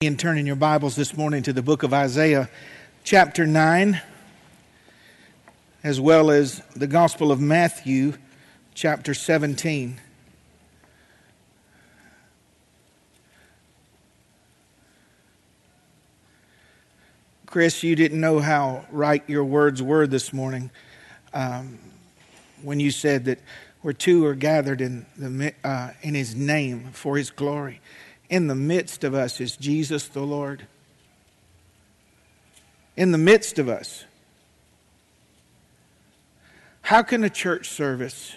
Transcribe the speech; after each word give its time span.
And 0.00 0.16
turning 0.16 0.46
your 0.46 0.54
Bibles 0.54 0.94
this 0.94 1.16
morning 1.16 1.42
to 1.42 1.52
the 1.52 1.60
book 1.60 1.82
of 1.82 1.92
Isaiah, 1.92 2.48
chapter 3.02 3.44
9, 3.44 4.00
as 5.82 6.00
well 6.00 6.30
as 6.30 6.62
the 6.76 6.86
Gospel 6.86 7.32
of 7.32 7.40
Matthew, 7.40 8.12
chapter 8.74 9.12
17. 9.12 10.00
Chris, 17.46 17.82
you 17.82 17.96
didn't 17.96 18.20
know 18.20 18.38
how 18.38 18.86
right 18.92 19.28
your 19.28 19.42
words 19.42 19.82
were 19.82 20.06
this 20.06 20.32
morning 20.32 20.70
um, 21.34 21.76
when 22.62 22.78
you 22.78 22.92
said 22.92 23.24
that 23.24 23.40
where 23.82 23.94
two 23.94 24.24
are 24.26 24.36
gathered 24.36 24.80
in, 24.80 25.06
the, 25.16 25.52
uh, 25.64 25.90
in 26.02 26.14
his 26.14 26.36
name 26.36 26.90
for 26.92 27.16
his 27.16 27.30
glory 27.30 27.80
in 28.28 28.46
the 28.46 28.54
midst 28.54 29.04
of 29.04 29.14
us 29.14 29.40
is 29.40 29.56
Jesus 29.56 30.08
the 30.08 30.20
Lord. 30.20 30.66
In 32.96 33.12
the 33.12 33.18
midst 33.18 33.58
of 33.58 33.68
us. 33.68 34.04
How 36.82 37.02
can 37.02 37.22
a 37.24 37.30
church 37.30 37.68
service 37.68 38.34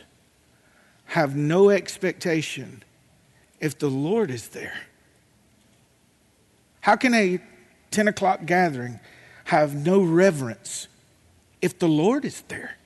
have 1.06 1.36
no 1.36 1.70
expectation 1.70 2.84
if 3.60 3.78
the 3.78 3.90
Lord 3.90 4.30
is 4.30 4.50
there? 4.50 4.74
How 6.82 6.96
can 6.96 7.14
a 7.14 7.40
10 7.92 8.08
o'clock 8.08 8.46
gathering 8.46 9.00
have 9.46 9.76
no 9.76 10.02
reverence 10.02 10.88
if 11.62 11.78
the 11.80 11.88
Lord 11.88 12.26
is 12.26 12.42
there? 12.48 12.78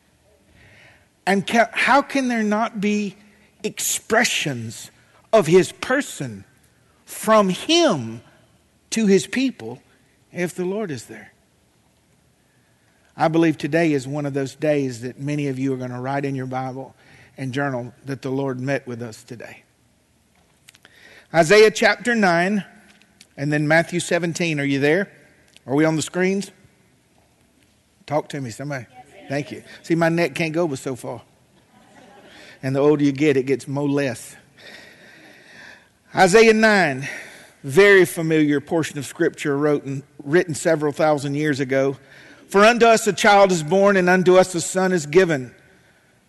And 1.26 1.50
how 1.50 2.02
can 2.02 2.28
there 2.28 2.44
not 2.44 2.80
be 2.80 3.16
expressions 3.64 4.92
of 5.34 5.48
his 5.48 5.72
person 5.72 6.46
from 7.06 7.50
him 7.50 8.22
to 8.92 9.08
his 9.08 9.28
people 9.28 9.82
if 10.32 10.56
the 10.56 10.66
Lord 10.66 10.92
is 10.92 11.06
there. 11.06 11.32
I 13.16 13.30
believe 13.30 13.58
today 13.58 13.94
is 13.94 14.08
one 14.08 14.26
of 14.26 14.34
those 14.34 14.56
days 14.56 15.02
that 15.02 15.20
many 15.20 15.48
of 15.48 15.58
you 15.58 15.74
are 15.74 15.78
going 15.78 15.92
to 15.92 16.00
write 16.00 16.26
in 16.26 16.36
your 16.36 16.48
Bible 16.48 16.94
and 17.38 17.54
journal 17.54 17.94
that 18.06 18.22
the 18.22 18.30
Lord 18.30 18.60
met 18.60 18.86
with 18.86 19.02
us 19.02 19.24
today. 19.24 19.64
Isaiah 21.34 21.72
chapter 21.72 22.16
9 22.16 22.64
and 23.38 23.54
then 23.54 23.68
Matthew 23.68 24.00
17. 24.00 24.60
Are 24.60 24.66
you 24.66 24.80
there? 24.80 25.12
Are 25.66 25.76
we 25.76 25.86
on 25.86 25.96
the 25.96 26.02
screens? 26.02 26.52
Talk 28.06 28.30
to 28.30 28.42
me, 28.42 28.52
somebody. 28.52 28.86
Thank 29.28 29.52
you. 29.52 29.64
See, 29.84 29.96
my 29.96 30.10
neck 30.10 30.36
can't 30.36 30.54
go 30.54 30.68
but 30.68 30.80
so 30.80 30.96
far. 30.96 31.22
And 32.62 32.76
the 32.76 32.80
older 32.80 33.04
you 33.04 33.12
get, 33.12 33.38
it 33.38 33.44
gets 33.44 33.68
more 33.68 33.90
less. 33.90 34.36
Isaiah 36.16 36.54
9, 36.54 37.10
very 37.64 38.06
familiar 38.06 38.62
portion 38.62 38.98
of 38.98 39.06
Scripture 39.06 39.58
wrote 39.58 39.84
and 39.84 40.02
written 40.24 40.56
several 40.56 40.94
thousand 40.94 41.36
years 41.36 41.60
ago. 41.60 41.98
For 42.48 42.64
unto 42.64 42.86
us 42.86 43.06
a 43.06 43.12
child 43.12 43.52
is 43.52 43.64
born, 43.64 43.98
and 43.98 44.08
unto 44.08 44.38
us 44.38 44.56
a 44.56 44.62
son 44.62 44.94
is 44.94 45.06
given. 45.06 45.54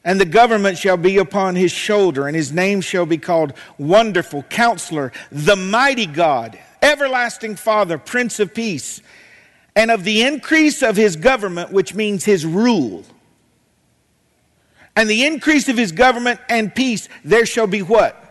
And 0.04 0.20
the 0.20 0.24
government 0.24 0.76
shall 0.76 0.96
be 0.96 1.18
upon 1.18 1.54
his 1.54 1.70
shoulder, 1.70 2.26
and 2.26 2.34
his 2.34 2.50
name 2.50 2.80
shall 2.80 3.06
be 3.06 3.16
called 3.16 3.52
Wonderful 3.78 4.42
Counselor, 4.44 5.12
the 5.30 5.54
Mighty 5.54 6.06
God, 6.06 6.58
Everlasting 6.82 7.54
Father, 7.54 7.96
Prince 7.96 8.40
of 8.40 8.52
Peace. 8.52 9.00
And 9.76 9.92
of 9.92 10.02
the 10.02 10.24
increase 10.24 10.82
of 10.82 10.96
his 10.96 11.14
government, 11.14 11.70
which 11.70 11.94
means 11.94 12.24
his 12.24 12.44
rule, 12.44 13.04
and 14.96 15.08
the 15.08 15.26
increase 15.26 15.68
of 15.68 15.76
his 15.76 15.92
government 15.92 16.40
and 16.48 16.74
peace, 16.74 17.08
there 17.22 17.46
shall 17.46 17.68
be 17.68 17.82
what? 17.82 18.25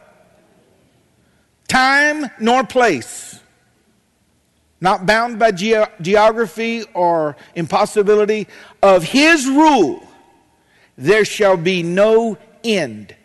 Time 1.67 2.29
nor 2.39 2.63
place, 2.63 3.39
not 4.81 5.05
bound 5.05 5.39
by 5.39 5.51
ge- 5.51 5.89
geography 6.01 6.83
or 6.93 7.35
impossibility, 7.55 8.47
of 8.81 9.03
his 9.03 9.47
rule, 9.47 10.05
there 10.97 11.25
shall 11.25 11.57
be 11.57 11.83
no 11.83 12.37
end. 12.63 13.15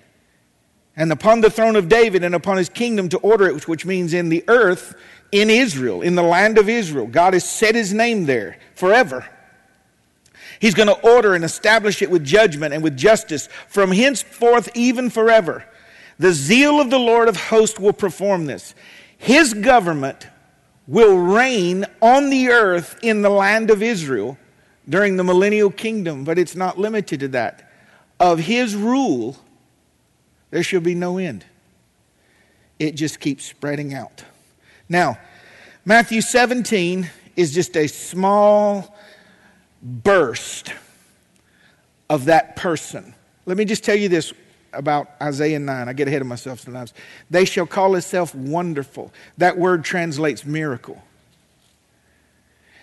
And 0.96 1.12
upon 1.12 1.40
the 1.40 1.50
throne 1.50 1.76
of 1.76 1.88
David 1.88 2.24
and 2.24 2.34
upon 2.34 2.56
his 2.56 2.68
kingdom 2.68 3.08
to 3.10 3.18
order 3.18 3.46
it, 3.46 3.66
which 3.68 3.86
means 3.86 4.12
in 4.12 4.28
the 4.28 4.44
earth, 4.48 4.94
in 5.32 5.48
Israel, 5.48 6.02
in 6.02 6.14
the 6.14 6.22
land 6.22 6.58
of 6.58 6.68
Israel. 6.68 7.06
God 7.06 7.34
has 7.34 7.48
set 7.48 7.74
his 7.74 7.92
name 7.92 8.26
there 8.26 8.58
forever. 8.74 9.26
He's 10.60 10.74
going 10.74 10.88
to 10.88 11.00
order 11.00 11.34
and 11.34 11.44
establish 11.44 12.02
it 12.02 12.10
with 12.10 12.24
judgment 12.24 12.74
and 12.74 12.82
with 12.82 12.96
justice 12.96 13.48
from 13.68 13.92
henceforth, 13.92 14.68
even 14.74 15.08
forever. 15.08 15.64
The 16.20 16.34
zeal 16.34 16.82
of 16.82 16.90
the 16.90 16.98
Lord 16.98 17.28
of 17.28 17.36
hosts 17.38 17.80
will 17.80 17.94
perform 17.94 18.44
this. 18.44 18.74
His 19.16 19.54
government 19.54 20.28
will 20.86 21.16
reign 21.16 21.86
on 22.02 22.28
the 22.28 22.50
earth 22.50 22.98
in 23.02 23.22
the 23.22 23.30
land 23.30 23.70
of 23.70 23.82
Israel 23.82 24.36
during 24.86 25.16
the 25.16 25.24
millennial 25.24 25.70
kingdom, 25.70 26.24
but 26.24 26.38
it's 26.38 26.54
not 26.54 26.78
limited 26.78 27.20
to 27.20 27.28
that. 27.28 27.72
Of 28.20 28.38
his 28.38 28.76
rule, 28.76 29.38
there 30.50 30.62
shall 30.62 30.82
be 30.82 30.94
no 30.94 31.16
end. 31.16 31.46
It 32.78 32.96
just 32.96 33.18
keeps 33.18 33.46
spreading 33.46 33.94
out. 33.94 34.22
Now, 34.90 35.18
Matthew 35.86 36.20
17 36.20 37.08
is 37.34 37.54
just 37.54 37.74
a 37.78 37.86
small 37.86 38.94
burst 39.82 40.74
of 42.10 42.26
that 42.26 42.56
person. 42.56 43.14
Let 43.46 43.56
me 43.56 43.64
just 43.64 43.84
tell 43.84 43.96
you 43.96 44.10
this 44.10 44.34
about 44.72 45.10
Isaiah 45.20 45.58
9. 45.58 45.88
I 45.88 45.92
get 45.92 46.08
ahead 46.08 46.20
of 46.20 46.26
myself 46.26 46.60
sometimes. 46.60 46.92
They 47.30 47.44
shall 47.44 47.66
call 47.66 47.94
itself 47.96 48.34
wonderful. 48.34 49.12
That 49.38 49.58
word 49.58 49.84
translates 49.84 50.44
miracle. 50.44 51.02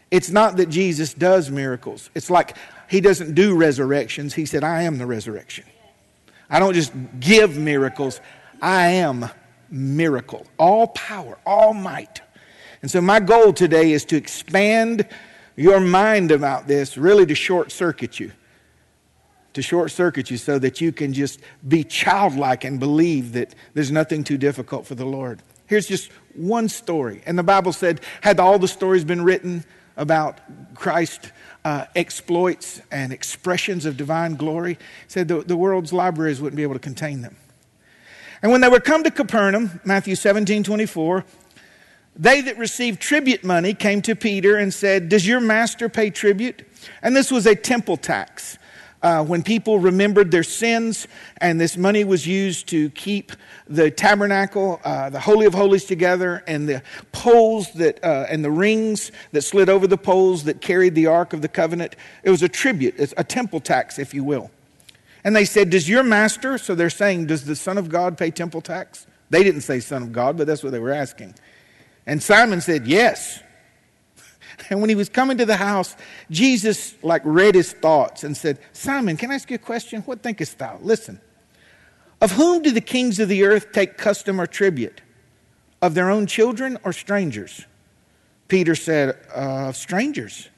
It's 0.10 0.30
not 0.30 0.58
that 0.58 0.70
Jesus 0.70 1.14
does 1.14 1.50
miracles. 1.52 2.10
It's 2.16 2.30
like 2.30 2.56
he 2.90 3.02
doesn't 3.02 3.36
do 3.36 3.56
resurrections. 3.56 4.34
He 4.34 4.46
said, 4.46 4.64
I 4.64 4.84
am 4.84 4.98
the 4.98 5.06
resurrection. 5.06 5.66
I 6.50 6.60
don't 6.60 6.74
just 6.74 6.94
give 7.20 7.58
miracles, 7.58 8.22
I 8.62 8.88
am 8.88 9.30
miracle. 9.70 10.48
All 10.58 10.88
power, 10.88 11.38
all 11.46 11.74
might. 11.74 12.22
And 12.82 12.90
so 12.90 13.02
my 13.02 13.20
goal 13.20 13.52
today 13.52 13.92
is 13.92 14.06
to 14.06 14.16
expand 14.16 15.06
your 15.58 15.82
mind 15.82 16.32
about 16.32 16.68
this, 16.68 16.98
really 16.98 17.26
to 17.26 17.36
short 17.36 17.72
circuit 17.72 18.20
you 18.20 18.32
to 19.58 19.64
short 19.64 19.90
circuit 19.90 20.30
you 20.30 20.38
so 20.38 20.60
that 20.60 20.82
you 20.82 20.92
can 20.92 21.14
just 21.14 21.40
be 21.68 21.84
childlike 21.84 22.64
and 22.64 22.80
believe 22.80 23.32
that 23.32 23.56
there's 23.74 23.90
nothing 23.90 24.24
too 24.24 24.38
difficult 24.38 24.86
for 24.86 24.94
the 24.94 25.04
Lord. 25.04 25.42
Here's 25.66 25.88
just 25.88 26.12
one 26.36 26.70
story. 26.70 27.24
And 27.26 27.40
the 27.40 27.44
Bible 27.44 27.74
said, 27.74 28.02
had 28.22 28.40
all 28.40 28.60
the 28.60 28.68
stories 28.68 29.04
been 29.04 29.24
written 29.24 29.66
about 29.96 30.40
Christ 30.76 31.32
uh, 31.66 31.86
exploits 31.96 32.84
and 32.92 33.12
expressions 33.12 33.88
of 33.88 33.98
divine 33.98 34.36
glory, 34.36 34.78
said 35.08 35.28
the, 35.28 35.42
the 35.42 35.58
world's 35.58 35.92
libraries 35.92 36.40
wouldn't 36.40 36.56
be 36.58 36.62
able 36.62 36.76
to 36.76 36.80
contain 36.80 37.24
them. 37.24 37.36
And 38.44 38.52
when 38.52 38.62
they 38.62 38.70
were 38.70 38.80
come 38.80 39.04
to 39.06 39.10
Capernaum, 39.10 39.82
Matthew 39.84 40.14
17 40.14 40.64
24, 40.66 41.26
they 42.16 42.42
that 42.42 42.60
received 42.60 43.02
tribute 43.02 43.44
money 43.44 43.74
came 43.74 44.04
to 44.04 44.16
Peter 44.16 44.56
and 44.56 44.72
said, 44.72 45.10
Does 45.10 45.26
your 45.26 45.40
master 45.40 45.90
pay 45.90 46.12
tribute? 46.12 46.62
And 47.02 47.16
this 47.16 47.32
was 47.32 47.48
a 47.48 47.56
temple 47.56 47.98
tax 47.98 48.60
uh, 49.04 49.24
when 49.24 49.44
people 49.44 49.80
remembered 49.80 50.32
their 50.32 50.44
sins, 50.44 51.08
and 51.40 51.62
this 51.62 51.78
money 51.78 52.04
was 52.04 52.26
used 52.26 52.68
to 52.70 52.90
keep 52.92 53.32
the 53.68 53.92
tabernacle, 53.92 54.80
uh, 54.84 55.10
the 55.10 55.20
Holy 55.20 55.46
of 55.46 55.54
Holies 55.54 55.86
together, 55.86 56.44
and 56.48 56.68
the 56.68 56.82
poles 57.12 57.72
that, 57.74 58.04
uh, 58.04 58.26
and 58.30 58.44
the 58.44 58.52
rings 58.52 59.12
that 59.34 59.44
slid 59.44 59.70
over 59.70 59.86
the 59.86 59.98
poles 59.98 60.46
that 60.46 60.62
carried 60.62 60.96
the 60.96 61.06
Ark 61.06 61.34
of 61.34 61.42
the 61.42 61.48
Covenant. 61.48 61.96
It 62.24 62.32
was 62.32 62.42
a 62.42 62.50
tribute, 62.50 62.96
a 63.18 63.24
temple 63.24 63.60
tax, 63.60 64.00
if 64.00 64.14
you 64.14 64.24
will. 64.24 64.50
And 65.24 65.36
they 65.36 65.46
said, 65.46 65.70
Does 65.70 65.88
your 65.88 66.04
master, 66.04 66.58
so 66.58 66.74
they're 66.74 66.90
saying, 66.90 67.28
Does 67.28 67.46
the 67.46 67.56
Son 67.56 67.78
of 67.78 67.90
God 67.90 68.18
pay 68.18 68.32
temple 68.32 68.62
tax? 68.62 69.06
They 69.30 69.44
didn't 69.44 69.62
say 69.62 69.80
Son 69.80 70.02
of 70.02 70.12
God, 70.12 70.38
but 70.38 70.48
that's 70.48 70.64
what 70.64 70.72
they 70.72 70.80
were 70.80 70.94
asking. 70.94 71.36
And 72.06 72.24
Simon 72.24 72.62
said, 72.62 72.88
Yes. 72.88 73.44
And 74.70 74.82
when 74.82 74.90
he 74.90 74.96
was 74.96 75.10
coming 75.10 75.38
to 75.38 75.46
the 75.46 75.58
house, 75.58 75.96
Jesus 76.30 76.96
like 77.02 77.22
read 77.24 77.56
his 77.56 77.72
thoughts 77.74 78.24
and 78.24 78.36
said, 78.36 78.60
Simon, 78.74 79.18
can 79.18 79.32
I 79.32 79.36
ask 79.36 79.50
you 79.50 79.56
a 79.56 79.60
question? 79.60 80.02
What 80.02 80.22
thinkest 80.22 80.58
thou? 80.58 80.80
Listen. 80.82 81.22
Of 82.20 82.32
whom 82.32 82.64
do 82.64 82.72
the 82.72 82.82
kings 82.82 83.20
of 83.20 83.30
the 83.30 83.44
earth 83.44 83.72
take 83.72 83.98
custom 83.98 84.42
or 84.42 84.48
tribute? 84.48 85.02
Of 85.82 85.94
their 85.94 86.10
own 86.10 86.26
children 86.26 86.78
or 86.84 86.92
strangers? 86.92 87.66
Peter 88.48 88.76
said, 88.76 89.18
uh, 89.34 89.72
strangers. 89.72 90.50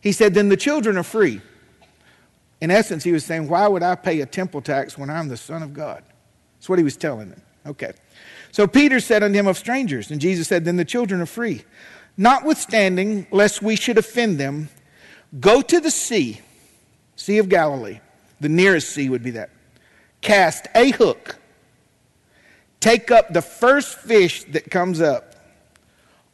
He 0.00 0.12
said, 0.12 0.34
then 0.34 0.48
the 0.48 0.56
children 0.56 0.96
are 0.96 1.02
free. 1.02 1.40
In 2.60 2.70
essence, 2.70 3.02
he 3.02 3.12
was 3.12 3.24
saying, 3.24 3.48
why 3.48 3.66
would 3.66 3.82
I 3.82 3.96
pay 3.96 4.20
a 4.20 4.26
temple 4.26 4.62
tax 4.62 4.96
when 4.96 5.10
I'm 5.10 5.28
the 5.28 5.36
Son 5.36 5.62
of 5.62 5.74
God? 5.74 6.04
That's 6.56 6.68
what 6.68 6.78
he 6.78 6.84
was 6.84 6.96
telling 6.96 7.30
them. 7.30 7.42
Okay. 7.66 7.92
So 8.52 8.66
Peter 8.66 9.00
said 9.00 9.22
unto 9.22 9.36
him, 9.36 9.46
of 9.46 9.58
strangers. 9.58 10.10
And 10.10 10.20
Jesus 10.20 10.46
said, 10.46 10.64
then 10.64 10.76
the 10.76 10.84
children 10.84 11.20
are 11.20 11.26
free. 11.26 11.64
Notwithstanding, 12.16 13.26
lest 13.30 13.62
we 13.62 13.76
should 13.76 13.98
offend 13.98 14.38
them, 14.38 14.68
go 15.40 15.62
to 15.62 15.80
the 15.80 15.90
sea, 15.90 16.40
Sea 17.16 17.38
of 17.38 17.48
Galilee. 17.48 18.00
The 18.40 18.48
nearest 18.48 18.90
sea 18.90 19.08
would 19.08 19.22
be 19.22 19.30
that. 19.32 19.50
Cast 20.20 20.66
a 20.74 20.90
hook. 20.90 21.36
Take 22.80 23.10
up 23.10 23.32
the 23.32 23.42
first 23.42 23.96
fish 23.98 24.44
that 24.44 24.70
comes 24.70 25.00
up. 25.00 25.36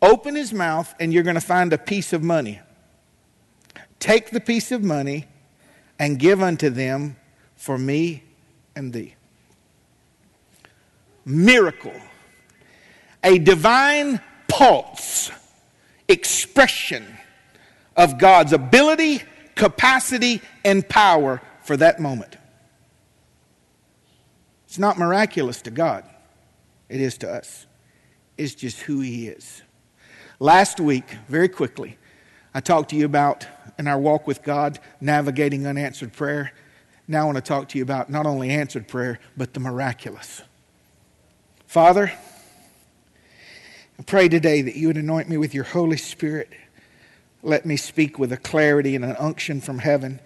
Open 0.00 0.34
his 0.34 0.52
mouth, 0.52 0.94
and 0.98 1.12
you're 1.12 1.22
going 1.22 1.34
to 1.34 1.40
find 1.40 1.72
a 1.72 1.78
piece 1.78 2.12
of 2.12 2.22
money. 2.22 2.60
Take 3.98 4.30
the 4.30 4.40
piece 4.40 4.72
of 4.72 4.82
money 4.82 5.26
and 5.98 6.18
give 6.18 6.42
unto 6.42 6.70
them 6.70 7.16
for 7.56 7.76
me 7.76 8.22
and 8.74 8.92
thee. 8.92 9.14
Miracle. 11.24 12.00
A 13.24 13.38
divine 13.38 14.20
pulse, 14.46 15.30
expression 16.08 17.04
of 17.96 18.18
God's 18.18 18.52
ability, 18.52 19.22
capacity, 19.54 20.40
and 20.64 20.88
power 20.88 21.42
for 21.62 21.76
that 21.76 22.00
moment. 22.00 22.36
It's 24.66 24.78
not 24.78 24.98
miraculous 24.98 25.62
to 25.62 25.70
God, 25.70 26.04
it 26.88 27.00
is 27.00 27.18
to 27.18 27.30
us. 27.30 27.66
It's 28.36 28.54
just 28.54 28.80
who 28.82 29.00
He 29.00 29.28
is. 29.28 29.62
Last 30.38 30.78
week, 30.78 31.16
very 31.28 31.48
quickly, 31.48 31.98
I 32.54 32.60
talked 32.60 32.90
to 32.90 32.96
you 32.96 33.04
about 33.04 33.46
in 33.78 33.88
our 33.88 33.98
walk 33.98 34.26
with 34.26 34.42
God 34.42 34.78
navigating 35.00 35.66
unanswered 35.66 36.12
prayer. 36.12 36.52
Now 37.08 37.22
I 37.22 37.24
want 37.24 37.36
to 37.36 37.42
talk 37.42 37.68
to 37.70 37.78
you 37.78 37.82
about 37.82 38.10
not 38.10 38.26
only 38.26 38.50
answered 38.50 38.86
prayer, 38.86 39.18
but 39.36 39.54
the 39.54 39.60
miraculous. 39.60 40.42
Father, 41.66 42.12
I 43.98 44.04
pray 44.04 44.28
today 44.28 44.62
that 44.62 44.76
you 44.76 44.86
would 44.86 44.96
anoint 44.96 45.28
me 45.28 45.38
with 45.38 45.54
your 45.54 45.64
Holy 45.64 45.96
Spirit. 45.96 46.52
Let 47.42 47.66
me 47.66 47.76
speak 47.76 48.16
with 48.16 48.32
a 48.32 48.36
clarity 48.36 48.94
and 48.94 49.04
an 49.04 49.16
unction 49.18 49.60
from 49.60 49.80
heaven. 49.80 50.20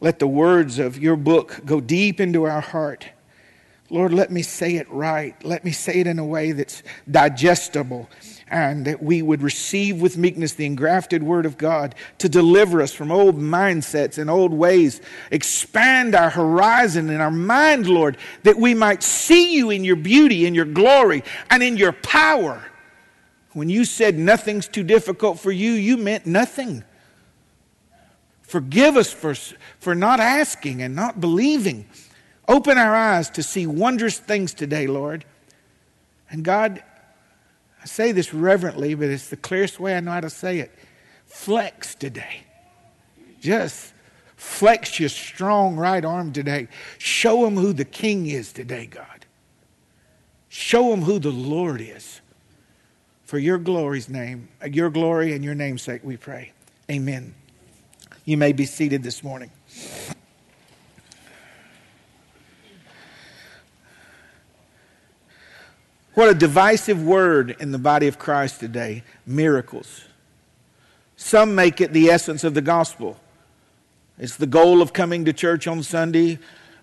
Let 0.00 0.18
the 0.18 0.26
words 0.26 0.80
of 0.80 0.98
your 0.98 1.14
book 1.14 1.60
go 1.64 1.80
deep 1.80 2.20
into 2.20 2.44
our 2.44 2.60
heart. 2.60 3.06
Lord, 3.90 4.12
let 4.12 4.32
me 4.32 4.42
say 4.42 4.74
it 4.74 4.90
right. 4.90 5.36
Let 5.44 5.64
me 5.64 5.70
say 5.70 6.00
it 6.00 6.08
in 6.08 6.18
a 6.18 6.24
way 6.24 6.50
that's 6.50 6.82
digestible 7.08 8.10
and 8.48 8.84
that 8.86 9.00
we 9.00 9.22
would 9.22 9.40
receive 9.40 10.00
with 10.00 10.16
meekness 10.16 10.54
the 10.54 10.66
engrafted 10.66 11.22
word 11.22 11.46
of 11.46 11.56
God 11.56 11.94
to 12.18 12.28
deliver 12.28 12.82
us 12.82 12.92
from 12.92 13.12
old 13.12 13.38
mindsets 13.38 14.18
and 14.18 14.28
old 14.28 14.52
ways. 14.52 15.00
Expand 15.30 16.16
our 16.16 16.30
horizon 16.30 17.08
and 17.10 17.22
our 17.22 17.30
mind, 17.30 17.86
Lord, 17.86 18.16
that 18.42 18.56
we 18.56 18.74
might 18.74 19.04
see 19.04 19.54
you 19.54 19.70
in 19.70 19.84
your 19.84 19.96
beauty, 19.96 20.44
in 20.44 20.56
your 20.56 20.64
glory, 20.64 21.22
and 21.50 21.62
in 21.62 21.76
your 21.76 21.92
power. 21.92 22.64
When 23.56 23.70
you 23.70 23.86
said 23.86 24.18
nothing's 24.18 24.68
too 24.68 24.82
difficult 24.82 25.40
for 25.40 25.50
you, 25.50 25.72
you 25.72 25.96
meant 25.96 26.26
nothing. 26.26 26.84
Forgive 28.42 28.98
us 28.98 29.10
for, 29.10 29.34
for 29.78 29.94
not 29.94 30.20
asking 30.20 30.82
and 30.82 30.94
not 30.94 31.22
believing. 31.22 31.86
Open 32.48 32.76
our 32.76 32.94
eyes 32.94 33.30
to 33.30 33.42
see 33.42 33.66
wondrous 33.66 34.18
things 34.18 34.52
today, 34.52 34.86
Lord. 34.86 35.24
And 36.28 36.44
God, 36.44 36.84
I 37.82 37.86
say 37.86 38.12
this 38.12 38.34
reverently, 38.34 38.94
but 38.94 39.08
it's 39.08 39.30
the 39.30 39.38
clearest 39.38 39.80
way 39.80 39.96
I 39.96 40.00
know 40.00 40.10
how 40.10 40.20
to 40.20 40.28
say 40.28 40.58
it. 40.58 40.70
Flex 41.24 41.94
today. 41.94 42.42
Just 43.40 43.94
flex 44.36 45.00
your 45.00 45.08
strong 45.08 45.76
right 45.76 46.04
arm 46.04 46.30
today. 46.30 46.68
Show 46.98 47.46
them 47.46 47.56
who 47.56 47.72
the 47.72 47.86
king 47.86 48.26
is 48.26 48.52
today, 48.52 48.84
God. 48.84 49.24
Show 50.50 50.90
them 50.90 51.00
who 51.00 51.18
the 51.18 51.32
Lord 51.32 51.80
is. 51.80 52.20
For 53.26 53.38
your 53.38 53.58
glory's 53.58 54.08
name, 54.08 54.48
your 54.70 54.88
glory 54.88 55.34
and 55.34 55.44
your 55.44 55.56
namesake, 55.56 56.02
we 56.04 56.16
pray. 56.16 56.52
Amen. 56.88 57.34
You 58.24 58.36
may 58.36 58.52
be 58.52 58.64
seated 58.64 59.02
this 59.02 59.24
morning. 59.24 59.50
What 66.14 66.28
a 66.28 66.34
divisive 66.34 67.02
word 67.02 67.56
in 67.60 67.72
the 67.72 67.78
body 67.78 68.06
of 68.06 68.18
Christ 68.18 68.60
today 68.60 69.02
miracles. 69.26 70.04
Some 71.16 71.54
make 71.54 71.80
it 71.80 71.92
the 71.92 72.08
essence 72.08 72.44
of 72.44 72.54
the 72.54 72.62
gospel. 72.62 73.18
It's 74.18 74.36
the 74.36 74.46
goal 74.46 74.80
of 74.80 74.92
coming 74.92 75.24
to 75.24 75.32
church 75.32 75.66
on 75.66 75.82
Sunday. 75.82 76.38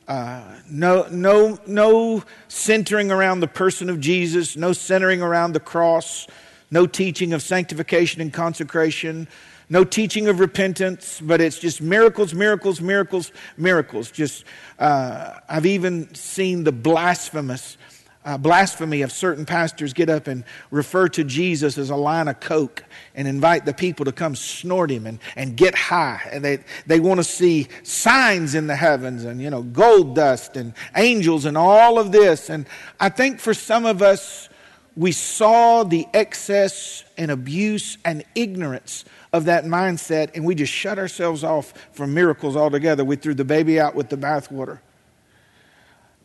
Uh, 0.08 0.42
no, 0.70 1.08
no, 1.10 1.58
no 1.66 2.24
centering 2.50 3.10
around 3.12 3.40
the 3.40 3.48
person 3.48 3.90
of 3.90 4.00
Jesus, 4.00 4.58
no 4.58 4.74
centering 4.74 5.22
around 5.22 5.54
the 5.54 5.60
cross, 5.60 6.28
no 6.72 6.86
teaching 6.86 7.32
of 7.32 7.42
sanctification 7.42 8.22
and 8.22 8.34
consecration, 8.34 9.28
no 9.70 9.84
teaching 9.84 10.28
of 10.28 10.40
repentance, 10.40 11.22
but 11.22 11.40
it's 11.40 11.58
just 11.58 11.82
miracles, 11.82 12.34
miracles, 12.34 12.82
miracles, 12.82 13.32
miracles. 13.58 14.12
Just, 14.12 14.44
uh, 14.78 15.40
I've 15.48 15.66
even 15.66 16.14
seen 16.14 16.66
the 16.66 16.74
blasphemous 16.74 17.78
uh, 18.26 18.38
blasphemy 18.38 19.02
of 19.02 19.12
certain 19.12 19.46
pastors 19.46 19.94
get 19.94 20.10
up 20.10 20.28
and 20.28 20.44
refer 20.72 21.08
to 21.10 21.24
Jesus 21.24 21.78
as 21.78 21.90
a 21.90 21.96
line 21.96 22.28
of 22.28 22.40
coke 22.40 22.84
and 23.16 23.28
invite 23.28 23.66
the 23.66 23.74
people 23.74 24.06
to 24.06 24.12
come 24.12 24.36
snort 24.36 24.90
him 24.90 25.06
and, 25.06 25.20
and 25.36 25.58
get 25.58 25.76
high. 25.76 26.22
And 26.32 26.44
they, 26.44 26.60
they 26.86 27.00
want 27.00 27.20
to 27.20 27.24
see 27.24 27.68
signs 27.84 28.56
in 28.56 28.68
the 28.68 28.76
heavens 28.76 29.26
and, 29.26 29.42
you 29.42 29.50
know, 29.50 29.64
gold 29.64 30.16
dust 30.16 30.56
and 30.56 30.74
angels 30.96 31.46
and 31.46 31.58
all 31.58 32.00
of 32.00 32.12
this. 32.12 32.50
And 32.50 32.66
I 33.00 33.10
think 33.10 33.40
for 33.40 33.54
some 33.54 33.86
of 33.86 34.02
us, 34.02 34.50
we 34.96 35.12
saw 35.12 35.84
the 35.84 36.06
excess 36.14 37.04
and 37.18 37.32
abuse 37.32 37.98
and 38.06 38.24
ignorance 38.36 39.06
of 39.32 39.46
that 39.46 39.66
mindset 39.66 40.32
and 40.36 40.46
we 40.46 40.54
just 40.54 40.72
shut 40.72 41.00
ourselves 41.00 41.44
off 41.44 41.74
from 41.94 42.14
miracles 42.14 42.56
altogether. 42.56 43.04
We 43.04 43.16
threw 43.16 43.34
the 43.34 43.44
baby 43.44 43.80
out 43.80 43.96
with 43.96 44.10
the 44.10 44.18
bathwater. 44.18 44.80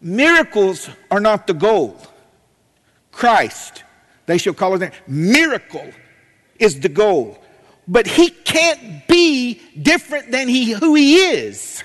Miracles 0.01 0.89
are 1.11 1.21
not 1.21 1.47
the 1.47 1.55
goal. 1.55 1.97
Christ, 3.11 3.85
they 4.27 4.39
shall 4.39 4.55
call 4.55 4.81
it 4.81 4.93
miracle 5.07 5.91
is 6.59 6.79
the 6.81 6.89
goal. 6.89 7.39
But 7.87 8.07
he 8.07 8.31
can't 8.31 9.07
be 9.09 9.61
different 9.81 10.31
than 10.31 10.47
he, 10.47 10.73
who 10.73 10.95
he 10.95 11.17
is. 11.17 11.83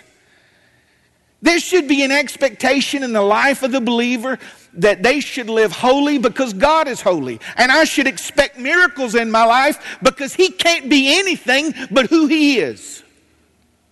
There 1.41 1.59
should 1.59 1.87
be 1.87 2.03
an 2.03 2.11
expectation 2.11 3.03
in 3.03 3.13
the 3.13 3.21
life 3.21 3.63
of 3.63 3.71
the 3.71 3.81
believer 3.81 4.39
that 4.75 5.03
they 5.03 5.19
should 5.19 5.49
live 5.49 5.71
holy 5.71 6.17
because 6.17 6.53
God 6.53 6.87
is 6.87 7.01
holy. 7.01 7.39
And 7.57 7.71
I 7.71 7.83
should 7.83 8.07
expect 8.07 8.57
miracles 8.57 9.15
in 9.15 9.29
my 9.29 9.43
life 9.45 9.97
because 10.01 10.33
he 10.33 10.49
can't 10.49 10.89
be 10.89 11.17
anything 11.17 11.73
but 11.91 12.07
who 12.07 12.27
he 12.27 12.59
is. 12.59 13.03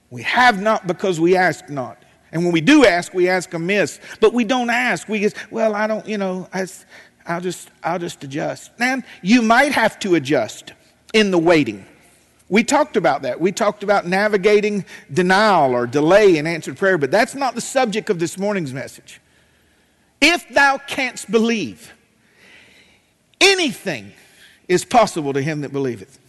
We 0.09 0.23
have 0.23 0.61
not 0.61 0.87
because 0.87 1.19
we 1.19 1.35
ask 1.35 1.69
not. 1.69 2.00
And 2.31 2.43
when 2.43 2.53
we 2.53 2.61
do 2.61 2.85
ask, 2.85 3.13
we 3.13 3.27
ask 3.27 3.53
amiss. 3.53 3.99
But 4.19 4.33
we 4.33 4.43
don't 4.43 4.69
ask. 4.69 5.09
We 5.09 5.19
just, 5.19 5.35
well, 5.51 5.75
I 5.75 5.87
don't, 5.87 6.07
you 6.07 6.17
know, 6.17 6.47
I, 6.53 6.65
I'll 7.25 7.41
just, 7.41 7.69
I'll 7.83 7.99
just 7.99 8.23
adjust. 8.23 8.77
Man, 8.79 9.03
you 9.21 9.41
might 9.41 9.73
have 9.73 9.99
to 9.99 10.15
adjust 10.15 10.73
in 11.13 11.31
the 11.31 11.37
waiting. 11.37 11.85
We 12.47 12.63
talked 12.63 12.97
about 12.97 13.21
that. 13.21 13.39
We 13.39 13.51
talked 13.51 13.83
about 13.83 14.05
navigating 14.07 14.85
denial 15.11 15.73
or 15.73 15.87
delay 15.87 16.37
in 16.37 16.47
answered 16.47 16.77
prayer, 16.77 16.97
but 16.97 17.11
that's 17.11 17.35
not 17.35 17.55
the 17.55 17.61
subject 17.61 18.09
of 18.09 18.19
this 18.19 18.37
morning's 18.37 18.73
message. 18.73 19.21
If 20.19 20.47
thou 20.49 20.77
canst 20.77 21.31
believe, 21.31 21.93
anything 23.39 24.13
is 24.67 24.85
possible 24.85 25.33
to 25.33 25.41
him 25.41 25.61
that 25.61 25.71
believeth. 25.71 26.19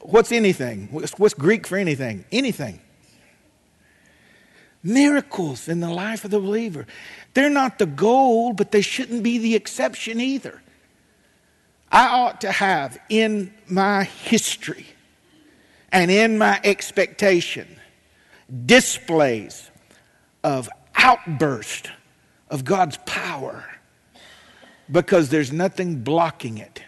What's 0.00 0.30
anything? 0.30 0.88
What's 0.90 1.34
Greek 1.34 1.66
for 1.66 1.76
anything? 1.76 2.24
Anything 2.30 2.80
miracles 4.82 5.68
in 5.68 5.80
the 5.80 5.90
life 5.90 6.24
of 6.24 6.30
the 6.30 6.40
believer. 6.40 6.86
They're 7.34 7.50
not 7.50 7.78
the 7.78 7.86
goal, 7.86 8.52
but 8.52 8.72
they 8.72 8.80
shouldn't 8.80 9.22
be 9.22 9.38
the 9.38 9.54
exception 9.54 10.20
either. 10.20 10.60
I 11.90 12.08
ought 12.08 12.40
to 12.40 12.50
have 12.50 12.98
in 13.08 13.52
my 13.68 14.04
history 14.04 14.86
and 15.90 16.10
in 16.10 16.38
my 16.38 16.60
expectation 16.64 17.68
displays 18.66 19.70
of 20.42 20.68
outburst 20.96 21.90
of 22.50 22.64
God's 22.64 22.98
power 23.06 23.64
because 24.90 25.28
there's 25.28 25.52
nothing 25.52 26.02
blocking 26.02 26.58
it. 26.58 26.82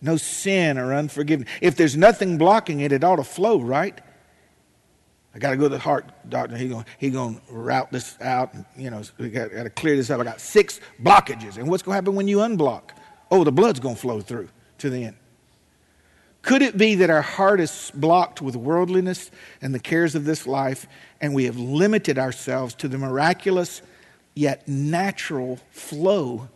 No 0.00 0.16
sin 0.16 0.78
or 0.78 0.94
unforgiveness. 0.94 1.50
If 1.60 1.76
there's 1.76 1.96
nothing 1.96 2.38
blocking 2.38 2.80
it, 2.80 2.92
it 2.92 3.02
ought 3.02 3.16
to 3.16 3.24
flow, 3.24 3.60
right? 3.60 4.00
I 5.34 5.38
got 5.38 5.50
to 5.50 5.56
go 5.56 5.64
to 5.64 5.68
the 5.68 5.78
heart 5.78 6.06
doctor. 6.28 6.56
He's 6.56 6.70
going 6.70 6.84
he 6.98 7.10
to 7.10 7.40
route 7.50 7.92
this 7.92 8.16
out. 8.20 8.54
And, 8.54 8.64
you 8.76 8.90
know, 8.90 9.02
we 9.18 9.28
got, 9.30 9.52
got 9.52 9.64
to 9.64 9.70
clear 9.70 9.96
this 9.96 10.10
up. 10.10 10.20
I 10.20 10.24
got 10.24 10.40
six 10.40 10.80
blockages. 11.02 11.58
And 11.58 11.68
what's 11.68 11.82
going 11.82 11.92
to 11.92 11.96
happen 11.96 12.14
when 12.14 12.28
you 12.28 12.38
unblock? 12.38 12.90
Oh, 13.30 13.44
the 13.44 13.52
blood's 13.52 13.78
going 13.78 13.94
to 13.94 14.00
flow 14.00 14.20
through 14.20 14.48
to 14.78 14.90
the 14.90 15.04
end. 15.04 15.16
Could 16.40 16.62
it 16.62 16.78
be 16.78 16.94
that 16.96 17.10
our 17.10 17.22
heart 17.22 17.60
is 17.60 17.92
blocked 17.94 18.40
with 18.40 18.56
worldliness 18.56 19.30
and 19.60 19.74
the 19.74 19.78
cares 19.78 20.14
of 20.14 20.24
this 20.24 20.46
life, 20.46 20.86
and 21.20 21.34
we 21.34 21.44
have 21.44 21.58
limited 21.58 22.16
ourselves 22.16 22.74
to 22.76 22.88
the 22.88 22.96
miraculous 22.96 23.82
yet 24.34 24.66
natural 24.66 25.58
flow 25.70 26.48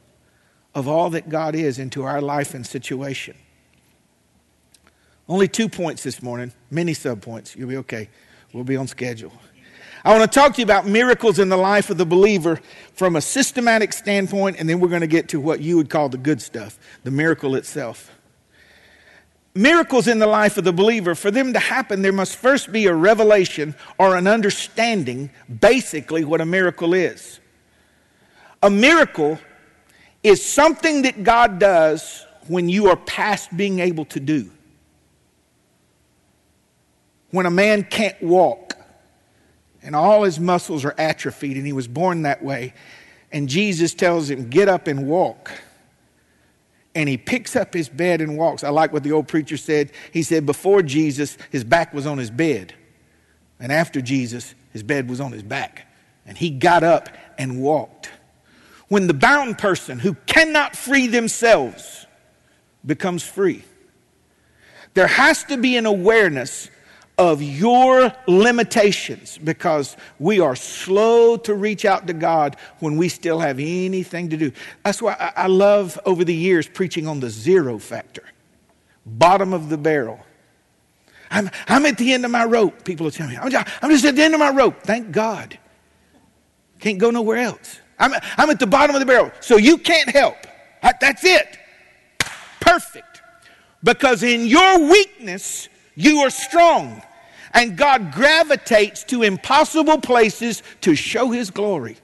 of 0.74 0.88
all 0.88 1.10
that 1.10 1.28
God 1.28 1.54
is 1.54 1.78
into 1.78 2.04
our 2.04 2.22
life 2.22 2.54
and 2.54 2.66
situation? 2.66 3.36
Only 5.28 5.48
two 5.48 5.68
points 5.68 6.02
this 6.02 6.22
morning, 6.22 6.52
many 6.70 6.94
subpoints. 6.94 7.54
You'll 7.54 7.68
be 7.68 7.76
okay. 7.78 8.08
We'll 8.52 8.64
be 8.64 8.76
on 8.76 8.86
schedule. 8.86 9.32
I 10.04 10.16
want 10.16 10.30
to 10.30 10.38
talk 10.40 10.54
to 10.54 10.60
you 10.60 10.64
about 10.64 10.86
miracles 10.86 11.38
in 11.38 11.48
the 11.48 11.56
life 11.56 11.88
of 11.88 11.96
the 11.96 12.04
believer 12.04 12.60
from 12.94 13.16
a 13.16 13.20
systematic 13.20 13.92
standpoint, 13.92 14.56
and 14.58 14.68
then 14.68 14.80
we're 14.80 14.88
going 14.88 15.02
to 15.02 15.06
get 15.06 15.28
to 15.28 15.40
what 15.40 15.60
you 15.60 15.76
would 15.76 15.88
call 15.88 16.08
the 16.08 16.18
good 16.18 16.42
stuff, 16.42 16.78
the 17.04 17.10
miracle 17.10 17.54
itself. 17.54 18.10
Miracles 19.54 20.08
in 20.08 20.18
the 20.18 20.26
life 20.26 20.58
of 20.58 20.64
the 20.64 20.72
believer, 20.72 21.14
for 21.14 21.30
them 21.30 21.52
to 21.52 21.58
happen, 21.58 22.02
there 22.02 22.12
must 22.12 22.36
first 22.36 22.72
be 22.72 22.86
a 22.86 22.94
revelation 22.94 23.74
or 23.98 24.16
an 24.16 24.26
understanding, 24.26 25.30
basically, 25.60 26.24
what 26.24 26.40
a 26.40 26.46
miracle 26.46 26.94
is. 26.94 27.38
A 28.62 28.70
miracle 28.70 29.38
is 30.22 30.44
something 30.44 31.02
that 31.02 31.22
God 31.22 31.58
does 31.58 32.26
when 32.48 32.68
you 32.68 32.88
are 32.88 32.96
past 32.96 33.56
being 33.56 33.78
able 33.78 34.04
to 34.06 34.20
do. 34.20 34.50
When 37.32 37.46
a 37.46 37.50
man 37.50 37.82
can't 37.82 38.22
walk 38.22 38.76
and 39.82 39.96
all 39.96 40.22
his 40.22 40.38
muscles 40.38 40.84
are 40.84 40.94
atrophied 40.96 41.56
and 41.56 41.66
he 41.66 41.72
was 41.72 41.88
born 41.88 42.22
that 42.22 42.44
way, 42.44 42.74
and 43.32 43.48
Jesus 43.48 43.94
tells 43.94 44.30
him, 44.30 44.48
Get 44.48 44.68
up 44.68 44.86
and 44.86 45.08
walk. 45.08 45.50
And 46.94 47.08
he 47.08 47.16
picks 47.16 47.56
up 47.56 47.72
his 47.72 47.88
bed 47.88 48.20
and 48.20 48.36
walks. 48.36 48.62
I 48.62 48.68
like 48.68 48.92
what 48.92 49.02
the 49.02 49.12
old 49.12 49.26
preacher 49.26 49.56
said. 49.56 49.90
He 50.12 50.22
said, 50.22 50.44
Before 50.44 50.82
Jesus, 50.82 51.38
his 51.50 51.64
back 51.64 51.94
was 51.94 52.06
on 52.06 52.18
his 52.18 52.30
bed. 52.30 52.74
And 53.58 53.72
after 53.72 54.02
Jesus, 54.02 54.54
his 54.72 54.82
bed 54.82 55.08
was 55.08 55.18
on 55.18 55.32
his 55.32 55.42
back. 55.42 55.86
And 56.26 56.36
he 56.36 56.50
got 56.50 56.82
up 56.82 57.08
and 57.38 57.62
walked. 57.62 58.10
When 58.88 59.06
the 59.06 59.14
bound 59.14 59.56
person 59.56 59.98
who 59.98 60.14
cannot 60.26 60.76
free 60.76 61.06
themselves 61.06 62.06
becomes 62.84 63.22
free. 63.22 63.64
There 64.92 65.06
has 65.06 65.44
to 65.44 65.56
be 65.56 65.78
an 65.78 65.86
awareness 65.86 66.68
of 67.22 67.40
your 67.40 68.12
limitations 68.26 69.38
because 69.38 69.96
we 70.18 70.40
are 70.40 70.56
slow 70.56 71.36
to 71.36 71.54
reach 71.54 71.84
out 71.84 72.08
to 72.08 72.12
God 72.12 72.56
when 72.80 72.96
we 72.96 73.08
still 73.08 73.38
have 73.38 73.60
anything 73.60 74.30
to 74.30 74.36
do. 74.36 74.50
That's 74.84 75.00
why 75.00 75.32
I 75.36 75.46
love 75.46 76.00
over 76.04 76.24
the 76.24 76.34
years 76.34 76.66
preaching 76.66 77.06
on 77.06 77.20
the 77.20 77.30
zero 77.30 77.78
factor, 77.78 78.24
bottom 79.06 79.52
of 79.52 79.68
the 79.68 79.78
barrel. 79.78 80.18
I'm, 81.30 81.48
I'm 81.68 81.86
at 81.86 81.96
the 81.96 82.12
end 82.12 82.24
of 82.24 82.32
my 82.32 82.44
rope. 82.44 82.84
People 82.84 83.04
will 83.04 83.12
tell 83.12 83.28
me, 83.28 83.36
I'm 83.36 83.50
just, 83.50 83.68
I'm 83.80 83.90
just 83.90 84.04
at 84.04 84.16
the 84.16 84.22
end 84.22 84.34
of 84.34 84.40
my 84.40 84.50
rope. 84.50 84.82
Thank 84.82 85.12
God. 85.12 85.56
Can't 86.80 86.98
go 86.98 87.12
nowhere 87.12 87.38
else. 87.38 87.78
I'm, 88.00 88.12
I'm 88.36 88.50
at 88.50 88.58
the 88.58 88.66
bottom 88.66 88.96
of 88.96 89.00
the 89.00 89.06
barrel. 89.06 89.30
So 89.38 89.58
you 89.58 89.78
can't 89.78 90.10
help. 90.10 90.36
That's 91.00 91.24
it 91.24 91.58
perfect 92.72 93.22
because 93.84 94.22
in 94.22 94.46
your 94.46 94.88
weakness, 94.90 95.68
you 95.94 96.18
are 96.18 96.30
strong. 96.30 97.02
And 97.54 97.76
God 97.76 98.12
gravitates 98.12 99.04
to 99.04 99.22
impossible 99.22 100.00
places 100.00 100.62
to 100.80 100.94
show 100.94 101.30
His 101.30 101.50
glory. 101.50 101.98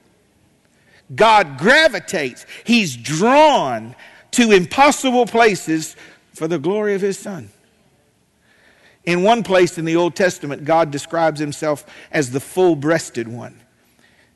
God 1.14 1.59
gravitates, 1.59 2.45
He's 2.64 2.97
drawn 2.97 3.95
to 4.33 4.52
impossible 4.52 5.26
places 5.26 5.97
for 6.35 6.47
the 6.47 6.59
glory 6.59 6.95
of 6.95 7.00
His 7.00 7.19
Son. 7.19 7.50
In 9.05 9.23
one 9.23 9.43
place 9.43 9.78
in 9.78 9.87
the 9.87 9.97
Old 9.97 10.14
Testament, 10.14 10.64
God 10.64 10.90
describes 10.90 11.40
Himself 11.40 11.87
as 12.11 12.31
the 12.31 12.40
full 12.40 12.76
breasted 12.76 13.26
one. 13.26 13.59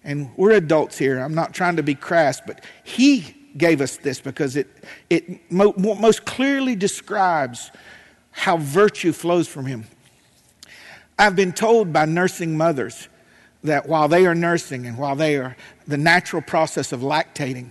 And 0.03 0.31
we're 0.37 0.53
adults 0.53 0.99
here. 0.99 1.19
I'm 1.19 1.35
not 1.35 1.53
trying 1.53 1.77
to 1.77 1.83
be 1.83 1.95
crass, 1.95 2.41
but 2.45 2.65
He 2.83 3.37
gave 3.57 3.81
us 3.81 3.97
this 3.99 4.21
because 4.21 4.57
it, 4.57 4.69
it 5.11 5.53
mo- 5.53 5.75
most 5.77 6.25
clearly 6.25 6.75
describes 6.75 7.71
how 8.31 8.57
virtue 8.57 9.13
flows 9.13 9.47
from 9.47 9.67
him. 9.67 9.85
I've 11.19 11.37
been 11.37 11.53
told 11.53 11.93
by 11.93 12.05
nursing 12.07 12.57
mothers 12.57 13.09
that 13.65 13.89
while 13.89 14.09
they 14.09 14.27
are 14.27 14.35
nursing 14.35 14.87
and 14.87 14.99
while 14.99 15.15
they 15.15 15.37
are 15.37 15.57
the 15.87 15.97
natural 15.97 16.43
process 16.43 16.93
of 16.93 17.01
lactating, 17.01 17.71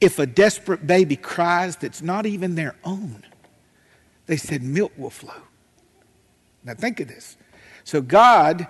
if 0.00 0.18
a 0.18 0.26
desperate 0.26 0.86
baby 0.86 1.16
cries 1.16 1.76
that's 1.76 2.02
not 2.02 2.26
even 2.26 2.54
their 2.54 2.74
own, 2.84 3.24
they 4.26 4.36
said 4.36 4.62
milk 4.62 4.92
will 4.96 5.10
flow. 5.10 5.42
Now 6.64 6.74
think 6.74 7.00
of 7.00 7.08
this. 7.08 7.36
So 7.84 8.00
God 8.00 8.66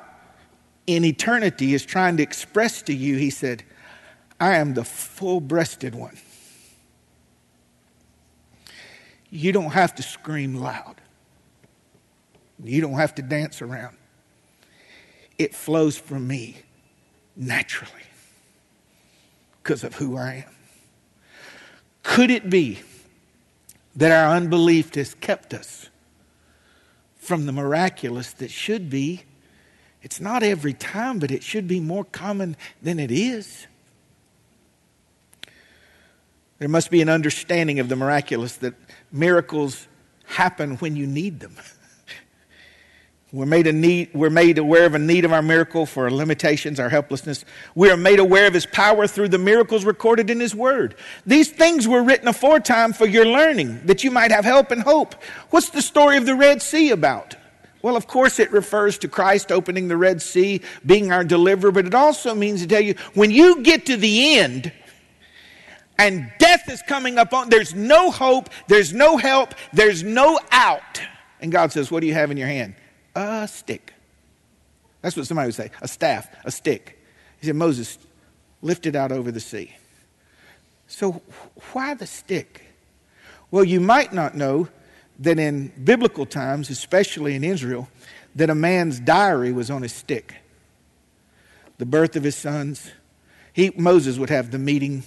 in 0.87 1.05
eternity 1.05 1.75
is 1.75 1.85
trying 1.85 2.17
to 2.19 2.23
express 2.23 2.83
to 2.83 2.95
you, 2.95 3.17
He 3.17 3.31
said, 3.31 3.63
I 4.39 4.57
am 4.57 4.75
the 4.75 4.85
full 4.85 5.41
breasted 5.41 5.95
one. 5.95 6.19
You 9.31 9.53
don't 9.53 9.71
have 9.71 9.95
to 9.97 10.03
scream 10.03 10.57
loud, 10.57 10.97
you 12.63 12.81
don't 12.81 12.95
have 12.95 13.15
to 13.17 13.23
dance 13.23 13.63
around. 13.63 13.97
It 15.39 15.55
flows 15.55 15.97
from 15.97 16.27
me 16.27 16.59
naturally 17.37 17.91
because 19.63 19.83
of 19.83 19.95
who 19.97 20.17
I 20.17 20.45
am. 20.47 20.55
Could 22.03 22.31
it 22.31 22.49
be 22.51 22.81
that 23.97 24.13
our 24.13 24.37
unbelief 24.37 24.95
has 24.95 25.15
kept 25.15 25.55
us 25.55 25.89
from 27.17 27.47
the 27.47 27.53
miraculous 27.53 28.33
that 28.35 28.51
should 28.51 28.91
be? 28.91 29.23
It's 30.03 30.21
not 30.21 30.43
every 30.43 30.75
time, 30.75 31.19
but 31.19 31.31
it 31.31 31.43
should 31.43 31.67
be 31.67 31.81
more 31.81 32.05
common 32.05 32.57
than 32.83 33.01
it 33.01 33.11
is. 33.11 33.67
There 36.59 36.69
must 36.69 36.91
be 36.91 37.01
an 37.03 37.09
understanding 37.09 37.81
of 37.81 37.89
the 37.89 37.97
miraculous 37.97 38.57
that 38.57 38.75
miracles 39.11 39.89
happen 40.25 40.77
when 40.77 40.95
you 40.95 41.07
need 41.07 41.41
them. 41.41 41.57
We're 43.35 43.47
made, 43.47 43.67
need, 43.75 44.11
we're 44.15 44.31
made 44.31 44.59
aware 44.59 44.87
of 44.87 44.95
a 44.95 44.99
need 45.01 45.25
of 45.25 45.33
our 45.33 45.43
miracle 45.43 45.87
for 45.87 46.05
our 46.05 46.11
limitations, 46.13 46.79
our 46.79 46.89
helplessness. 46.89 47.45
We 47.75 47.91
are 47.91 47.97
made 47.97 48.21
aware 48.21 48.47
of 48.47 48.55
His 48.55 48.65
power 48.65 49.09
through 49.09 49.31
the 49.31 49.39
miracles 49.39 49.85
recorded 49.85 50.31
in 50.31 50.39
His 50.39 50.55
Word. 50.55 50.95
These 51.27 51.51
things 51.51 51.89
were 51.89 52.05
written 52.05 52.29
aforetime 52.29 52.93
for 52.93 53.07
your 53.07 53.27
learning, 53.27 53.87
that 53.87 54.05
you 54.05 54.13
might 54.13 54.31
have 54.31 54.45
help 54.45 54.71
and 54.71 54.81
hope. 54.81 55.17
What's 55.51 55.71
the 55.71 55.83
story 55.83 56.17
of 56.17 56.27
the 56.27 56.37
Red 56.37 56.63
Sea 56.63 56.91
about? 56.91 57.35
Well, 57.83 57.97
of 57.97 58.07
course, 58.07 58.39
it 58.39 58.53
refers 58.53 58.99
to 58.99 59.09
Christ 59.09 59.51
opening 59.51 59.89
the 59.89 59.97
Red 59.97 60.23
Sea, 60.23 60.61
being 60.87 61.11
our 61.11 61.25
deliverer, 61.25 61.73
but 61.73 61.87
it 61.87 61.95
also 61.95 62.37
means 62.37 62.63
to 62.63 62.69
tell 62.69 62.83
you 62.83 62.95
when 63.15 63.33
you 63.33 63.65
get 63.65 63.87
to 63.87 63.97
the 63.97 64.39
end, 64.39 64.71
and 65.99 66.31
death 66.39 66.71
is 66.71 66.83
coming 66.83 67.19
up 67.19 67.33
on 67.33 67.49
there's 67.51 67.75
no 67.75 68.13
hope 68.13 68.49
there's 68.67 68.93
no 68.93 69.17
help 69.17 69.55
there's 69.73 70.03
no 70.03 70.41
out 70.51 71.01
and 71.41 71.53
god 71.53 71.71
says 71.71 71.89
what 71.89 72.01
do 72.01 72.09
you 72.09 72.13
have 72.13 72.33
in 72.33 72.37
your 72.37 72.49
hand 72.49 72.75
a 73.15 73.49
stick. 73.49 73.95
That's 75.03 75.17
what 75.17 75.27
somebody 75.27 75.49
would 75.49 75.55
say 75.55 75.71
a 75.81 75.89
staff 75.89 76.29
a 76.45 76.51
stick. 76.51 76.99
He 77.41 77.47
said 77.47 77.57
moses 77.57 77.99
lift 78.63 78.87
it 78.87 78.97
out 78.97 79.13
over 79.13 79.31
the 79.31 79.41
sea. 79.41 79.75
So 80.87 81.23
why 81.73 81.95
the 81.95 82.07
stick? 82.07 82.63
Well 83.51 83.65
you 83.65 83.81
might 83.81 84.13
not 84.13 84.35
know 84.35 84.69
that 85.21 85.39
in 85.39 85.73
biblical 85.83 86.27
times 86.27 86.71
especially 86.71 87.35
in 87.35 87.45
israel 87.45 87.89
that 88.35 88.51
a 88.51 88.55
man's 88.55 88.99
diary 88.99 89.53
was 89.53 89.71
on 89.71 89.83
his 89.83 89.93
stick. 89.93 90.35
The 91.79 91.87
birth 91.87 92.17
of 92.17 92.25
his 92.25 92.37
sons. 92.37 92.91
He, 93.53 93.71
moses 93.77 94.19
would 94.19 94.31
have 94.31 94.51
the 94.51 94.59
meeting 94.59 95.05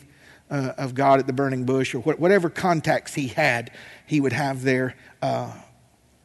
uh, 0.49 0.73
of 0.77 0.95
God 0.95 1.19
at 1.19 1.27
the 1.27 1.33
burning 1.33 1.65
bush, 1.65 1.93
or 1.93 1.99
whatever 1.99 2.49
contacts 2.49 3.13
he 3.13 3.27
had, 3.27 3.71
he 4.05 4.21
would 4.21 4.33
have 4.33 4.63
there 4.63 4.95
uh, 5.21 5.51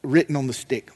written 0.02 0.36
on 0.36 0.46
the 0.46 0.52
stick. 0.52 0.90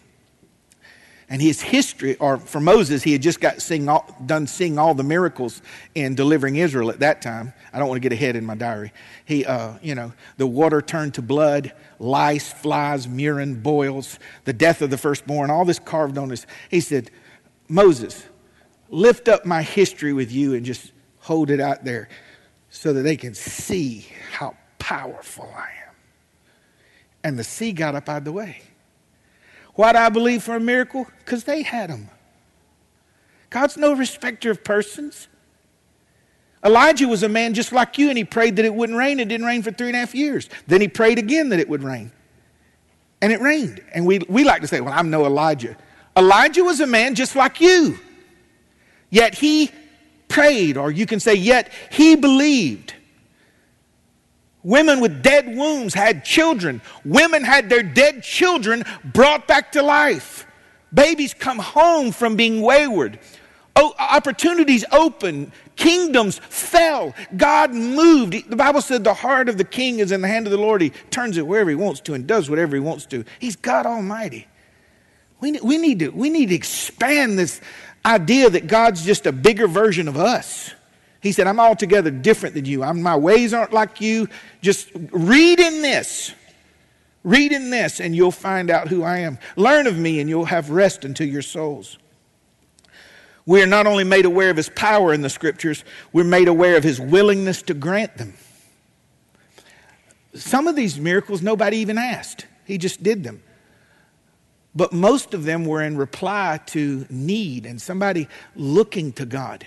And 1.28 1.42
his 1.42 1.60
history, 1.60 2.16
or 2.16 2.36
for 2.36 2.60
Moses, 2.60 3.02
he 3.02 3.12
had 3.12 3.20
just 3.20 3.40
got 3.40 3.60
seeing 3.60 3.88
all, 3.88 4.06
done 4.26 4.46
seeing 4.46 4.78
all 4.78 4.94
the 4.94 5.02
miracles 5.02 5.60
in 5.96 6.14
delivering 6.14 6.56
Israel 6.56 6.88
at 6.88 7.00
that 7.00 7.20
time. 7.20 7.52
I 7.72 7.80
don't 7.80 7.88
want 7.88 8.00
to 8.00 8.08
get 8.08 8.12
ahead 8.12 8.36
in 8.36 8.46
my 8.46 8.54
diary. 8.54 8.92
He, 9.24 9.44
uh, 9.44 9.74
you 9.82 9.96
know, 9.96 10.12
the 10.36 10.46
water 10.46 10.80
turned 10.80 11.14
to 11.14 11.22
blood, 11.22 11.72
lice, 11.98 12.52
flies, 12.52 13.08
murrain, 13.08 13.60
boils, 13.60 14.20
the 14.44 14.52
death 14.52 14.82
of 14.82 14.90
the 14.90 14.98
firstborn, 14.98 15.50
all 15.50 15.64
this 15.64 15.80
carved 15.80 16.16
on 16.16 16.30
his. 16.30 16.46
He 16.70 16.80
said, 16.80 17.10
Moses, 17.68 18.24
lift 18.88 19.26
up 19.26 19.44
my 19.44 19.62
history 19.62 20.12
with 20.12 20.30
you 20.30 20.54
and 20.54 20.64
just 20.64 20.92
hold 21.18 21.50
it 21.50 21.58
out 21.58 21.84
there 21.84 22.08
so 22.70 22.92
that 22.92 23.02
they 23.02 23.16
can 23.16 23.34
see 23.34 24.06
how 24.30 24.56
powerful 24.78 25.52
I 25.56 25.70
am. 25.88 25.94
And 27.24 27.36
the 27.36 27.42
sea 27.42 27.72
got 27.72 27.96
up 27.96 28.08
out 28.08 28.18
of 28.18 28.24
the 28.24 28.32
way. 28.32 28.62
Why 29.76 29.92
do 29.92 29.98
I 29.98 30.08
believe 30.08 30.42
for 30.42 30.56
a 30.56 30.60
miracle? 30.60 31.06
Because 31.18 31.44
they 31.44 31.62
had 31.62 31.90
them. 31.90 32.08
God's 33.50 33.76
no 33.76 33.92
respecter 33.92 34.50
of 34.50 34.64
persons. 34.64 35.28
Elijah 36.64 37.06
was 37.06 37.22
a 37.22 37.28
man 37.28 37.54
just 37.54 37.72
like 37.72 37.96
you, 37.96 38.08
and 38.08 38.18
he 38.18 38.24
prayed 38.24 38.56
that 38.56 38.64
it 38.64 38.74
wouldn't 38.74 38.98
rain. 38.98 39.20
It 39.20 39.28
didn't 39.28 39.46
rain 39.46 39.62
for 39.62 39.70
three 39.70 39.88
and 39.88 39.96
a 39.96 40.00
half 40.00 40.14
years. 40.14 40.48
Then 40.66 40.80
he 40.80 40.88
prayed 40.88 41.18
again 41.18 41.50
that 41.50 41.60
it 41.60 41.68
would 41.68 41.84
rain. 41.84 42.10
And 43.22 43.32
it 43.32 43.40
rained. 43.40 43.80
And 43.94 44.06
we, 44.06 44.18
we 44.28 44.44
like 44.44 44.62
to 44.62 44.66
say, 44.66 44.80
well, 44.80 44.92
I'm 44.92 45.10
no 45.10 45.24
Elijah. 45.24 45.76
Elijah 46.16 46.64
was 46.64 46.80
a 46.80 46.86
man 46.86 47.14
just 47.14 47.36
like 47.36 47.60
you. 47.60 47.98
Yet 49.10 49.34
he 49.34 49.70
prayed, 50.28 50.76
or 50.76 50.90
you 50.90 51.06
can 51.06 51.20
say, 51.20 51.34
yet 51.34 51.70
he 51.90 52.16
believed. 52.16 52.94
Women 54.66 54.98
with 54.98 55.22
dead 55.22 55.56
wombs 55.56 55.94
had 55.94 56.24
children. 56.24 56.82
Women 57.04 57.44
had 57.44 57.70
their 57.70 57.84
dead 57.84 58.24
children 58.24 58.82
brought 59.04 59.46
back 59.46 59.70
to 59.72 59.82
life. 59.82 60.44
Babies 60.92 61.34
come 61.34 61.60
home 61.60 62.10
from 62.10 62.34
being 62.34 62.60
wayward. 62.60 63.20
opportunities 63.76 64.84
opened, 64.90 65.52
kingdoms 65.76 66.40
fell, 66.48 67.14
God 67.36 67.74
moved. 67.74 68.50
The 68.50 68.56
Bible 68.56 68.82
said 68.82 69.04
the 69.04 69.14
heart 69.14 69.48
of 69.48 69.56
the 69.56 69.62
king 69.62 70.00
is 70.00 70.10
in 70.10 70.20
the 70.20 70.26
hand 70.26 70.48
of 70.48 70.50
the 70.50 70.58
Lord. 70.58 70.82
He 70.82 70.90
turns 71.10 71.36
it 71.36 71.46
wherever 71.46 71.70
he 71.70 71.76
wants 71.76 72.00
to 72.00 72.14
and 72.14 72.26
does 72.26 72.50
whatever 72.50 72.74
he 72.74 72.80
wants 72.80 73.06
to. 73.06 73.24
He's 73.38 73.54
God 73.54 73.86
Almighty. 73.86 74.48
We, 75.38 75.60
we, 75.60 75.78
need, 75.78 76.00
to, 76.00 76.08
we 76.08 76.28
need 76.28 76.48
to 76.48 76.56
expand 76.56 77.38
this 77.38 77.60
idea 78.04 78.50
that 78.50 78.66
God's 78.66 79.04
just 79.04 79.26
a 79.26 79.32
bigger 79.32 79.68
version 79.68 80.08
of 80.08 80.16
us. 80.16 80.72
He 81.26 81.32
said, 81.32 81.48
I'm 81.48 81.58
altogether 81.58 82.12
different 82.12 82.54
than 82.54 82.66
you. 82.66 82.84
I'm, 82.84 83.02
my 83.02 83.16
ways 83.16 83.52
aren't 83.52 83.72
like 83.72 84.00
you. 84.00 84.28
Just 84.62 84.90
read 85.10 85.58
in 85.58 85.82
this. 85.82 86.32
Read 87.24 87.50
in 87.50 87.70
this, 87.70 87.98
and 87.98 88.14
you'll 88.14 88.30
find 88.30 88.70
out 88.70 88.86
who 88.86 89.02
I 89.02 89.18
am. 89.18 89.40
Learn 89.56 89.88
of 89.88 89.98
me, 89.98 90.20
and 90.20 90.28
you'll 90.30 90.44
have 90.44 90.70
rest 90.70 91.04
unto 91.04 91.24
your 91.24 91.42
souls. 91.42 91.98
We 93.44 93.60
are 93.60 93.66
not 93.66 93.88
only 93.88 94.04
made 94.04 94.24
aware 94.24 94.50
of 94.50 94.56
his 94.56 94.68
power 94.68 95.12
in 95.12 95.20
the 95.20 95.28
scriptures, 95.28 95.82
we're 96.12 96.22
made 96.22 96.46
aware 96.46 96.76
of 96.76 96.84
his 96.84 97.00
willingness 97.00 97.60
to 97.62 97.74
grant 97.74 98.18
them. 98.18 98.34
Some 100.32 100.68
of 100.68 100.76
these 100.76 101.00
miracles 101.00 101.42
nobody 101.42 101.78
even 101.78 101.98
asked, 101.98 102.46
he 102.66 102.78
just 102.78 103.02
did 103.02 103.24
them. 103.24 103.42
But 104.76 104.92
most 104.92 105.34
of 105.34 105.42
them 105.42 105.64
were 105.64 105.82
in 105.82 105.96
reply 105.96 106.60
to 106.66 107.04
need 107.10 107.66
and 107.66 107.82
somebody 107.82 108.28
looking 108.54 109.12
to 109.14 109.26
God. 109.26 109.66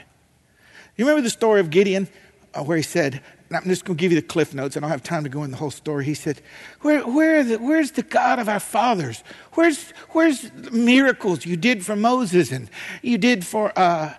You 0.99 1.05
remember 1.05 1.21
the 1.21 1.29
story 1.29 1.61
of 1.61 1.69
Gideon 1.69 2.09
uh, 2.53 2.61
where 2.63 2.75
he 2.75 2.83
said, 2.83 3.21
I'm 3.51 3.63
just 3.63 3.85
going 3.85 3.97
to 3.97 4.01
give 4.01 4.11
you 4.11 4.19
the 4.19 4.27
cliff 4.27 4.53
notes. 4.53 4.75
I 4.75 4.81
don't 4.81 4.89
have 4.89 5.01
time 5.01 5.23
to 5.23 5.29
go 5.29 5.43
in 5.43 5.51
the 5.51 5.57
whole 5.57 5.71
story. 5.71 6.03
He 6.03 6.13
said, 6.13 6.41
Where, 6.81 7.07
where 7.07 7.43
the, 7.43 7.57
Where's 7.57 7.91
the 7.91 8.03
God 8.03 8.37
of 8.37 8.49
our 8.49 8.59
fathers? 8.59 9.23
Where's, 9.53 9.91
where's 10.09 10.41
the 10.41 10.71
miracles 10.71 11.45
you 11.45 11.55
did 11.55 11.85
for 11.85 11.95
Moses 11.95 12.51
and 12.51 12.69
you 13.01 13.17
did 13.17 13.45
for 13.45 13.71
uh, 13.79 14.13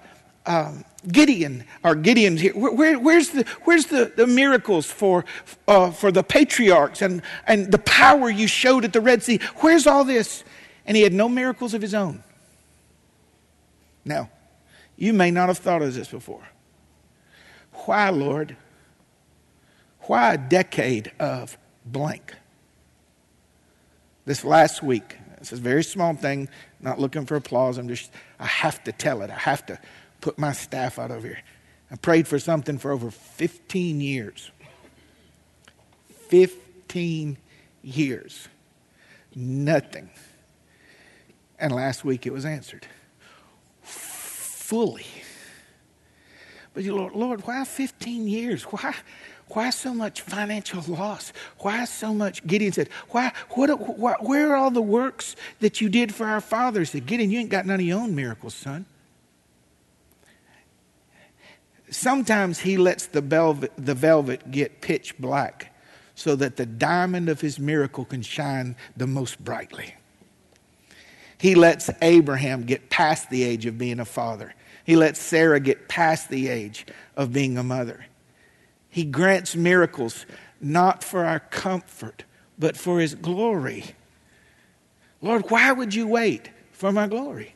uh, 0.47 0.73
Gideon? 1.07 1.65
Or 1.85 1.95
Gideon's 1.95 2.41
here. 2.41 2.55
Where, 2.55 2.73
where, 2.73 2.99
where's 2.99 3.29
the, 3.29 3.45
where's 3.65 3.87
the, 3.87 4.11
the 4.17 4.27
miracles 4.27 4.87
for, 4.87 5.27
uh, 5.69 5.91
for 5.91 6.11
the 6.11 6.23
patriarchs 6.23 7.03
and, 7.03 7.21
and 7.47 7.71
the 7.71 7.79
power 7.79 8.31
you 8.31 8.49
showed 8.49 8.87
at 8.87 8.95
the 8.95 9.03
Red 9.03 9.23
Sea? 9.23 9.39
Where's 9.59 9.87
all 9.87 10.03
this? 10.03 10.43
and 10.91 10.97
he 10.97 11.05
had 11.05 11.13
no 11.13 11.29
miracles 11.29 11.73
of 11.73 11.81
his 11.81 11.95
own. 11.95 12.21
Now, 14.05 14.29
you 14.97 15.13
may 15.13 15.31
not 15.31 15.49
have 15.49 15.59
thought 15.59 15.83
of 15.83 15.95
this 15.95 16.09
before. 16.09 16.43
Why, 17.73 18.11
Lord? 18.11 18.57
Why 20.03 20.35
a 20.35 20.39
decade 20.39 21.13
of 21.19 21.57
blank? 21.85 22.35
This 24.25 24.45
last 24.45 24.83
week, 24.83 25.17
it's 25.39 25.53
a 25.53 25.57
very 25.57 25.83
small 25.83 26.15
thing, 26.15 26.49
not 26.81 26.99
looking 26.99 27.27
for 27.27 27.37
applause. 27.37 27.79
I'm 27.79 27.89
just, 27.89 28.13
I 28.39 28.47
have 28.47 28.83
to 28.85 28.93
tell 28.93 29.23
it. 29.23 29.31
I 29.31 29.39
have 29.39 29.65
to 29.67 29.79
put 30.21 30.39
my 30.39 30.53
staff 30.53 30.99
out 30.99 31.11
over 31.11 31.27
here. 31.27 31.43
I 31.91 31.97
prayed 31.97 32.29
for 32.29 32.39
something 32.39 32.79
for 32.79 32.91
over 32.93 33.11
15 33.11 34.01
years. 34.01 34.51
15 36.29 37.37
years. 37.83 38.49
Nothing. 39.35 40.11
And 41.59 41.73
last 41.73 42.05
week 42.05 42.27
it 42.27 42.33
was 42.33 42.45
answered 42.45 42.87
fully. 44.71 45.05
But 46.73 46.85
you, 46.85 46.95
Lord, 46.95 47.15
Lord, 47.15 47.47
why 47.47 47.65
15 47.65 48.29
years? 48.29 48.63
Why, 48.65 48.95
why 49.49 49.71
so 49.71 49.93
much 49.93 50.21
financial 50.21 50.83
loss? 50.83 51.33
Why 51.59 51.85
so 51.85 52.15
much? 52.15 52.47
Gideon 52.47 52.73
said, 52.73 52.89
why, 53.09 53.33
what, 53.51 53.99
what, 53.99 54.23
where 54.23 54.53
are 54.53 54.57
all 54.57 54.71
the 54.71 54.81
works 54.81 55.35
that 55.59 55.81
you 55.81 55.89
did 55.89 56.15
for 56.15 56.27
our 56.27 56.41
fathers? 56.41 56.91
Said, 56.91 57.07
Gideon, 57.07 57.31
you 57.31 57.41
ain't 57.41 57.51
got 57.51 57.67
none 57.67 57.81
of 57.81 57.87
your 57.87 57.99
own 57.99 58.15
miracles, 58.15 58.55
son. 58.55 58.87
Sometimes 61.91 62.61
he 62.61 62.77
lets 62.77 63.07
the 63.07 63.21
velvet, 63.21 63.73
the 63.77 63.95
velvet 63.95 64.53
get 64.53 64.81
pitch 64.81 65.19
black 65.19 65.75
so 66.15 66.37
that 66.37 66.57
the 66.57 66.67
diamond 66.67 67.29
of 67.29 67.41
his 67.41 67.59
miracle 67.59 68.05
can 68.05 68.23
shine 68.23 68.77
the 68.97 69.09
most 69.09 69.43
brightly. 69.43 69.95
He 71.39 71.55
lets 71.55 71.91
Abraham 72.03 72.65
get 72.65 72.91
past 72.91 73.31
the 73.31 73.43
age 73.43 73.67
of 73.67 73.79
being 73.79 73.99
a 73.99 74.05
father. 74.05 74.55
He 74.91 74.97
lets 74.97 75.21
Sarah 75.21 75.61
get 75.61 75.87
past 75.87 76.31
the 76.31 76.49
age 76.49 76.85
of 77.15 77.33
being 77.33 77.57
a 77.57 77.63
mother. 77.63 78.07
He 78.89 79.05
grants 79.05 79.55
miracles 79.55 80.27
not 80.61 81.05
for 81.05 81.25
our 81.25 81.39
comfort, 81.39 82.25
but 82.59 82.77
for 82.77 82.99
His 82.99 83.15
glory. 83.15 83.85
Lord, 85.23 85.49
why 85.49 85.71
would 85.71 85.95
you 85.95 86.09
wait 86.09 86.51
for 86.73 86.91
my 86.91 87.07
glory? 87.07 87.55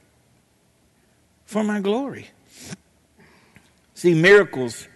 For 1.45 1.65
my 1.65 1.81
glory. 1.81 2.29
See, 3.95 4.15
miracles, 4.15 4.87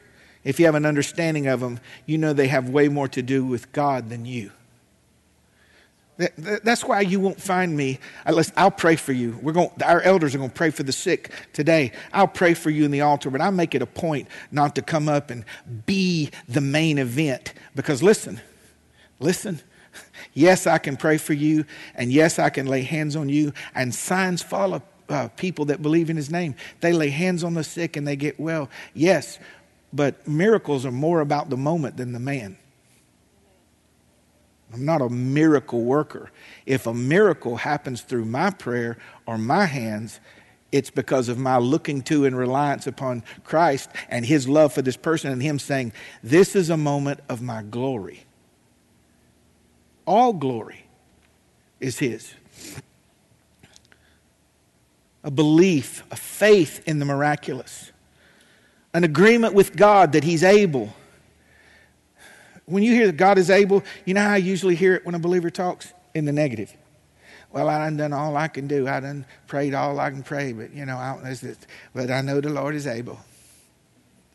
if 0.45 0.61
you 0.61 0.67
have 0.67 0.77
an 0.77 0.87
understanding 0.87 1.49
of 1.49 1.59
them, 1.59 1.81
you 2.07 2.19
know 2.19 2.33
they 2.33 2.47
have 2.47 2.69
way 2.69 2.87
more 2.87 3.09
to 3.09 3.21
do 3.21 3.45
with 3.45 3.73
God 3.73 4.11
than 4.11 4.27
you. 4.27 4.53
That's 6.19 6.85
why 6.85 7.03
you 7.03 7.21
won't 7.21 7.41
find 7.41 7.77
me. 7.77 8.01
I'll 8.57 8.73
pray 8.73 8.97
for 8.97 9.13
you. 9.13 9.39
We're 9.41 9.53
going, 9.53 9.71
our 9.85 10.01
elders 10.01 10.35
are 10.35 10.39
going 10.39 10.51
to 10.51 10.57
pray 10.57 10.71
for 10.71 10.83
the 10.83 10.93
sick 10.93 11.31
today. 11.53 11.93
I'll 12.13 12.27
pray 12.27 12.55
for 12.55 12.71
you 12.71 12.85
in 12.85 12.91
the 12.91 13.03
altar, 13.03 13.31
but 13.31 13.41
I 13.41 13.51
make 13.51 13.75
it 13.77 13.83
a 13.83 13.87
point 13.87 14.27
not 14.51 14.75
to 14.75 14.83
come 14.83 15.09
up 15.09 15.31
and 15.31 15.45
be 15.87 16.31
the 16.49 16.61
main 16.61 16.99
event. 16.99 17.55
Because 17.75 18.03
listen, 18.03 18.41
listen. 19.21 19.61
Yes, 20.35 20.69
I 20.69 20.79
can 20.79 20.97
pray 20.97 21.17
for 21.19 21.33
you, 21.33 21.65
and 21.97 22.13
yes, 22.13 22.39
I 22.39 22.51
can 22.51 22.67
lay 22.67 22.83
hands 22.83 23.17
on 23.17 23.29
you, 23.29 23.53
and 23.75 23.93
signs 23.93 24.41
follow 24.41 24.83
uh, 25.09 25.29
people 25.37 25.65
that 25.65 25.83
believe 25.83 26.11
in 26.11 26.17
His 26.17 26.31
name. 26.31 26.55
They 26.81 26.93
lay 26.93 27.09
hands 27.09 27.43
on 27.43 27.55
the 27.55 27.65
sick 27.65 27.97
and 27.97 28.07
they 28.07 28.15
get 28.15 28.39
well. 28.39 28.69
Yes, 28.95 29.41
but 29.93 30.29
miracles 30.29 30.87
are 30.87 30.93
more 30.93 31.21
about 31.21 31.51
the 31.51 31.57
moment 31.57 31.97
than 31.97 32.13
the 32.13 32.21
man. 32.21 32.57
I'm 34.73 34.85
not 34.85 35.01
a 35.01 35.09
miracle 35.09 35.83
worker. 35.83 36.31
If 36.67 36.87
a 36.87 36.95
miracle 36.95 37.57
happens 37.57 38.03
through 38.03 38.27
my 38.27 38.51
prayer 38.51 38.99
or 39.27 39.39
my 39.39 39.65
hands, 39.65 40.21
it's 40.71 40.91
because 40.91 41.29
of 41.31 41.39
my 41.39 41.57
looking 41.57 42.03
to 42.03 42.27
and 42.27 42.37
reliance 42.37 42.87
upon 42.87 43.23
Christ 43.45 43.91
and 44.09 44.27
his 44.27 44.47
love 44.47 44.73
for 44.73 44.83
this 44.83 44.97
person 44.97 45.33
and 45.33 45.43
him 45.43 45.59
saying, 45.59 45.93
This 46.23 46.55
is 46.55 46.69
a 46.69 46.77
moment 46.77 47.21
of 47.29 47.41
my 47.41 47.63
glory. 47.63 48.25
All 50.07 50.35
glory 50.35 50.85
is 51.81 51.99
his. 51.99 52.35
A 55.25 55.31
belief, 55.31 56.05
a 56.11 56.17
faith 56.17 56.83
in 56.87 56.99
the 56.99 57.05
miraculous, 57.05 57.93
an 58.93 59.05
agreement 59.05 59.55
with 59.55 59.77
God 59.77 60.13
that 60.13 60.25
he's 60.25 60.43
able 60.43 60.95
when 62.69 62.83
you 62.83 62.93
hear 62.93 63.07
that 63.07 63.17
God 63.17 63.39
is 63.39 63.51
able, 63.51 63.83
you 64.05 64.15
know 64.15 64.23
how 64.23 64.33
I 64.33 64.37
usually 64.37 64.75
hear 64.75 64.95
it 64.95 65.05
when 65.07 65.15
a 65.15 65.19
believer 65.19 65.51
talks? 65.51 65.93
In 66.15 66.25
the 66.25 66.33
negative. 66.33 66.75
Well, 67.53 67.69
I 67.69 67.79
done 67.79 67.97
done 67.97 68.13
all 68.13 68.37
I 68.37 68.49
can 68.49 68.67
do. 68.67 68.89
I 68.89 69.01
done 69.01 69.25
prayed 69.47 69.75
all 69.75 70.01
I 70.01 70.11
can 70.11 70.23
pray, 70.23 70.53
but 70.53 70.73
you 70.75 70.85
know, 70.85 70.97
I 70.97 71.15
don't 71.15 71.25
know. 71.25 71.55
but 71.95 72.11
I 72.11 72.21
know 72.21 72.41
the 72.41 72.51
Lord 72.51 72.75
is 72.75 72.87
able. 72.87 73.19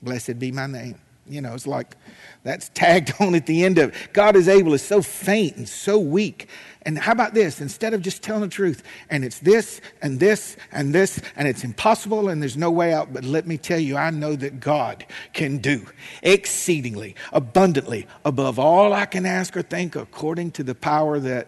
Blessed 0.01 0.39
be 0.39 0.51
my 0.51 0.67
name. 0.67 0.99
You 1.27 1.41
know, 1.41 1.53
it's 1.53 1.67
like 1.67 1.95
that's 2.43 2.69
tagged 2.69 3.13
on 3.19 3.35
at 3.35 3.45
the 3.45 3.63
end 3.63 3.77
of 3.77 3.89
it. 3.89 4.13
God 4.13 4.35
is 4.35 4.47
able 4.47 4.73
is 4.73 4.81
so 4.81 5.01
faint 5.01 5.57
and 5.57 5.69
so 5.69 5.99
weak. 5.99 6.47
And 6.85 6.97
how 6.97 7.11
about 7.11 7.33
this? 7.33 7.61
Instead 7.61 7.93
of 7.93 8.01
just 8.01 8.21
telling 8.21 8.41
the 8.41 8.47
truth, 8.47 8.83
and 9.09 9.23
it's 9.23 9.39
this 9.39 9.81
and 10.01 10.19
this 10.19 10.57
and 10.71 10.93
this, 10.93 11.21
and 11.35 11.47
it's 11.47 11.63
impossible 11.63 12.29
and 12.29 12.41
there's 12.41 12.57
no 12.57 12.71
way 12.71 12.93
out, 12.93 13.13
but 13.13 13.23
let 13.23 13.47
me 13.47 13.57
tell 13.57 13.79
you, 13.79 13.95
I 13.97 14.09
know 14.09 14.35
that 14.35 14.59
God 14.59 15.05
can 15.33 15.57
do 15.57 15.85
exceedingly, 16.21 17.15
abundantly, 17.31 18.07
above 18.25 18.59
all 18.59 18.93
I 18.93 19.05
can 19.05 19.25
ask 19.25 19.55
or 19.55 19.61
think, 19.61 19.95
according 19.95 20.51
to 20.51 20.63
the 20.63 20.75
power 20.75 21.19
that 21.19 21.47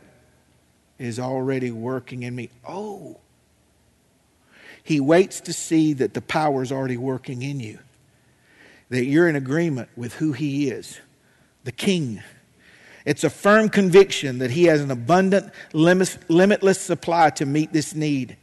is 0.98 1.20
already 1.20 1.72
working 1.72 2.24
in 2.24 2.36
me. 2.36 2.50
Oh, 2.68 3.18
He 4.84 5.00
waits 5.00 5.42
to 5.42 5.54
see 5.54 5.94
that 5.94 6.14
the 6.14 6.22
power 6.22 6.64
is 6.64 6.72
already 6.72 6.98
working 6.98 7.42
in 7.42 7.60
you 7.60 7.80
that 8.90 9.06
you're 9.06 9.28
in 9.28 9.36
agreement 9.36 9.90
with 9.96 10.14
who 10.14 10.32
He 10.32 10.70
is, 10.70 11.00
the 11.64 11.72
King. 11.72 12.22
It's 13.06 13.24
a 13.24 13.30
firm 13.30 13.70
conviction 13.70 14.40
that 14.40 14.52
He 14.52 14.64
has 14.64 14.82
an 14.82 14.92
abundant, 14.92 15.52
limitless 15.74 16.82
supply 16.82 17.30
to 17.32 17.46
meet 17.46 17.72
this 17.72 17.94
need. 17.94 18.38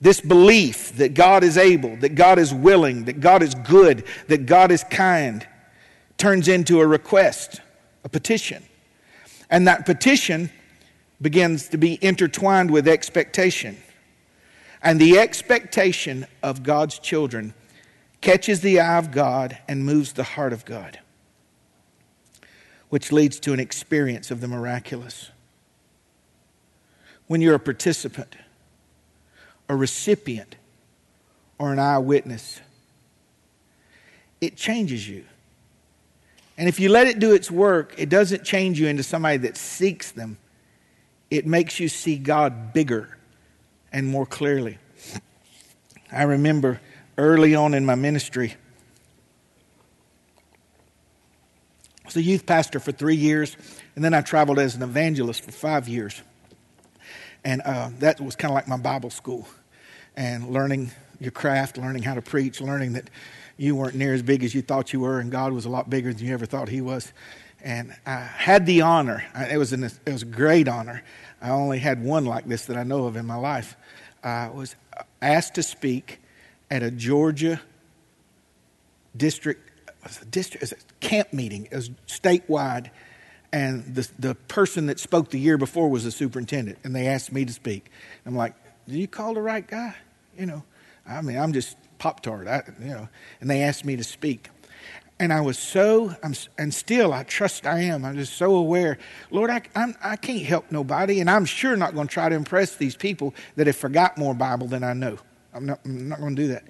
This 0.00 0.20
belief 0.20 0.96
that 0.96 1.14
God 1.14 1.42
is 1.42 1.56
able, 1.56 1.96
that 1.98 2.16
God 2.16 2.38
is 2.38 2.52
willing, 2.52 3.04
that 3.04 3.20
God 3.20 3.42
is 3.42 3.54
good, 3.54 4.04
that 4.28 4.44
God 4.44 4.70
is 4.70 4.84
kind, 4.84 5.46
turns 6.18 6.48
into 6.48 6.80
a 6.80 6.86
request, 6.86 7.60
a 8.04 8.08
petition. 8.08 8.62
And 9.48 9.66
that 9.68 9.86
petition 9.86 10.50
begins 11.22 11.68
to 11.68 11.78
be 11.78 11.98
intertwined 12.02 12.70
with 12.70 12.86
expectation. 12.86 13.78
And 14.82 15.00
the 15.00 15.18
expectation 15.18 16.26
of 16.42 16.62
God's 16.62 16.98
children 16.98 17.54
catches 18.20 18.60
the 18.60 18.80
eye 18.80 18.98
of 18.98 19.12
God 19.12 19.56
and 19.66 19.86
moves 19.86 20.12
the 20.12 20.24
heart 20.24 20.52
of 20.52 20.64
God, 20.64 20.98
which 22.88 23.12
leads 23.12 23.40
to 23.40 23.52
an 23.52 23.60
experience 23.60 24.30
of 24.30 24.40
the 24.40 24.48
miraculous. 24.48 25.30
When 27.26 27.40
you're 27.40 27.56
a 27.56 27.60
participant, 27.60 28.36
a 29.68 29.74
recipient, 29.74 30.56
or 31.58 31.72
an 31.72 31.78
eyewitness, 31.78 32.60
it 34.40 34.56
changes 34.56 35.08
you. 35.08 35.24
And 36.58 36.68
if 36.68 36.80
you 36.80 36.88
let 36.88 37.06
it 37.06 37.18
do 37.18 37.34
its 37.34 37.50
work, 37.50 37.94
it 37.98 38.08
doesn't 38.08 38.44
change 38.44 38.80
you 38.80 38.86
into 38.86 39.02
somebody 39.02 39.38
that 39.38 39.56
seeks 39.56 40.12
them. 40.12 40.38
It 41.30 41.46
makes 41.46 41.80
you 41.80 41.88
see 41.88 42.16
God 42.16 42.72
bigger 42.72 43.18
and 43.92 44.06
more 44.06 44.26
clearly. 44.26 44.78
I 46.12 46.22
remember 46.22 46.80
early 47.18 47.54
on 47.54 47.74
in 47.74 47.84
my 47.84 47.94
ministry, 47.94 48.54
I 52.06 52.08
was 52.08 52.16
a 52.18 52.22
youth 52.22 52.46
pastor 52.46 52.78
for 52.78 52.92
three 52.92 53.16
years, 53.16 53.56
and 53.96 54.04
then 54.04 54.14
I 54.14 54.20
traveled 54.20 54.60
as 54.60 54.76
an 54.76 54.82
evangelist 54.82 55.42
for 55.42 55.50
five 55.50 55.88
years. 55.88 56.22
And 57.42 57.60
uh, 57.62 57.90
that 57.98 58.20
was 58.20 58.36
kind 58.36 58.52
of 58.52 58.54
like 58.54 58.68
my 58.68 58.76
Bible 58.76 59.10
school 59.10 59.48
and 60.14 60.50
learning 60.50 60.92
your 61.18 61.32
craft, 61.32 61.78
learning 61.78 62.04
how 62.04 62.14
to 62.14 62.22
preach, 62.22 62.60
learning 62.60 62.92
that 62.92 63.10
you 63.56 63.74
weren't 63.74 63.96
near 63.96 64.14
as 64.14 64.22
big 64.22 64.44
as 64.44 64.54
you 64.54 64.62
thought 64.62 64.92
you 64.92 65.00
were, 65.00 65.18
and 65.18 65.32
God 65.32 65.52
was 65.52 65.64
a 65.64 65.68
lot 65.68 65.90
bigger 65.90 66.14
than 66.14 66.24
you 66.24 66.32
ever 66.32 66.46
thought 66.46 66.68
He 66.68 66.80
was. 66.80 67.12
And 67.60 67.92
I 68.06 68.20
had 68.20 68.66
the 68.66 68.82
honor, 68.82 69.24
it 69.50 69.58
was, 69.58 69.72
an, 69.72 69.82
it 69.82 69.98
was 70.06 70.22
a 70.22 70.26
great 70.26 70.68
honor. 70.68 71.02
I 71.42 71.50
only 71.50 71.80
had 71.80 72.04
one 72.04 72.24
like 72.24 72.46
this 72.46 72.66
that 72.66 72.76
I 72.76 72.84
know 72.84 73.06
of 73.06 73.16
in 73.16 73.26
my 73.26 73.34
life. 73.34 73.76
I 74.22 74.48
was 74.50 74.76
asked 75.20 75.56
to 75.56 75.64
speak 75.64 76.20
at 76.70 76.84
a 76.84 76.92
Georgia 76.92 77.60
district, 79.16 79.65
a 80.22 80.24
district 80.24 80.72
a 80.72 80.76
camp 81.00 81.32
meeting, 81.32 81.68
was 81.72 81.90
statewide. 82.06 82.90
And 83.52 83.94
the, 83.94 84.08
the 84.18 84.34
person 84.34 84.86
that 84.86 84.98
spoke 84.98 85.30
the 85.30 85.38
year 85.38 85.56
before 85.56 85.88
was 85.88 86.04
the 86.04 86.10
superintendent, 86.10 86.78
and 86.84 86.94
they 86.94 87.06
asked 87.06 87.32
me 87.32 87.44
to 87.44 87.52
speak. 87.52 87.90
I'm 88.26 88.34
like, 88.34 88.54
"Do 88.88 88.98
you 88.98 89.06
call 89.06 89.34
the 89.34 89.40
right 89.40 89.66
guy?" 89.66 89.94
You 90.36 90.46
know, 90.46 90.62
I 91.08 91.22
mean, 91.22 91.38
I'm 91.38 91.52
just 91.52 91.76
Pop 91.98 92.20
Tart, 92.20 92.46
you 92.80 92.88
know. 92.88 93.08
And 93.40 93.48
they 93.48 93.62
asked 93.62 93.84
me 93.84 93.96
to 93.96 94.04
speak. 94.04 94.50
And 95.18 95.32
I 95.32 95.40
was 95.40 95.58
so, 95.58 96.14
I'm, 96.22 96.34
and 96.58 96.74
still 96.74 97.12
I 97.12 97.22
trust 97.22 97.66
I 97.66 97.80
am. 97.80 98.04
I'm 98.04 98.16
just 98.16 98.34
so 98.34 98.54
aware. 98.54 98.98
Lord, 99.30 99.48
I, 99.48 99.62
I'm, 99.74 99.94
I 100.02 100.16
can 100.16 100.36
not 100.36 100.44
help 100.44 100.70
nobody, 100.70 101.20
and 101.20 101.30
I'm 101.30 101.46
sure 101.46 101.74
not 101.74 101.94
going 101.94 102.06
to 102.06 102.12
try 102.12 102.28
to 102.28 102.34
impress 102.34 102.76
these 102.76 102.94
people 102.94 103.34
that 103.54 103.66
have 103.66 103.76
forgot 103.76 104.18
more 104.18 104.34
Bible 104.34 104.66
than 104.66 104.84
I 104.84 104.92
know. 104.92 105.16
I'm 105.54 105.64
not, 105.64 105.80
I'm 105.86 106.08
not 106.08 106.20
going 106.20 106.36
to 106.36 106.42
do 106.42 106.48
that. 106.48 106.64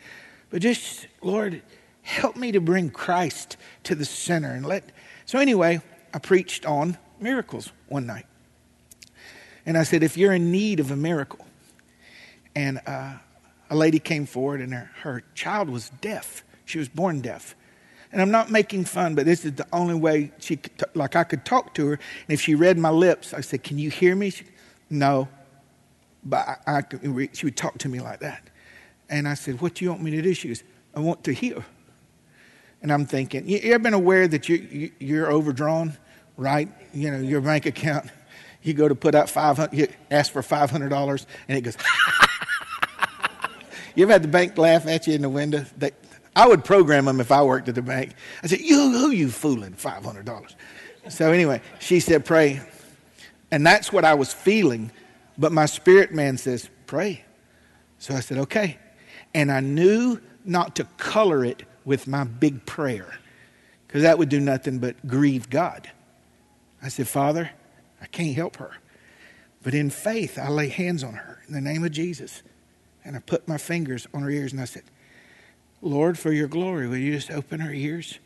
But 0.50 0.62
just, 0.62 1.08
Lord, 1.22 1.60
help 2.06 2.36
me 2.36 2.52
to 2.52 2.60
bring 2.60 2.88
Christ 2.88 3.56
to 3.82 3.94
the 3.94 4.04
center 4.04 4.52
and 4.52 4.64
let. 4.64 4.90
So, 5.24 5.38
anyway, 5.38 5.80
I 6.14 6.18
preached 6.18 6.64
on 6.64 6.96
miracles 7.20 7.72
one 7.88 8.06
night. 8.06 8.26
And 9.66 9.76
I 9.76 9.82
said, 9.82 10.04
if 10.04 10.16
you're 10.16 10.32
in 10.32 10.52
need 10.52 10.78
of 10.78 10.92
a 10.92 10.96
miracle, 10.96 11.44
and 12.54 12.80
uh, 12.86 13.14
a 13.68 13.76
lady 13.76 13.98
came 13.98 14.24
forward 14.24 14.60
and 14.60 14.72
her, 14.72 14.90
her 15.02 15.24
child 15.34 15.68
was 15.68 15.90
deaf. 16.00 16.44
She 16.64 16.78
was 16.78 16.88
born 16.88 17.20
deaf. 17.20 17.56
And 18.12 18.22
I'm 18.22 18.30
not 18.30 18.50
making 18.50 18.84
fun, 18.84 19.16
but 19.16 19.26
this 19.26 19.44
is 19.44 19.54
the 19.54 19.66
only 19.72 19.94
way 19.94 20.32
she 20.38 20.56
could, 20.56 20.78
t- 20.78 20.84
like 20.94 21.16
I 21.16 21.24
could 21.24 21.44
talk 21.44 21.74
to 21.74 21.88
her. 21.88 21.92
And 21.94 22.00
if 22.28 22.40
she 22.40 22.54
read 22.54 22.78
my 22.78 22.90
lips, 22.90 23.34
I 23.34 23.40
said, 23.40 23.64
Can 23.64 23.78
you 23.78 23.90
hear 23.90 24.14
me? 24.14 24.30
She, 24.30 24.44
no. 24.88 25.28
But 26.24 26.46
I, 26.66 26.78
I 26.78 26.82
could, 26.82 27.30
she 27.36 27.46
would 27.46 27.56
talk 27.56 27.76
to 27.78 27.88
me 27.88 27.98
like 28.00 28.20
that. 28.20 28.48
And 29.10 29.26
I 29.28 29.34
said, 29.34 29.60
What 29.60 29.74
do 29.74 29.84
you 29.84 29.90
want 29.90 30.02
me 30.02 30.12
to 30.12 30.22
do? 30.22 30.32
She 30.32 30.48
goes, 30.48 30.62
I 30.94 31.00
want 31.00 31.24
to 31.24 31.32
hear. 31.32 31.64
And 32.86 32.92
I'm 32.92 33.04
thinking, 33.04 33.48
you, 33.48 33.58
you 33.58 33.72
ever 33.72 33.82
been 33.82 33.94
aware 33.94 34.28
that 34.28 34.48
you, 34.48 34.58
you, 34.58 34.92
you're 35.00 35.32
overdrawn, 35.32 35.96
right? 36.36 36.68
You 36.94 37.10
know, 37.10 37.18
your 37.18 37.40
bank 37.40 37.66
account, 37.66 38.08
you 38.62 38.74
go 38.74 38.86
to 38.86 38.94
put 38.94 39.16
out 39.16 39.28
500, 39.28 39.76
you 39.76 39.88
ask 40.08 40.32
for 40.32 40.40
$500, 40.40 41.26
and 41.48 41.58
it 41.58 41.62
goes, 41.62 41.76
You 43.96 44.04
ever 44.04 44.12
had 44.12 44.22
the 44.22 44.28
bank 44.28 44.56
laugh 44.56 44.86
at 44.86 45.08
you 45.08 45.14
in 45.14 45.22
the 45.22 45.28
window? 45.28 45.64
They, 45.76 45.90
I 46.36 46.46
would 46.46 46.64
program 46.64 47.06
them 47.06 47.20
if 47.20 47.32
I 47.32 47.42
worked 47.42 47.68
at 47.68 47.74
the 47.74 47.82
bank. 47.82 48.12
I 48.44 48.46
said, 48.46 48.60
"You, 48.60 48.92
who 48.92 49.10
you 49.10 49.30
fooling? 49.30 49.72
Five 49.72 50.04
hundred 50.04 50.26
dollars." 50.26 50.54
So 51.08 51.32
anyway, 51.32 51.62
she 51.80 51.98
said, 51.98 52.24
"Pray," 52.24 52.60
and 53.50 53.66
that's 53.66 53.92
what 53.92 54.04
I 54.04 54.14
was 54.14 54.32
feeling. 54.32 54.92
But 55.36 55.50
my 55.50 55.66
spirit 55.66 56.14
man 56.14 56.38
says, 56.38 56.70
"Pray." 56.86 57.24
So 57.98 58.14
I 58.14 58.20
said, 58.20 58.38
"Okay," 58.38 58.78
and 59.34 59.50
I 59.50 59.58
knew 59.58 60.20
not 60.44 60.76
to 60.76 60.84
color 60.98 61.44
it 61.44 61.64
with 61.86 62.06
my 62.06 62.24
big 62.24 62.66
prayer 62.66 63.18
because 63.86 64.02
that 64.02 64.18
would 64.18 64.28
do 64.28 64.40
nothing 64.40 64.78
but 64.78 65.06
grieve 65.06 65.48
God. 65.48 65.90
I 66.82 66.88
said, 66.88 67.08
"Father, 67.08 67.50
I 68.02 68.06
can't 68.06 68.36
help 68.36 68.56
her." 68.56 68.72
But 69.62 69.74
in 69.74 69.90
faith, 69.90 70.38
I 70.38 70.48
lay 70.48 70.68
hands 70.68 71.02
on 71.02 71.14
her 71.14 71.42
in 71.48 71.54
the 71.54 71.60
name 71.60 71.82
of 71.82 71.90
Jesus. 71.90 72.42
And 73.04 73.16
I 73.16 73.18
put 73.18 73.48
my 73.48 73.58
fingers 73.58 74.06
on 74.14 74.22
her 74.22 74.30
ears 74.30 74.52
and 74.52 74.60
I 74.60 74.64
said, 74.64 74.84
Lord, 75.82 76.18
for 76.18 76.32
your 76.32 76.48
glory, 76.48 76.86
will 76.86 76.96
you 76.96 77.12
just 77.12 77.30
open 77.30 77.60
her 77.60 77.72
ears? 77.72 78.18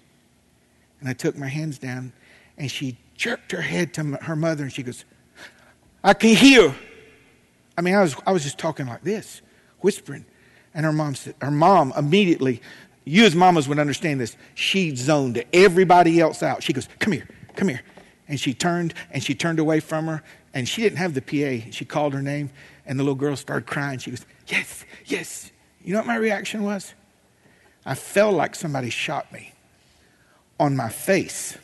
And 1.01 1.09
I 1.09 1.13
took 1.13 1.37
my 1.37 1.49
hands 1.49 1.79
down 1.79 2.13
and 2.59 2.71
she 2.71 2.99
jerked 3.15 3.53
her 3.53 3.63
head 3.63 3.95
to 3.95 4.05
her 4.23 4.37
mother 4.37 4.65
and 4.65 4.73
she 4.73 4.83
goes, 4.83 5.05
I 6.03 6.15
can 6.15 6.37
hear. 6.37 6.75
I 7.77 7.81
mean, 7.81 7.95
I 7.95 8.03
was, 8.03 8.17
I 8.27 8.33
was 8.33 8.43
just 8.43 8.59
talking 8.59 8.87
like 8.87 9.03
this, 9.03 9.43
whispering. 9.81 10.25
And 10.75 10.85
her 10.85 10.93
mom 10.93 11.15
said, 11.15 11.35
her 11.41 11.51
mom 11.51 11.93
immediately, 11.97 12.61
you 13.11 13.25
as 13.25 13.35
mamas 13.35 13.67
would 13.67 13.81
understand 13.81 14.21
this, 14.21 14.37
she 14.55 14.95
zoned 14.95 15.43
everybody 15.53 16.21
else 16.21 16.45
out. 16.45 16.63
She 16.63 16.73
goes, 16.73 16.89
Come 17.01 17.13
here, 17.13 17.29
come 17.57 17.67
here. 17.67 17.83
And 18.29 18.39
she 18.39 18.55
turned 18.55 18.95
and 19.11 19.23
she 19.23 19.35
turned 19.35 19.59
away 19.59 19.81
from 19.81 20.07
her 20.07 20.23
and 20.55 20.69
she 20.69 20.83
didn't 20.83 20.99
have 20.99 21.15
the 21.15 21.21
PA. 21.21 21.71
She 21.73 21.85
called 21.85 22.15
her 22.15 22.23
name 22.23 22.51
and 22.87 23.01
the 23.01 23.03
little 23.03 23.17
girl 23.17 23.35
started 23.35 23.67
crying. 23.67 23.99
She 23.99 24.11
goes, 24.11 24.25
Yes, 24.47 24.85
yes. 25.07 25.51
You 25.83 25.93
know 25.93 25.99
what 25.99 26.07
my 26.07 26.17
reaction 26.17 26.63
was? 26.63 26.95
I 27.85 27.97
felt 27.97 28.35
like 28.35 28.55
somebody 28.55 28.91
shot 28.91 29.33
me 29.33 29.55
on 30.61 30.77
my 30.77 30.89
face. 30.89 31.59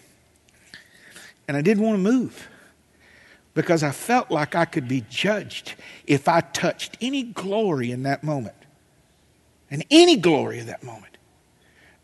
And 1.46 1.56
I 1.56 1.60
didn't 1.60 1.84
want 1.84 1.94
to 1.94 2.02
move 2.02 2.48
because 3.54 3.84
I 3.84 3.92
felt 3.92 4.32
like 4.32 4.56
I 4.56 4.64
could 4.64 4.88
be 4.88 5.04
judged 5.08 5.74
if 6.08 6.26
I 6.26 6.40
touched 6.40 6.96
any 7.00 7.22
glory 7.22 7.92
in 7.92 8.02
that 8.02 8.24
moment. 8.24 8.56
And 9.70 9.84
any 9.90 10.16
glory 10.16 10.58
of 10.58 10.66
that 10.66 10.82
moment. 10.82 11.15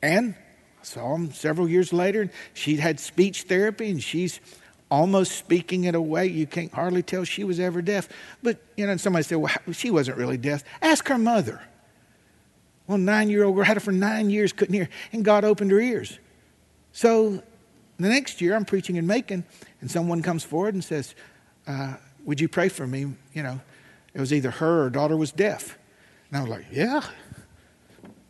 And 0.03 0.35
I 0.81 0.85
saw 0.85 1.15
him 1.15 1.33
several 1.33 1.69
years 1.69 1.93
later, 1.93 2.23
and 2.23 2.31
she'd 2.55 2.81
had 2.81 2.99
speech 2.99 3.43
therapy, 3.43 3.91
and 3.91 4.03
she's 4.03 4.41
almost 4.91 5.33
speaking 5.33 5.85
in 5.85 5.95
a 5.95 6.03
way 6.03 6.27
you 6.27 6.47
can't 6.47 6.73
hardly 6.73 7.03
tell 7.03 7.25
she 7.25 7.45
was 7.45 7.59
ever 7.59 7.81
deaf. 7.81 8.09
But, 8.43 8.59
you 8.77 8.87
know, 8.87 8.97
somebody 8.99 9.23
said, 9.23 9.37
well, 9.37 9.53
she 9.73 9.91
wasn't 9.91 10.19
really 10.19 10.37
deaf. 10.37 10.65
Ask 10.83 11.09
her 11.09 11.17
mother. 11.17 11.63
Well, 12.87 12.99
nine 12.99 13.31
year 13.31 13.45
old 13.45 13.55
girl 13.55 13.65
had 13.65 13.77
her 13.77 13.81
for 13.81 13.93
nine 13.93 14.29
years, 14.29 14.53
couldn't 14.53 14.75
hear, 14.75 14.89
and 15.13 15.25
God 15.25 15.45
opened 15.45 15.71
her 15.71 15.81
ears. 15.81 16.19
So 16.93 17.43
the 17.99 18.09
next 18.09 18.41
year, 18.41 18.55
I'm 18.55 18.65
preaching 18.65 18.97
in 18.97 19.07
Macon, 19.07 19.45
and 19.81 19.91
someone 19.91 20.21
comes 20.21 20.45
forward 20.45 20.75
and 20.75 20.85
says, 20.85 21.15
uh, 21.67 21.95
Would 22.25 22.41
you 22.41 22.49
pray 22.49 22.69
for 22.69 22.87
me? 22.87 23.07
You 23.33 23.43
know, 23.43 23.61
it 24.13 24.21
was 24.21 24.33
either 24.33 24.51
her 24.51 24.85
or 24.85 24.91
daughter 24.91 25.17
was 25.17 25.33
deaf. 25.33 25.79
And 26.29 26.39
I 26.39 26.41
was 26.43 26.51
like, 26.51 26.67
Yeah. 26.71 27.03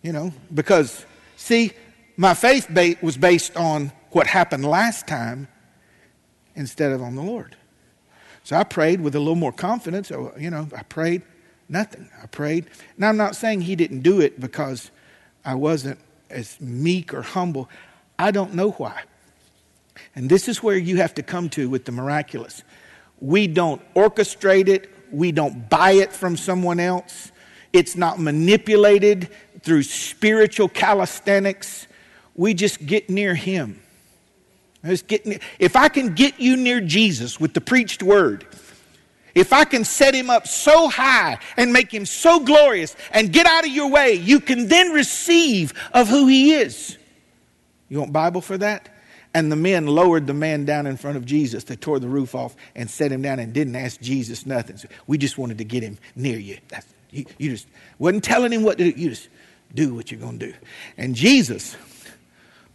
You 0.02 0.12
know, 0.12 0.32
because, 0.52 1.06
see, 1.42 1.72
my 2.16 2.34
faith 2.34 2.68
was 3.02 3.16
based 3.16 3.56
on 3.56 3.92
what 4.10 4.26
happened 4.26 4.64
last 4.64 5.06
time 5.06 5.48
instead 6.54 6.92
of 6.92 7.02
on 7.02 7.16
the 7.16 7.22
Lord. 7.22 7.56
So 8.44 8.56
I 8.56 8.64
prayed 8.64 9.00
with 9.00 9.14
a 9.14 9.18
little 9.18 9.36
more 9.36 9.52
confidence. 9.52 10.10
Oh, 10.10 10.32
you 10.38 10.50
know, 10.50 10.68
I 10.76 10.82
prayed 10.82 11.22
nothing. 11.68 12.08
I 12.22 12.26
prayed. 12.26 12.66
And 12.96 13.04
I'm 13.04 13.16
not 13.16 13.36
saying 13.36 13.62
he 13.62 13.76
didn't 13.76 14.00
do 14.00 14.20
it 14.20 14.40
because 14.40 14.90
I 15.44 15.54
wasn't 15.54 15.98
as 16.30 16.60
meek 16.60 17.14
or 17.14 17.22
humble. 17.22 17.68
I 18.18 18.30
don't 18.30 18.54
know 18.54 18.72
why. 18.72 19.02
And 20.14 20.28
this 20.28 20.48
is 20.48 20.62
where 20.62 20.76
you 20.76 20.96
have 20.98 21.14
to 21.14 21.22
come 21.22 21.48
to 21.50 21.68
with 21.68 21.84
the 21.84 21.92
miraculous. 21.92 22.62
We 23.20 23.46
don't 23.46 23.80
orchestrate 23.94 24.68
it, 24.68 24.90
we 25.10 25.32
don't 25.32 25.68
buy 25.68 25.92
it 25.92 26.12
from 26.12 26.36
someone 26.36 26.80
else. 26.80 27.30
It's 27.72 27.96
not 27.96 28.18
manipulated 28.18 29.30
through 29.62 29.82
spiritual 29.84 30.68
calisthenics. 30.68 31.86
We 32.34 32.54
just 32.54 32.84
get 32.84 33.10
near 33.10 33.34
him 33.34 33.82
if 34.84 35.76
I 35.76 35.88
can 35.88 36.14
get 36.14 36.40
you 36.40 36.56
near 36.56 36.80
Jesus 36.80 37.38
with 37.38 37.54
the 37.54 37.60
preached 37.60 38.02
word, 38.02 38.46
if 39.34 39.52
I 39.52 39.64
can 39.64 39.84
set 39.84 40.14
him 40.14 40.28
up 40.28 40.46
so 40.46 40.88
high 40.88 41.38
and 41.56 41.72
make 41.72 41.92
him 41.92 42.04
so 42.04 42.40
glorious 42.40 42.96
and 43.12 43.32
get 43.32 43.46
out 43.46 43.64
of 43.64 43.70
your 43.70 43.88
way, 43.88 44.14
you 44.14 44.40
can 44.40 44.68
then 44.68 44.90
receive 44.90 45.72
of 45.92 46.08
who 46.08 46.26
he 46.26 46.52
is. 46.52 46.98
You 47.88 48.00
want 48.00 48.12
Bible 48.12 48.40
for 48.40 48.58
that? 48.58 48.88
And 49.34 49.50
the 49.50 49.56
men 49.56 49.86
lowered 49.86 50.26
the 50.26 50.34
man 50.34 50.66
down 50.66 50.86
in 50.86 50.98
front 50.98 51.16
of 51.16 51.24
Jesus. 51.24 51.64
They 51.64 51.76
tore 51.76 51.98
the 51.98 52.08
roof 52.08 52.34
off 52.34 52.54
and 52.74 52.90
set 52.90 53.10
him 53.10 53.22
down 53.22 53.38
and 53.38 53.54
didn't 53.54 53.76
ask 53.76 53.98
Jesus 54.00 54.44
nothing. 54.44 54.76
So 54.76 54.88
we 55.06 55.16
just 55.16 55.38
wanted 55.38 55.56
to 55.58 55.64
get 55.64 55.82
him 55.82 55.96
near 56.14 56.38
you. 56.38 56.58
you. 57.10 57.24
You 57.38 57.50
just 57.50 57.66
wasn't 57.98 58.24
telling 58.24 58.52
him 58.52 58.62
what 58.62 58.76
to 58.76 58.92
do. 58.92 59.00
You 59.00 59.10
just 59.10 59.28
do 59.74 59.94
what 59.94 60.10
you're 60.10 60.20
going 60.20 60.38
to 60.38 60.52
do. 60.52 60.54
And 60.96 61.14
Jesus 61.14 61.76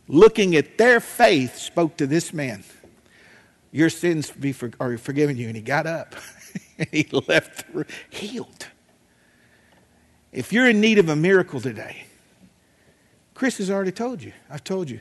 looking 0.07 0.55
at 0.55 0.77
their 0.77 0.99
faith, 0.99 1.57
spoke 1.57 1.97
to 1.97 2.07
this 2.07 2.33
man, 2.33 2.63
Your 3.71 3.89
sins 3.89 4.31
be 4.31 4.53
for, 4.53 4.71
are 4.79 4.97
forgiven 4.97 5.38
you. 5.38 5.47
And 5.47 5.55
he 5.55 5.62
got 5.62 5.86
up 5.86 6.15
and 6.77 6.88
he 6.91 7.07
left 7.27 7.65
healed. 8.10 8.67
If 10.31 10.53
you're 10.53 10.69
in 10.69 10.81
need 10.81 10.99
of 10.99 11.10
a 11.10 11.15
miracle 11.15 11.60
today, 11.60 12.05
Chris 13.33 13.57
has 13.57 13.69
already 13.69 13.91
told 13.91 14.21
you. 14.21 14.33
I've 14.49 14.63
told 14.63 14.89
you. 14.89 14.99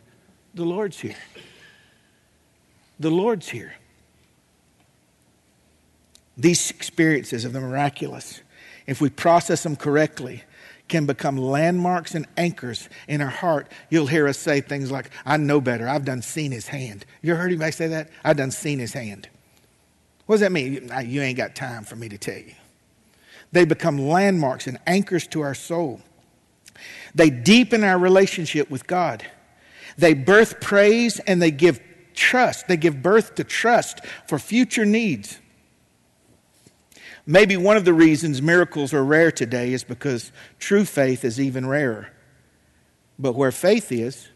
The 0.55 0.65
Lord's 0.65 0.99
here. 0.99 1.17
The 2.99 3.11
Lord's 3.11 3.49
here. 3.49 3.75
These 6.37 6.71
experiences 6.71 7.45
of 7.45 7.53
the 7.53 7.61
miraculous, 7.61 8.41
if 8.87 9.01
we 9.01 9.11
process 9.11 9.63
them 9.63 9.77
correctly, 9.77 10.45
can 10.89 11.07
become 11.07 11.37
landmarks 11.37 12.15
and 12.15 12.27
anchors 12.37 12.89
in 13.09 13.21
our 13.21 13.29
heart. 13.29 13.71
You'll 13.91 14.07
hear 14.07 14.29
us 14.29 14.39
say 14.39 14.61
things 14.61 14.91
like, 14.91 15.11
I 15.25 15.37
know 15.37 15.61
better. 15.61 15.89
I've 15.89 16.05
done 16.05 16.23
seen 16.23 16.53
his 16.53 16.69
hand. 16.69 17.05
You 17.23 17.33
ever 17.33 17.43
heard 17.43 17.49
anybody 17.49 17.73
say 17.73 17.89
that? 17.89 18.11
I've 18.23 18.37
done 18.37 18.51
seen 18.51 18.79
his 18.79 18.93
hand. 18.93 19.29
What 20.27 20.35
does 20.37 20.41
that 20.41 20.53
mean? 20.53 20.91
You 21.07 21.23
ain't 21.23 21.37
got 21.37 21.55
time 21.55 21.85
for 21.85 21.97
me 21.97 22.09
to 22.09 22.19
tell 22.19 22.39
you. 22.39 22.55
They 23.53 23.65
become 23.65 23.99
landmarks 23.99 24.67
and 24.67 24.79
anchors 24.87 25.27
to 25.29 25.41
our 25.41 25.55
soul. 25.55 26.01
They 27.15 27.31
deepen 27.31 27.85
our 27.85 27.99
relationship 27.99 28.71
with 28.71 28.87
God. 28.87 29.25
They 29.97 30.15
birth 30.15 30.61
praise 30.61 31.21
and 31.21 31.41
they 31.41 31.51
give 31.51 31.81
trust. 32.15 32.69
They 32.69 32.77
give 32.77 33.03
birth 33.03 33.35
to 33.37 33.45
trust 33.45 34.05
for 34.29 34.39
future 34.39 34.85
needs. 34.85 35.39
Maybe 37.27 37.57
one 37.57 37.77
of 37.77 37.85
the 37.85 37.93
reasons 37.93 38.41
miracles 38.41 38.95
are 38.95 39.05
rare 39.05 39.33
today 39.33 39.73
is 39.73 39.83
because 39.83 40.31
true 40.61 40.85
faith 40.85 41.25
is 41.25 41.41
even 41.41 41.67
rarer. 41.67 42.13
But 43.19 43.35
where 43.35 43.51
faith 43.51 43.91
is, 43.91 44.29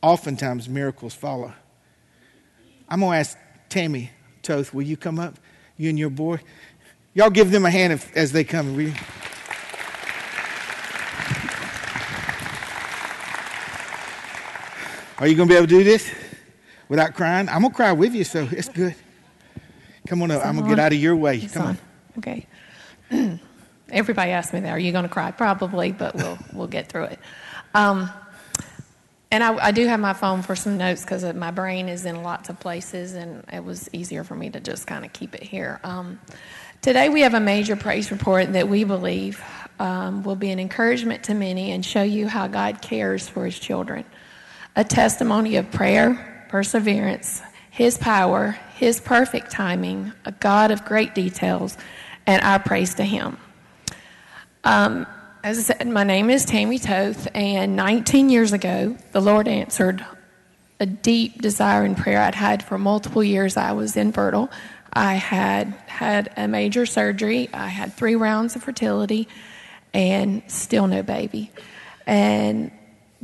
oftentimes 0.00 0.68
miracles 0.68 1.14
follow. 1.14 1.52
I'm 2.88 3.00
going 3.00 3.12
to 3.12 3.18
ask 3.18 3.36
Tammy 3.68 4.10
Toth, 4.42 4.72
will 4.72 4.82
you 4.82 4.96
come 4.96 5.18
up? 5.18 5.34
You 5.76 5.88
and 5.88 5.98
your 5.98 6.10
boy? 6.10 6.38
Y'all 7.12 7.30
give 7.30 7.50
them 7.50 7.64
a 7.64 7.70
hand 7.70 7.92
if, 7.92 8.16
as 8.16 8.30
they 8.30 8.44
come. 8.44 8.76
Will 8.76 8.82
you? 8.82 8.94
Are 15.18 15.26
you 15.26 15.36
going 15.36 15.48
to 15.48 15.52
be 15.52 15.56
able 15.56 15.66
to 15.66 15.78
do 15.78 15.84
this 15.84 16.12
without 16.88 17.14
crying? 17.14 17.48
I'm 17.48 17.62
going 17.62 17.70
to 17.70 17.76
cry 17.76 17.92
with 17.92 18.14
you, 18.14 18.24
so 18.24 18.46
it's 18.50 18.68
good. 18.68 18.94
Come 20.06 20.22
on 20.22 20.30
up. 20.30 20.44
I'm 20.44 20.56
going 20.56 20.68
to 20.68 20.76
get 20.76 20.78
out 20.78 20.92
of 20.92 20.98
your 20.98 21.16
way. 21.16 21.38
It's 21.38 21.54
Come 21.54 21.66
on. 21.66 21.68
on. 21.68 21.78
Okay. 22.18 22.46
Everybody 23.90 24.30
asked 24.32 24.52
me 24.52 24.60
that. 24.60 24.70
Are 24.70 24.78
you 24.78 24.92
going 24.92 25.04
to 25.04 25.08
cry? 25.08 25.30
Probably, 25.30 25.92
but 25.92 26.14
we'll 26.14 26.38
we'll 26.52 26.66
get 26.66 26.88
through 26.88 27.04
it. 27.04 27.18
Um, 27.74 28.10
and 29.30 29.42
I, 29.42 29.66
I, 29.66 29.70
do 29.72 29.86
have 29.86 29.98
my 29.98 30.12
phone 30.12 30.42
for 30.42 30.54
some 30.54 30.78
notes 30.78 31.02
because 31.02 31.24
my 31.34 31.50
brain 31.50 31.88
is 31.88 32.04
in 32.04 32.22
lots 32.22 32.50
of 32.50 32.60
places, 32.60 33.14
and 33.14 33.44
it 33.52 33.64
was 33.64 33.90
easier 33.92 34.22
for 34.22 34.36
me 34.36 34.50
to 34.50 34.60
just 34.60 34.86
kind 34.86 35.04
of 35.04 35.12
keep 35.12 35.34
it 35.34 35.42
here. 35.42 35.80
Um, 35.82 36.20
today, 36.82 37.08
we 37.08 37.22
have 37.22 37.34
a 37.34 37.40
major 37.40 37.74
praise 37.74 38.12
report 38.12 38.52
that 38.52 38.68
we 38.68 38.84
believe 38.84 39.42
um, 39.80 40.22
will 40.22 40.36
be 40.36 40.50
an 40.50 40.60
encouragement 40.60 41.24
to 41.24 41.34
many 41.34 41.72
and 41.72 41.84
show 41.84 42.02
you 42.02 42.28
how 42.28 42.46
God 42.46 42.80
cares 42.80 43.26
for 43.26 43.44
His 43.44 43.58
children. 43.58 44.04
A 44.76 44.84
testimony 44.84 45.56
of 45.56 45.68
prayer, 45.72 46.46
perseverance, 46.48 47.42
His 47.74 47.98
power, 47.98 48.56
His 48.76 49.00
perfect 49.00 49.50
timing, 49.50 50.12
a 50.24 50.30
God 50.30 50.70
of 50.70 50.84
great 50.84 51.12
details, 51.12 51.76
and 52.24 52.40
our 52.40 52.60
praise 52.60 52.94
to 52.94 53.02
Him. 53.02 53.36
Um, 54.62 55.08
as 55.42 55.58
I 55.58 55.62
said, 55.62 55.88
my 55.88 56.04
name 56.04 56.30
is 56.30 56.44
Tammy 56.44 56.78
Toth, 56.78 57.26
and 57.34 57.74
19 57.74 58.30
years 58.30 58.52
ago, 58.52 58.96
the 59.10 59.20
Lord 59.20 59.48
answered 59.48 60.06
a 60.78 60.86
deep 60.86 61.42
desire 61.42 61.82
and 61.82 61.96
prayer 61.96 62.20
I'd 62.20 62.36
had 62.36 62.62
for 62.62 62.78
multiple 62.78 63.24
years. 63.24 63.56
I 63.56 63.72
was 63.72 63.96
infertile. 63.96 64.52
I 64.92 65.14
had 65.14 65.74
had 65.88 66.32
a 66.36 66.46
major 66.46 66.86
surgery. 66.86 67.50
I 67.52 67.66
had 67.66 67.92
three 67.94 68.14
rounds 68.14 68.54
of 68.54 68.62
fertility, 68.62 69.26
and 69.92 70.44
still 70.46 70.86
no 70.86 71.02
baby. 71.02 71.50
And 72.06 72.70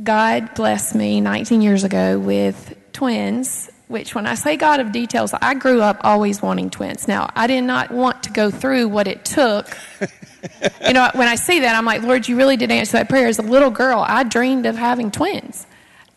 God 0.03 0.55
blessed 0.55 0.93
me 0.93 1.21
19 1.21 1.61
years 1.61 1.85
ago 1.85 2.19
with 2.19 2.75
twins 2.91 3.69
which 3.91 4.15
when 4.15 4.25
I 4.25 4.35
say 4.35 4.55
God 4.55 4.79
of 4.79 4.91
details, 4.91 5.33
I 5.41 5.53
grew 5.53 5.81
up 5.81 5.97
always 6.01 6.41
wanting 6.41 6.69
twins. 6.69 7.07
Now, 7.07 7.29
I 7.35 7.45
did 7.45 7.61
not 7.61 7.91
want 7.91 8.23
to 8.23 8.31
go 8.31 8.49
through 8.49 8.87
what 8.87 9.07
it 9.07 9.25
took. 9.25 9.77
you 10.87 10.93
know, 10.93 11.09
when 11.13 11.27
I 11.27 11.35
see 11.35 11.59
that, 11.59 11.75
I'm 11.75 11.85
like, 11.85 12.01
Lord, 12.01 12.27
you 12.27 12.37
really 12.37 12.57
did 12.57 12.71
answer 12.71 12.93
that 12.93 13.09
prayer. 13.09 13.27
As 13.27 13.37
a 13.37 13.43
little 13.43 13.69
girl, 13.69 14.03
I 14.07 14.23
dreamed 14.23 14.65
of 14.65 14.77
having 14.77 15.11
twins. 15.11 15.67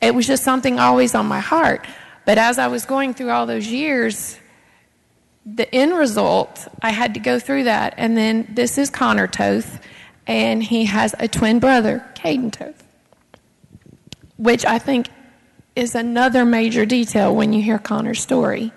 It 0.00 0.14
was 0.14 0.26
just 0.26 0.44
something 0.44 0.78
always 0.78 1.14
on 1.14 1.26
my 1.26 1.40
heart. 1.40 1.86
But 2.24 2.38
as 2.38 2.58
I 2.58 2.68
was 2.68 2.86
going 2.86 3.12
through 3.12 3.30
all 3.30 3.44
those 3.44 3.66
years, 3.66 4.38
the 5.44 5.72
end 5.74 5.94
result, 5.94 6.68
I 6.80 6.90
had 6.90 7.14
to 7.14 7.20
go 7.20 7.38
through 7.38 7.64
that. 7.64 7.94
And 7.96 8.16
then 8.16 8.48
this 8.50 8.78
is 8.78 8.88
Connor 8.88 9.26
Toth, 9.26 9.80
and 10.26 10.62
he 10.62 10.86
has 10.86 11.14
a 11.18 11.28
twin 11.28 11.58
brother, 11.58 12.04
Caden 12.14 12.52
Toth, 12.52 12.82
which 14.36 14.64
I 14.64 14.78
think 14.78 15.08
is 15.76 15.94
another 15.94 16.44
major 16.44 16.86
detail 16.86 17.34
when 17.34 17.52
you 17.52 17.62
hear 17.62 17.78
Connor's 17.78 18.20
story. 18.20 18.72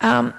Um, 0.00 0.34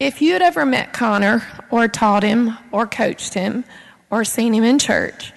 if 0.00 0.20
you 0.22 0.32
had 0.32 0.42
ever 0.42 0.66
met 0.66 0.92
Connor 0.92 1.42
or 1.70 1.88
taught 1.88 2.22
him 2.22 2.56
or 2.72 2.86
coached 2.86 3.34
him 3.34 3.64
or 4.10 4.24
seen 4.24 4.52
him 4.52 4.64
in 4.64 4.78
church, 4.78 5.32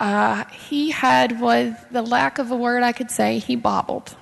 uh, 0.00 0.44
he 0.46 0.90
had, 0.90 1.40
with 1.40 1.74
the 1.90 2.02
lack 2.02 2.38
of 2.38 2.50
a 2.50 2.56
word 2.56 2.82
I 2.82 2.92
could 2.92 3.10
say, 3.10 3.38
he 3.38 3.56
bobbled, 3.56 4.14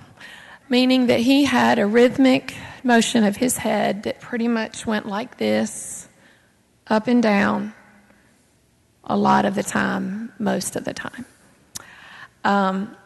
meaning 0.68 1.08
that 1.08 1.20
he 1.20 1.44
had 1.44 1.78
a 1.78 1.86
rhythmic 1.86 2.54
motion 2.82 3.24
of 3.24 3.36
his 3.36 3.58
head 3.58 4.04
that 4.04 4.20
pretty 4.20 4.48
much 4.48 4.86
went 4.86 5.06
like 5.06 5.36
this, 5.36 6.08
up 6.86 7.08
and 7.08 7.22
down, 7.22 7.74
a 9.04 9.16
lot 9.16 9.44
of 9.44 9.54
the 9.54 9.62
time, 9.62 10.32
most 10.38 10.76
of 10.76 10.84
the 10.84 10.94
time. 10.94 11.26
Um, 12.46 12.96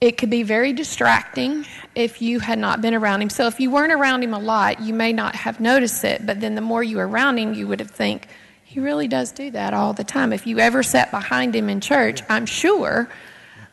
it 0.00 0.18
could 0.18 0.30
be 0.30 0.42
very 0.44 0.72
distracting 0.72 1.66
if 1.94 2.22
you 2.22 2.38
had 2.38 2.58
not 2.58 2.80
been 2.80 2.94
around 2.94 3.22
him. 3.22 3.30
So 3.30 3.46
if 3.46 3.58
you 3.58 3.70
weren't 3.70 3.92
around 3.92 4.22
him 4.22 4.34
a 4.34 4.38
lot, 4.38 4.80
you 4.80 4.94
may 4.94 5.12
not 5.12 5.34
have 5.34 5.58
noticed 5.60 6.04
it, 6.04 6.24
but 6.24 6.40
then 6.40 6.54
the 6.54 6.60
more 6.60 6.82
you 6.82 6.98
were 6.98 7.08
around 7.08 7.38
him, 7.38 7.54
you 7.54 7.66
would 7.66 7.80
have 7.80 7.90
think, 7.90 8.28
he 8.64 8.78
really 8.80 9.08
does 9.08 9.32
do 9.32 9.50
that 9.50 9.74
all 9.74 9.92
the 9.94 10.04
time. 10.04 10.32
If 10.32 10.46
you 10.46 10.58
ever 10.58 10.82
sat 10.82 11.10
behind 11.10 11.56
him 11.56 11.68
in 11.68 11.80
church, 11.80 12.22
I'm 12.28 12.46
sure 12.46 13.08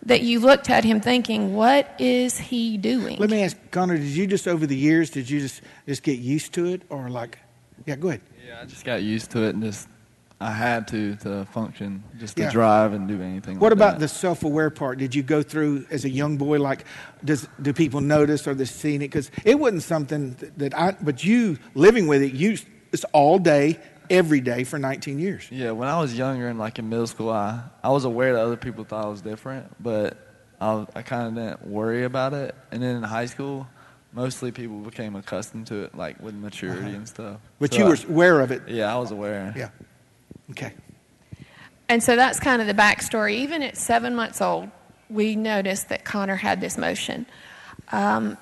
that 0.04 0.22
you 0.22 0.40
looked 0.40 0.70
at 0.70 0.84
him 0.84 1.02
thinking, 1.02 1.54
what 1.54 1.94
is 2.00 2.38
he 2.38 2.78
doing? 2.78 3.20
Let 3.20 3.30
me 3.30 3.44
ask, 3.44 3.58
Connor, 3.70 3.98
did 3.98 4.08
you 4.08 4.26
just 4.26 4.48
over 4.48 4.66
the 4.66 4.76
years, 4.76 5.12
did 5.12 5.30
you 5.30 5.40
just, 5.40 5.62
just 5.88 6.02
get 6.02 6.18
used 6.18 6.54
to 6.54 6.66
it? 6.66 6.82
Or 6.90 7.10
like, 7.10 7.38
yeah, 7.86 7.96
go 7.96 8.08
ahead. 8.10 8.22
Yeah, 8.48 8.62
I 8.62 8.66
just 8.66 8.86
got 8.86 9.04
used 9.04 9.30
to 9.32 9.44
it 9.44 9.54
and 9.54 9.64
just 9.64 9.88
I 10.42 10.52
had 10.52 10.88
to 10.90 11.16
to 11.18 11.46
function, 11.54 12.04
just 12.20 12.36
to 12.38 12.44
Yeah. 12.44 12.52
drive 12.52 12.94
and 12.94 13.08
do 13.08 13.22
anything. 13.22 13.60
What 13.60 13.70
like 13.72 13.74
about 13.74 13.94
that. 13.94 14.00
the 14.00 14.08
self-aware 14.08 14.70
part? 14.72 14.98
Did 14.98 15.14
you 15.14 15.24
go 15.24 15.44
through 15.44 15.86
as 15.92 16.04
a 16.04 16.10
young 16.10 16.38
boy? 16.38 16.60
Like, 16.60 16.86
does 17.24 17.48
do 17.62 17.74
people 17.74 18.02
notice 18.02 18.48
or 18.48 18.54
they 18.56 18.66
seeing 18.66 19.02
it? 19.02 19.10
Because 19.10 19.30
it 19.46 19.60
wasn't 19.60 19.84
something 19.84 20.34
that, 20.40 20.58
that 20.60 20.78
I. 20.78 20.96
But 21.02 21.24
you 21.24 21.58
living 21.76 22.08
with 22.08 22.22
it, 22.24 22.34
you 22.34 22.58
it's 22.92 23.06
all 23.14 23.38
day, 23.40 23.80
every 24.10 24.42
day 24.42 24.64
for 24.66 24.78
19 24.80 25.20
years. 25.20 25.48
Yeah, 25.52 25.72
when 25.72 25.88
I 25.88 26.00
was 26.00 26.18
younger 26.18 26.48
and 26.50 26.58
like 26.60 26.80
in 26.80 26.90
middle 26.90 27.08
school, 27.08 27.30
I 27.30 27.62
I 27.84 27.90
was 27.90 28.04
aware 28.06 28.34
that 28.34 28.42
other 28.42 28.58
people 28.58 28.84
thought 28.84 29.06
I 29.06 29.10
was 29.10 29.22
different, 29.22 29.66
but 29.82 30.18
I 30.60 30.86
I 30.96 31.02
kind 31.04 31.28
of 31.28 31.36
didn't 31.36 31.68
worry 31.68 32.04
about 32.04 32.34
it. 32.34 32.56
And 32.72 32.82
then 32.82 32.96
in 32.98 33.04
high 33.04 33.28
school, 33.28 33.68
mostly 34.14 34.52
people 34.52 34.80
became 34.80 35.16
accustomed 35.16 35.68
to 35.68 35.84
it, 35.84 35.96
like 35.96 36.20
with 36.22 36.34
maturity 36.36 36.94
and 36.96 37.08
stuff. 37.08 37.36
Uh-huh. 37.36 37.38
But 37.60 37.74
So 37.74 37.80
you 37.80 37.86
I- 37.86 37.90
were 37.90 37.98
aware 38.10 38.40
of 38.42 38.52
it. 38.52 38.64
Yeah, 38.68 38.94
I 38.94 38.98
was 38.98 39.12
aware. 39.12 39.54
Yeah. 39.56 39.70
Okay. 40.52 40.74
And 41.90 42.02
so 42.02 42.16
that's 42.16 42.40
kind 42.40 42.62
of 42.62 42.68
the 42.68 42.74
backstory. 42.74 43.34
Even 43.34 43.64
at 43.64 43.76
seven 43.76 44.16
months 44.16 44.42
old, 44.42 44.70
we 45.10 45.36
noticed 45.36 45.90
that 45.90 46.06
Connor 46.06 46.38
had 46.38 46.62
this 46.62 46.78
motion. 46.78 47.26
Um, 47.92 48.38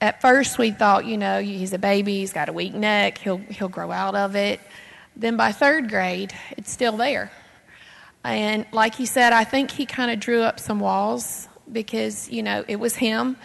at 0.00 0.20
first, 0.20 0.58
we 0.58 0.70
thought, 0.70 1.04
you 1.04 1.16
know, 1.16 1.40
he's 1.40 1.72
a 1.72 1.78
baby, 1.78 2.18
he's 2.18 2.32
got 2.32 2.48
a 2.48 2.52
weak 2.52 2.74
neck, 2.74 3.18
he'll, 3.18 3.38
he'll 3.38 3.68
grow 3.68 3.90
out 3.90 4.14
of 4.14 4.36
it. 4.36 4.60
Then 5.16 5.36
by 5.36 5.52
third 5.52 5.88
grade, 5.88 6.32
it's 6.52 6.70
still 6.70 6.96
there. 6.96 7.32
And 8.22 8.66
like 8.72 8.94
he 8.94 9.06
said, 9.06 9.32
I 9.32 9.44
think 9.44 9.70
he 9.70 9.86
kind 9.86 10.10
of 10.10 10.20
drew 10.20 10.42
up 10.42 10.60
some 10.60 10.80
walls 10.80 11.48
because, 11.70 12.28
you 12.30 12.42
know, 12.42 12.64
it 12.68 12.76
was 12.76 12.96
him. 12.96 13.36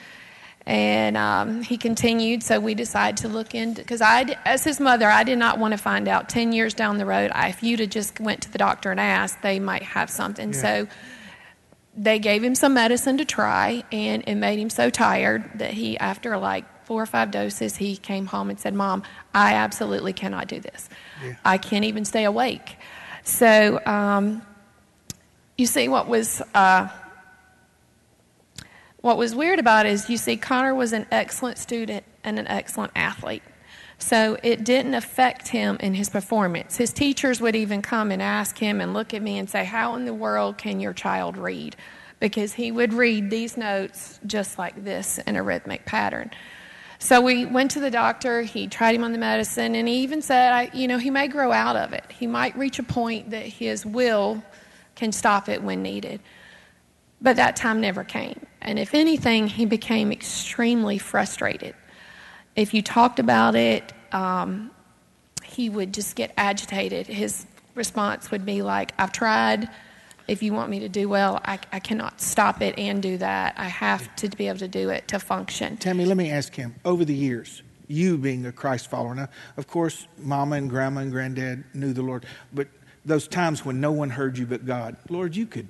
And 0.69 1.17
um, 1.17 1.63
he 1.63 1.77
continued, 1.77 2.43
so 2.43 2.60
we 2.60 2.75
decided 2.75 3.17
to 3.23 3.27
look 3.27 3.55
into 3.55 3.82
because 3.82 4.01
I, 4.01 4.38
as 4.45 4.63
his 4.63 4.79
mother, 4.79 5.08
I 5.08 5.23
did 5.23 5.39
not 5.39 5.58
want 5.58 5.71
to 5.71 5.79
find 5.79 6.08
out 6.08 6.29
ten 6.29 6.51
years 6.51 6.75
down 6.75 6.99
the 6.99 7.08
road. 7.08 7.32
I, 7.34 7.49
if 7.49 7.63
you'd 7.63 7.79
have 7.79 7.89
just 7.89 8.19
went 8.19 8.43
to 8.43 8.51
the 8.51 8.60
doctor 8.60 8.91
and 8.91 8.99
asked, 8.99 9.41
they 9.41 9.60
might 9.60 9.82
have 9.82 10.12
something. 10.12 10.53
Yeah. 10.53 10.62
So 10.62 10.88
they 11.97 12.19
gave 12.19 12.43
him 12.43 12.53
some 12.53 12.75
medicine 12.75 13.17
to 13.17 13.25
try, 13.25 13.84
and 13.91 14.23
it 14.27 14.36
made 14.36 14.60
him 14.60 14.69
so 14.69 14.91
tired 14.91 15.49
that 15.55 15.73
he, 15.73 15.97
after 15.97 16.38
like 16.38 16.65
four 16.86 17.01
or 17.01 17.08
five 17.08 17.32
doses, 17.32 17.75
he 17.75 17.97
came 17.97 18.27
home 18.27 18.51
and 18.51 18.60
said, 18.60 18.75
"Mom, 18.75 19.01
I 19.34 19.55
absolutely 19.55 20.13
cannot 20.13 20.47
do 20.47 20.60
this. 20.60 20.88
Yeah. 21.25 21.34
I 21.43 21.58
can't 21.58 21.86
even 21.86 22.05
stay 22.05 22.25
awake." 22.25 22.77
So 23.23 23.84
um, 23.88 24.43
you 25.58 25.65
see, 25.65 25.88
what 25.88 26.08
was 26.08 26.43
uh, 26.53 26.89
what 29.01 29.17
was 29.17 29.33
weird 29.33 29.59
about 29.59 29.85
it 29.85 29.93
is 29.93 30.09
you 30.09 30.17
see 30.17 30.38
Connor 30.38 30.75
was 30.75 30.93
an 30.93 31.05
excellent 31.12 31.57
student 31.57 32.03
and 32.23 32.38
an 32.38 32.47
excellent 32.47 32.91
athlete. 32.95 33.43
So 33.97 34.38
it 34.43 34.63
didn't 34.63 34.93
affect 34.93 35.49
him 35.49 35.77
in 35.81 35.93
his 35.93 36.09
performance. 36.09 36.77
His 36.77 36.93
teachers 36.93 37.41
would 37.41 37.55
even 37.55 37.81
come 37.81 38.12
and 38.12 38.21
ask 38.21 38.57
him 38.57 38.79
and 38.79 38.93
look 38.93 39.13
at 39.13 39.21
me 39.21 39.38
and 39.38 39.49
say, 39.49 39.65
How 39.65 39.95
in 39.95 40.05
the 40.05 40.13
world 40.13 40.57
can 40.57 40.79
your 40.79 40.93
child 40.93 41.38
read? 41.38 41.75
Because 42.19 42.53
he 42.53 42.71
would 42.71 42.93
read 42.93 43.29
these 43.29 43.57
notes 43.57 44.19
just 44.25 44.57
like 44.57 44.83
this 44.83 45.17
in 45.19 45.35
a 45.35 45.43
rhythmic 45.43 45.85
pattern. 45.85 46.31
So 46.97 47.21
we 47.21 47.45
went 47.45 47.71
to 47.71 47.79
the 47.79 47.91
doctor. 47.91 48.41
He 48.41 48.67
tried 48.67 48.95
him 48.95 49.05
on 49.05 49.13
the 49.13 49.17
medicine, 49.17 49.75
and 49.75 49.88
he 49.88 50.01
even 50.01 50.21
said, 50.21 50.51
I, 50.51 50.69
you 50.73 50.88
know, 50.88 50.97
he 50.97 51.09
may 51.09 51.29
grow 51.29 51.51
out 51.51 51.77
of 51.77 51.93
it. 51.93 52.03
He 52.09 52.27
might 52.27 52.57
reach 52.57 52.77
a 52.79 52.83
point 52.83 53.31
that 53.31 53.45
his 53.45 53.85
will 53.85 54.43
can 54.95 55.13
stop 55.13 55.47
it 55.47 55.63
when 55.63 55.81
needed. 55.81 56.19
But 57.21 57.36
that 57.36 57.55
time 57.55 57.82
never 57.82 58.03
came. 58.03 58.45
And 58.62 58.79
if 58.79 58.93
anything, 58.93 59.47
he 59.47 59.65
became 59.65 60.12
extremely 60.12 60.97
frustrated. 60.97 61.75
If 62.55 62.73
you 62.73 62.82
talked 62.82 63.19
about 63.19 63.55
it, 63.55 63.93
um, 64.12 64.71
he 65.43 65.69
would 65.69 65.93
just 65.93 66.15
get 66.15 66.34
agitated. 66.38 67.08
His 67.08 67.45
response 67.75 68.32
would 68.32 68.45
be 68.45 68.62
like, 68.62 68.93
I've 68.97 69.12
tried. 69.12 69.69
If 70.27 70.43
you 70.43 70.53
want 70.53 70.69
me 70.69 70.79
to 70.82 70.89
do 70.89 71.10
well, 71.10 71.41
I, 71.43 71.58
I 71.71 71.79
cannot 71.79 72.21
stop 72.21 72.62
it 72.62 72.77
and 72.77 73.01
do 73.01 73.17
that. 73.17 73.55
I 73.58 73.67
have 73.67 74.15
to 74.17 74.29
be 74.29 74.47
able 74.47 74.60
to 74.60 74.67
do 74.67 74.89
it 74.89 75.08
to 75.08 75.19
function. 75.19 75.77
Tammy, 75.77 76.05
let 76.05 76.17
me 76.17 76.29
ask 76.29 76.53
him 76.53 76.75
over 76.86 77.03
the 77.03 77.15
years, 77.15 77.63
you 77.88 78.17
being 78.17 78.45
a 78.45 78.51
Christ 78.51 78.89
follower, 78.89 79.15
now, 79.15 79.29
of 79.58 79.65
course, 79.65 80.08
mama 80.19 80.58
and 80.58 80.69
grandma 80.69 81.01
and 81.01 81.12
granddad 81.12 81.63
knew 81.73 81.93
the 81.93 82.03
Lord, 82.03 82.27
but 82.53 82.67
those 83.05 83.27
times 83.27 83.65
when 83.65 83.82
no 83.82 83.91
one 83.91 84.12
heard 84.12 84.38
you 84.38 84.45
but 84.45 84.67
God, 84.67 84.97
Lord, 85.10 85.36
you 85.36 85.47
could 85.47 85.67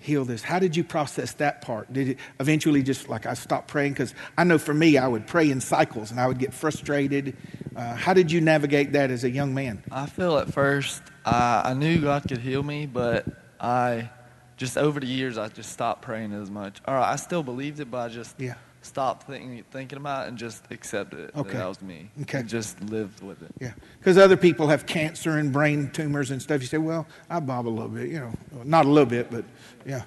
heal 0.00 0.24
this? 0.24 0.42
How 0.42 0.58
did 0.58 0.76
you 0.76 0.82
process 0.82 1.34
that 1.34 1.60
part? 1.60 1.92
Did 1.92 2.08
it 2.08 2.18
eventually 2.40 2.82
just 2.82 3.08
like 3.08 3.26
I 3.26 3.34
stopped 3.34 3.68
praying? 3.68 3.92
Because 3.92 4.14
I 4.36 4.44
know 4.44 4.58
for 4.58 4.74
me, 4.74 4.98
I 4.98 5.06
would 5.06 5.26
pray 5.26 5.50
in 5.50 5.60
cycles 5.60 6.10
and 6.10 6.18
I 6.18 6.26
would 6.26 6.38
get 6.38 6.52
frustrated. 6.52 7.36
Uh, 7.76 7.94
how 7.94 8.14
did 8.14 8.32
you 8.32 8.40
navigate 8.40 8.92
that 8.92 9.10
as 9.10 9.22
a 9.24 9.30
young 9.30 9.54
man? 9.54 9.84
I 9.92 10.06
feel 10.06 10.38
at 10.38 10.52
first 10.52 11.02
uh, 11.24 11.62
I 11.64 11.74
knew 11.74 12.00
God 12.00 12.24
could 12.26 12.38
heal 12.38 12.62
me, 12.62 12.86
but 12.86 13.26
I 13.60 14.10
just 14.56 14.76
over 14.76 15.00
the 15.00 15.06
years 15.06 15.38
I 15.38 15.48
just 15.48 15.70
stopped 15.70 16.02
praying 16.02 16.32
as 16.32 16.50
much. 16.50 16.80
Or 16.88 16.96
I 16.96 17.16
still 17.16 17.42
believed 17.42 17.80
it, 17.80 17.90
but 17.90 17.98
I 17.98 18.08
just 18.08 18.40
yeah. 18.40 18.54
Stopped 18.82 19.26
thinking 19.26 19.62
thinking 19.70 19.98
about 19.98 20.24
it 20.24 20.28
and 20.30 20.38
just 20.38 20.64
accept 20.70 21.12
it. 21.14 21.30
Okay. 21.36 21.52
That, 21.52 21.58
that 21.58 21.68
was 21.68 21.82
me. 21.82 22.10
Okay. 22.22 22.38
And 22.38 22.48
just 22.48 22.80
lived 22.82 23.22
with 23.22 23.42
it. 23.42 23.52
Yeah, 23.60 23.72
because 23.98 24.18
other 24.18 24.36
people 24.36 24.68
have 24.68 24.86
cancer 24.86 25.38
and 25.38 25.52
brain 25.52 25.90
tumors 25.90 26.30
and 26.30 26.40
stuff. 26.40 26.60
You 26.60 26.66
say, 26.66 26.78
well, 26.78 27.06
I 27.28 27.40
bob 27.40 27.66
a 27.66 27.70
little 27.70 27.88
bit, 27.88 28.08
you 28.08 28.20
know, 28.20 28.32
not 28.64 28.86
a 28.86 28.88
little 28.88 29.08
bit, 29.08 29.30
but 29.30 29.44
yeah. 29.86 30.02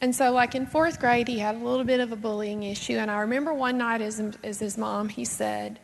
And 0.00 0.14
so, 0.14 0.30
like 0.30 0.54
in 0.54 0.66
fourth 0.66 1.00
grade, 1.00 1.26
he 1.26 1.38
had 1.38 1.56
a 1.56 1.58
little 1.58 1.84
bit 1.84 2.00
of 2.00 2.12
a 2.12 2.16
bullying 2.16 2.62
issue. 2.62 2.94
And 2.94 3.10
I 3.10 3.20
remember 3.20 3.52
one 3.52 3.78
night, 3.78 4.00
as, 4.00 4.20
as 4.44 4.60
his 4.60 4.78
mom, 4.78 5.08
he 5.08 5.24
said 5.24 5.80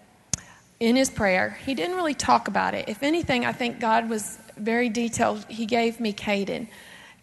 in 0.78 0.94
his 0.96 1.10
prayer, 1.10 1.58
he 1.64 1.74
didn't 1.74 1.96
really 1.96 2.14
talk 2.14 2.46
about 2.46 2.74
it. 2.74 2.88
If 2.88 3.02
anything, 3.02 3.44
I 3.44 3.52
think 3.52 3.80
God 3.80 4.08
was 4.08 4.38
very 4.56 4.88
detailed. 4.88 5.44
He 5.48 5.66
gave 5.66 5.98
me 5.98 6.12
Caden. 6.12 6.68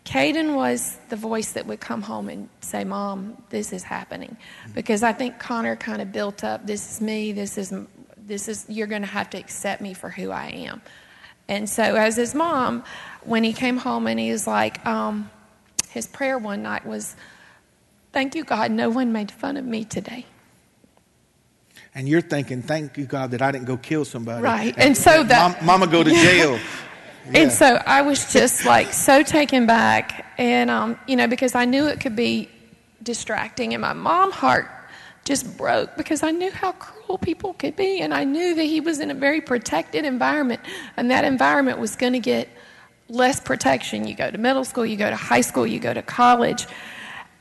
Caden 0.05 0.55
was 0.55 0.97
the 1.09 1.15
voice 1.15 1.51
that 1.51 1.67
would 1.67 1.79
come 1.79 2.01
home 2.01 2.27
and 2.27 2.49
say, 2.61 2.83
Mom, 2.83 3.41
this 3.49 3.71
is 3.71 3.83
happening. 3.83 4.35
Because 4.73 5.03
I 5.03 5.13
think 5.13 5.39
Connor 5.39 5.75
kind 5.75 6.01
of 6.01 6.11
built 6.11 6.43
up, 6.43 6.65
this 6.65 6.93
is 6.93 7.01
me, 7.01 7.31
this 7.31 7.57
is, 7.57 7.73
this 8.17 8.47
is, 8.47 8.65
you're 8.67 8.87
going 8.87 9.03
to 9.03 9.07
have 9.07 9.29
to 9.31 9.37
accept 9.37 9.81
me 9.81 9.93
for 9.93 10.09
who 10.09 10.31
I 10.31 10.47
am. 10.47 10.81
And 11.47 11.69
so, 11.69 11.83
as 11.83 12.15
his 12.15 12.33
mom, 12.33 12.83
when 13.23 13.43
he 13.43 13.53
came 13.53 13.77
home 13.77 14.07
and 14.07 14.19
he 14.19 14.31
was 14.31 14.47
like, 14.47 14.83
um, 14.85 15.29
his 15.89 16.07
prayer 16.07 16.37
one 16.37 16.63
night 16.63 16.85
was, 16.85 17.15
Thank 18.13 18.35
you, 18.35 18.43
God, 18.43 18.71
no 18.71 18.89
one 18.89 19.13
made 19.13 19.31
fun 19.31 19.55
of 19.55 19.63
me 19.63 19.85
today. 19.85 20.25
And 21.93 22.07
you're 22.07 22.21
thinking, 22.21 22.61
Thank 22.61 22.97
you, 22.97 23.05
God, 23.05 23.31
that 23.31 23.41
I 23.41 23.51
didn't 23.51 23.65
go 23.65 23.77
kill 23.77 24.05
somebody. 24.05 24.41
Right. 24.41 24.73
And, 24.75 24.83
and 24.87 24.97
so 24.97 25.23
that. 25.23 25.57
Mom, 25.59 25.65
mama 25.65 25.87
go 25.87 26.03
to 26.03 26.09
jail. 26.09 26.57
Yeah. 27.25 27.39
And 27.41 27.51
so 27.51 27.81
I 27.85 28.01
was 28.01 28.33
just 28.33 28.65
like 28.65 28.93
so 28.93 29.23
taken 29.23 29.65
back. 29.65 30.25
And, 30.37 30.69
um, 30.69 30.99
you 31.07 31.15
know, 31.15 31.27
because 31.27 31.55
I 31.55 31.65
knew 31.65 31.87
it 31.87 31.99
could 31.99 32.15
be 32.15 32.49
distracting. 33.03 33.73
And 33.73 33.81
my 33.81 33.93
mom 33.93 34.31
heart 34.31 34.69
just 35.23 35.57
broke 35.57 35.95
because 35.97 36.23
I 36.23 36.31
knew 36.31 36.51
how 36.51 36.71
cruel 36.73 37.17
people 37.17 37.53
could 37.53 37.75
be. 37.75 38.01
And 38.01 38.13
I 38.13 38.23
knew 38.23 38.55
that 38.55 38.63
he 38.63 38.79
was 38.79 38.99
in 38.99 39.11
a 39.11 39.13
very 39.13 39.41
protected 39.41 40.05
environment. 40.05 40.61
And 40.97 41.11
that 41.11 41.25
environment 41.25 41.79
was 41.79 41.95
going 41.95 42.13
to 42.13 42.19
get 42.19 42.49
less 43.07 43.39
protection. 43.39 44.07
You 44.07 44.15
go 44.15 44.31
to 44.31 44.37
middle 44.37 44.63
school, 44.63 44.85
you 44.85 44.97
go 44.97 45.09
to 45.09 45.15
high 45.15 45.41
school, 45.41 45.67
you 45.67 45.79
go 45.79 45.93
to 45.93 46.01
college. 46.01 46.65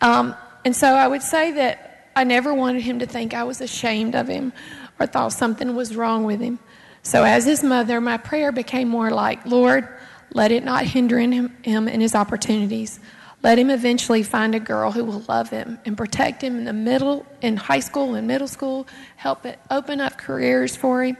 Um, 0.00 0.34
and 0.64 0.74
so 0.74 0.88
I 0.88 1.08
would 1.08 1.22
say 1.22 1.52
that 1.52 2.10
I 2.14 2.24
never 2.24 2.52
wanted 2.52 2.82
him 2.82 2.98
to 2.98 3.06
think 3.06 3.34
I 3.34 3.44
was 3.44 3.60
ashamed 3.60 4.14
of 4.14 4.28
him 4.28 4.52
or 4.98 5.06
thought 5.06 5.32
something 5.32 5.74
was 5.74 5.96
wrong 5.96 6.24
with 6.24 6.40
him. 6.40 6.58
So, 7.02 7.24
as 7.24 7.46
his 7.46 7.62
mother, 7.62 8.00
my 8.00 8.18
prayer 8.18 8.52
became 8.52 8.88
more 8.88 9.10
like, 9.10 9.46
Lord, 9.46 9.88
let 10.32 10.52
it 10.52 10.64
not 10.64 10.84
hinder 10.84 11.18
him, 11.18 11.56
him 11.62 11.88
in 11.88 12.00
his 12.00 12.14
opportunities. 12.14 13.00
Let 13.42 13.58
him 13.58 13.70
eventually 13.70 14.22
find 14.22 14.54
a 14.54 14.60
girl 14.60 14.92
who 14.92 15.02
will 15.04 15.24
love 15.26 15.48
him 15.48 15.78
and 15.86 15.96
protect 15.96 16.42
him 16.42 16.58
in 16.58 16.64
the 16.64 16.74
middle, 16.74 17.24
in 17.40 17.56
high 17.56 17.80
school 17.80 18.14
and 18.14 18.26
middle 18.26 18.48
school, 18.48 18.86
help 19.16 19.46
it 19.46 19.58
open 19.70 20.00
up 20.00 20.18
careers 20.18 20.76
for 20.76 21.02
him. 21.02 21.16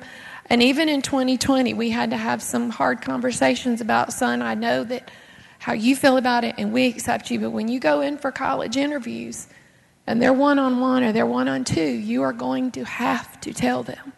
And 0.51 0.63
even 0.63 0.89
in 0.91 1.01
2020, 1.01 1.73
we 1.75 1.91
had 1.91 2.11
to 2.11 2.19
have 2.19 2.43
some 2.43 2.69
hard 2.69 3.01
conversations 3.01 3.81
about, 3.81 4.13
son, 4.13 4.43
I 4.43 4.55
know 4.55 4.85
that 4.85 5.11
how 5.61 5.73
you 5.73 5.97
feel 5.97 6.19
about 6.19 6.45
it 6.45 6.57
and 6.59 6.73
we 6.73 6.89
accept 6.89 7.31
you, 7.31 7.39
but 7.39 7.51
when 7.51 7.69
you 7.69 7.81
go 7.81 8.03
in 8.03 8.19
for 8.19 8.31
college 8.31 8.77
interviews 8.77 9.49
and 10.07 10.21
they're 10.21 10.33
one 10.33 10.59
on 10.59 10.81
one 10.81 11.05
or 11.05 11.13
they're 11.13 11.25
one 11.25 11.49
on 11.49 11.65
two, 11.65 11.83
you 11.83 12.23
are 12.23 12.33
going 12.33 12.71
to 12.73 12.85
have 12.85 13.41
to 13.43 13.55
tell 13.55 13.83
them 13.83 14.13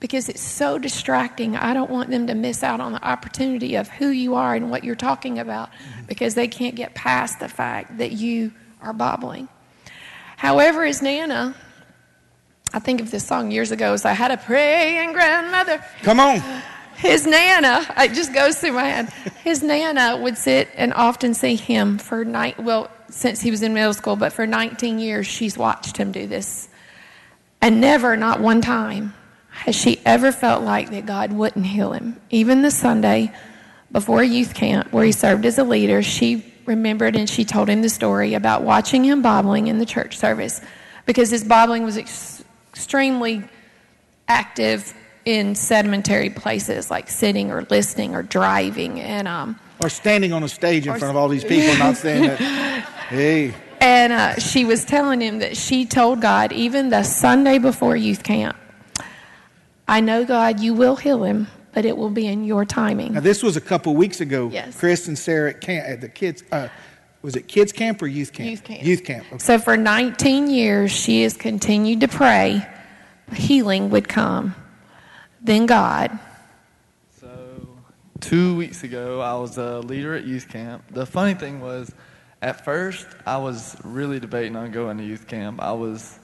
because 0.00 0.28
it's 0.28 0.40
so 0.40 0.78
distracting. 0.78 1.56
I 1.56 1.74
don't 1.74 1.90
want 1.90 2.10
them 2.10 2.26
to 2.26 2.34
miss 2.34 2.62
out 2.62 2.80
on 2.80 2.92
the 2.92 3.06
opportunity 3.06 3.76
of 3.76 3.88
who 3.88 4.08
you 4.08 4.34
are 4.34 4.54
and 4.54 4.70
what 4.70 4.82
you're 4.82 4.96
talking 4.96 5.38
about 5.38 5.70
mm-hmm. 5.70 6.06
because 6.06 6.34
they 6.34 6.48
can't 6.48 6.74
get 6.74 6.94
past 6.94 7.38
the 7.38 7.48
fact 7.48 7.98
that 7.98 8.12
you 8.12 8.52
are 8.82 8.92
bobbling. 8.92 9.48
However, 10.36 10.84
as 10.84 11.02
Nana, 11.02 11.54
I 12.72 12.78
think 12.78 13.00
of 13.00 13.10
this 13.10 13.26
song 13.26 13.50
years 13.50 13.72
ago. 13.72 13.92
as 13.92 14.04
I 14.04 14.12
had 14.12 14.30
a 14.30 14.36
praying 14.36 15.12
grandmother. 15.12 15.84
Come 16.02 16.20
on. 16.20 16.40
His 16.96 17.26
nana, 17.26 17.86
it 17.96 18.12
just 18.12 18.34
goes 18.34 18.60
through 18.60 18.72
my 18.72 18.84
head. 18.84 19.08
His 19.42 19.62
nana 19.62 20.18
would 20.18 20.36
sit 20.36 20.68
and 20.76 20.92
often 20.92 21.32
see 21.32 21.56
him 21.56 21.96
for 21.96 22.26
night. 22.26 22.60
Well, 22.62 22.90
since 23.08 23.40
he 23.40 23.50
was 23.50 23.62
in 23.62 23.72
middle 23.72 23.94
school, 23.94 24.16
but 24.16 24.34
for 24.34 24.46
19 24.46 24.98
years, 24.98 25.26
she's 25.26 25.56
watched 25.56 25.96
him 25.96 26.12
do 26.12 26.26
this, 26.26 26.68
and 27.62 27.80
never, 27.80 28.16
not 28.16 28.40
one 28.40 28.60
time, 28.60 29.14
has 29.64 29.74
she 29.74 30.00
ever 30.04 30.32
felt 30.32 30.62
like 30.62 30.90
that 30.90 31.06
God 31.06 31.32
wouldn't 31.32 31.66
heal 31.66 31.92
him. 31.92 32.20
Even 32.30 32.62
the 32.62 32.70
Sunday 32.70 33.32
before 33.92 34.22
youth 34.22 34.54
camp, 34.54 34.92
where 34.92 35.04
he 35.04 35.12
served 35.12 35.44
as 35.46 35.58
a 35.58 35.64
leader, 35.64 36.02
she 36.02 36.44
remembered 36.66 37.16
and 37.16 37.28
she 37.28 37.44
told 37.44 37.68
him 37.68 37.82
the 37.82 37.88
story 37.88 38.34
about 38.34 38.62
watching 38.62 39.04
him 39.04 39.22
bobbling 39.22 39.66
in 39.66 39.78
the 39.78 39.86
church 39.86 40.16
service 40.16 40.60
because 41.06 41.30
his 41.30 41.44
bobbling 41.44 41.84
was. 41.84 41.96
Ex- 41.96 42.40
extremely 42.70 43.42
active 44.28 44.94
in 45.24 45.54
sedimentary 45.54 46.30
places 46.30 46.90
like 46.90 47.10
sitting 47.10 47.50
or 47.50 47.66
listening 47.68 48.14
or 48.14 48.22
driving 48.22 49.00
and 49.00 49.28
um, 49.28 49.58
or 49.82 49.90
standing 49.90 50.32
on 50.32 50.42
a 50.42 50.48
stage 50.48 50.86
in 50.86 50.98
front 50.98 51.10
of 51.10 51.16
all 51.16 51.28
these 51.28 51.44
people 51.44 51.76
not 51.76 51.96
saying 51.96 52.22
that 52.22 52.38
hey 53.08 53.52
and 53.80 54.12
uh, 54.12 54.34
she 54.36 54.64
was 54.64 54.84
telling 54.84 55.20
him 55.20 55.40
that 55.40 55.56
she 55.56 55.84
told 55.84 56.22
god 56.22 56.52
even 56.52 56.88
the 56.88 57.02
sunday 57.02 57.58
before 57.58 57.94
youth 57.96 58.22
camp 58.22 58.56
i 59.90 60.00
know 60.00 60.24
god 60.24 60.60
you 60.60 60.72
will 60.72 60.96
heal 60.96 61.22
him 61.22 61.46
but 61.72 61.84
it 61.84 61.96
will 61.96 62.10
be 62.10 62.26
in 62.26 62.44
your 62.44 62.64
timing 62.64 63.12
now 63.12 63.20
this 63.20 63.42
was 63.42 63.56
a 63.56 63.60
couple 63.60 63.94
weeks 63.94 64.20
ago 64.20 64.48
yes. 64.52 64.78
chris 64.78 65.06
and 65.08 65.18
sarah 65.18 65.50
at, 65.50 65.60
camp, 65.60 65.86
at 65.86 66.00
the 66.00 66.08
kids 66.08 66.42
uh, 66.52 66.68
was 67.22 67.36
it 67.36 67.48
kids 67.48 67.70
camp 67.70 68.00
or 68.00 68.06
youth 68.06 68.32
camp? 68.32 68.48
Youth 68.48 68.64
camp. 68.64 68.82
Youth 68.82 69.04
camp. 69.04 69.26
Okay. 69.26 69.38
So 69.38 69.58
for 69.58 69.76
19 69.76 70.48
years, 70.48 70.90
she 70.90 71.22
has 71.24 71.36
continued 71.36 72.00
to 72.00 72.08
pray 72.08 72.66
healing 73.34 73.90
would 73.90 74.08
come. 74.08 74.54
Then 75.40 75.66
God. 75.66 76.18
So 77.20 77.68
two 78.20 78.56
weeks 78.56 78.82
ago, 78.84 79.20
I 79.20 79.34
was 79.34 79.58
a 79.58 79.80
leader 79.80 80.14
at 80.14 80.24
youth 80.24 80.48
camp. 80.48 80.82
The 80.90 81.06
funny 81.06 81.34
thing 81.34 81.60
was, 81.60 81.92
at 82.42 82.64
first, 82.64 83.06
I 83.26 83.36
was 83.36 83.76
really 83.84 84.20
debating 84.20 84.56
on 84.56 84.70
going 84.70 84.98
to 84.98 85.04
youth 85.04 85.26
camp. 85.26 85.60
I 85.60 85.72
was. 85.72 86.18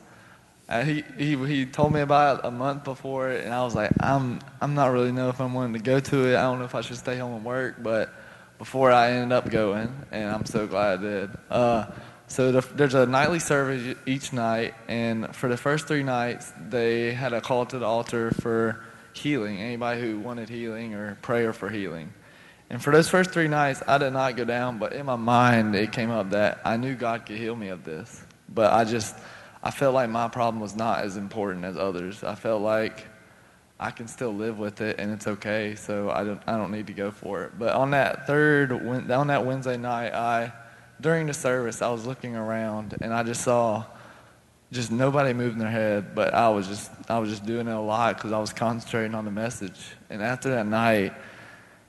Uh, 0.68 0.82
he, 0.82 1.04
he 1.16 1.36
he 1.46 1.64
told 1.64 1.92
me 1.92 2.00
about 2.00 2.40
it 2.40 2.44
a 2.44 2.50
month 2.50 2.82
before, 2.82 3.30
and 3.30 3.54
I 3.54 3.62
was 3.62 3.74
like, 3.74 3.92
I'm 4.00 4.40
I'm 4.60 4.74
not 4.74 4.88
really 4.88 5.12
know 5.12 5.28
if 5.28 5.40
I'm 5.40 5.54
wanting 5.54 5.74
to 5.74 5.78
go 5.78 6.00
to 6.00 6.28
it. 6.28 6.36
I 6.36 6.42
don't 6.42 6.58
know 6.58 6.64
if 6.64 6.74
I 6.74 6.80
should 6.80 6.96
stay 6.96 7.18
home 7.18 7.34
and 7.34 7.44
work, 7.44 7.76
but 7.82 8.12
before 8.58 8.90
I 8.90 9.10
ended 9.12 9.32
up 9.32 9.48
going, 9.48 9.94
and 10.10 10.30
I'm 10.30 10.44
so 10.44 10.66
glad 10.66 10.98
I 10.98 11.02
did. 11.02 11.30
Uh, 11.50 11.86
so 12.26 12.50
the, 12.50 12.60
there's 12.74 12.94
a 12.94 13.06
nightly 13.06 13.38
service 13.38 13.96
each 14.06 14.32
night, 14.32 14.74
and 14.88 15.34
for 15.36 15.48
the 15.48 15.56
first 15.56 15.86
three 15.86 16.02
nights, 16.02 16.52
they 16.68 17.12
had 17.12 17.32
a 17.32 17.40
call 17.40 17.66
to 17.66 17.78
the 17.78 17.86
altar 17.86 18.32
for 18.32 18.84
healing, 19.12 19.58
anybody 19.58 20.00
who 20.00 20.18
wanted 20.18 20.48
healing 20.48 20.94
or 20.94 21.14
prayer 21.22 21.52
for 21.52 21.68
healing. 21.68 22.12
And 22.68 22.82
for 22.82 22.92
those 22.92 23.08
first 23.08 23.30
three 23.30 23.46
nights, 23.46 23.82
I 23.86 23.98
did 23.98 24.12
not 24.12 24.36
go 24.36 24.44
down, 24.44 24.78
but 24.78 24.92
in 24.92 25.06
my 25.06 25.14
mind, 25.14 25.76
it 25.76 25.92
came 25.92 26.10
up 26.10 26.30
that 26.30 26.60
I 26.64 26.76
knew 26.76 26.96
God 26.96 27.24
could 27.24 27.36
heal 27.36 27.54
me 27.54 27.68
of 27.68 27.84
this. 27.84 28.22
But 28.48 28.72
I 28.72 28.84
just, 28.84 29.16
I 29.66 29.70
felt 29.72 29.94
like 29.94 30.08
my 30.08 30.28
problem 30.28 30.60
was 30.60 30.76
not 30.76 31.00
as 31.00 31.16
important 31.16 31.64
as 31.64 31.76
others. 31.76 32.22
I 32.22 32.36
felt 32.36 32.62
like 32.62 33.04
I 33.80 33.90
can 33.90 34.06
still 34.06 34.32
live 34.32 34.60
with 34.60 34.80
it 34.80 35.00
and 35.00 35.10
it's 35.10 35.26
okay, 35.26 35.74
so 35.74 36.08
I 36.08 36.22
don't 36.22 36.40
I 36.46 36.56
don't 36.56 36.70
need 36.70 36.86
to 36.86 36.92
go 36.92 37.10
for 37.10 37.42
it. 37.42 37.58
But 37.58 37.74
on 37.74 37.90
that 37.90 38.28
third 38.28 38.70
on 38.70 39.26
that 39.26 39.44
Wednesday 39.44 39.76
night, 39.76 40.14
I 40.14 40.52
during 41.00 41.26
the 41.26 41.34
service 41.34 41.82
I 41.82 41.90
was 41.90 42.06
looking 42.06 42.36
around 42.36 42.96
and 43.00 43.12
I 43.12 43.24
just 43.24 43.42
saw 43.42 43.84
just 44.70 44.92
nobody 44.92 45.32
moving 45.32 45.58
their 45.58 45.68
head, 45.68 46.14
but 46.14 46.32
I 46.32 46.48
was 46.48 46.68
just 46.68 46.92
I 47.08 47.18
was 47.18 47.28
just 47.28 47.44
doing 47.44 47.66
it 47.66 47.74
a 47.74 47.80
lot 47.80 48.18
because 48.18 48.30
I 48.30 48.38
was 48.38 48.52
concentrating 48.52 49.16
on 49.16 49.24
the 49.24 49.32
message. 49.32 49.80
And 50.10 50.22
after 50.22 50.48
that 50.50 50.68
night, 50.68 51.12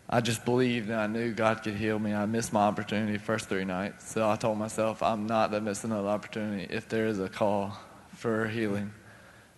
I 0.10 0.22
just 0.22 0.46
believed 0.46 0.90
and 0.90 1.00
I 1.00 1.08
knew 1.08 1.34
God 1.34 1.64
could 1.64 1.76
heal 1.76 2.00
me. 2.00 2.14
I 2.14 2.26
missed 2.26 2.54
my 2.54 2.62
opportunity 2.62 3.18
first 3.18 3.50
three 3.50 3.66
nights, 3.66 4.10
so 4.10 4.30
I 4.30 4.38
told 4.38 4.58
myself 4.58 5.04
I'm 5.04 5.28
not 5.28 5.52
going 5.52 5.64
to 5.64 5.70
miss 5.70 5.84
another 5.84 6.08
opportunity 6.08 6.66
if 6.74 6.88
there 6.88 7.08
is 7.08 7.20
a 7.20 7.28
call 7.28 7.78
for 8.16 8.48
healing. 8.48 8.94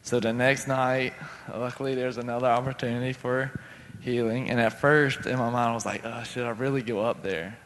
So 0.01 0.19
the 0.19 0.33
next 0.33 0.67
night, 0.67 1.13
luckily, 1.53 1.93
there's 1.93 2.17
another 2.17 2.47
opportunity 2.47 3.13
for 3.13 3.51
healing. 3.99 4.49
And 4.49 4.59
at 4.59 4.79
first, 4.79 5.25
in 5.25 5.37
my 5.37 5.49
mind, 5.49 5.69
I 5.69 5.73
was 5.73 5.85
like, 5.85 6.01
oh, 6.03 6.23
should 6.23 6.45
I 6.45 6.51
really 6.51 6.81
go 6.81 7.01
up 7.01 7.21
there? 7.21 7.57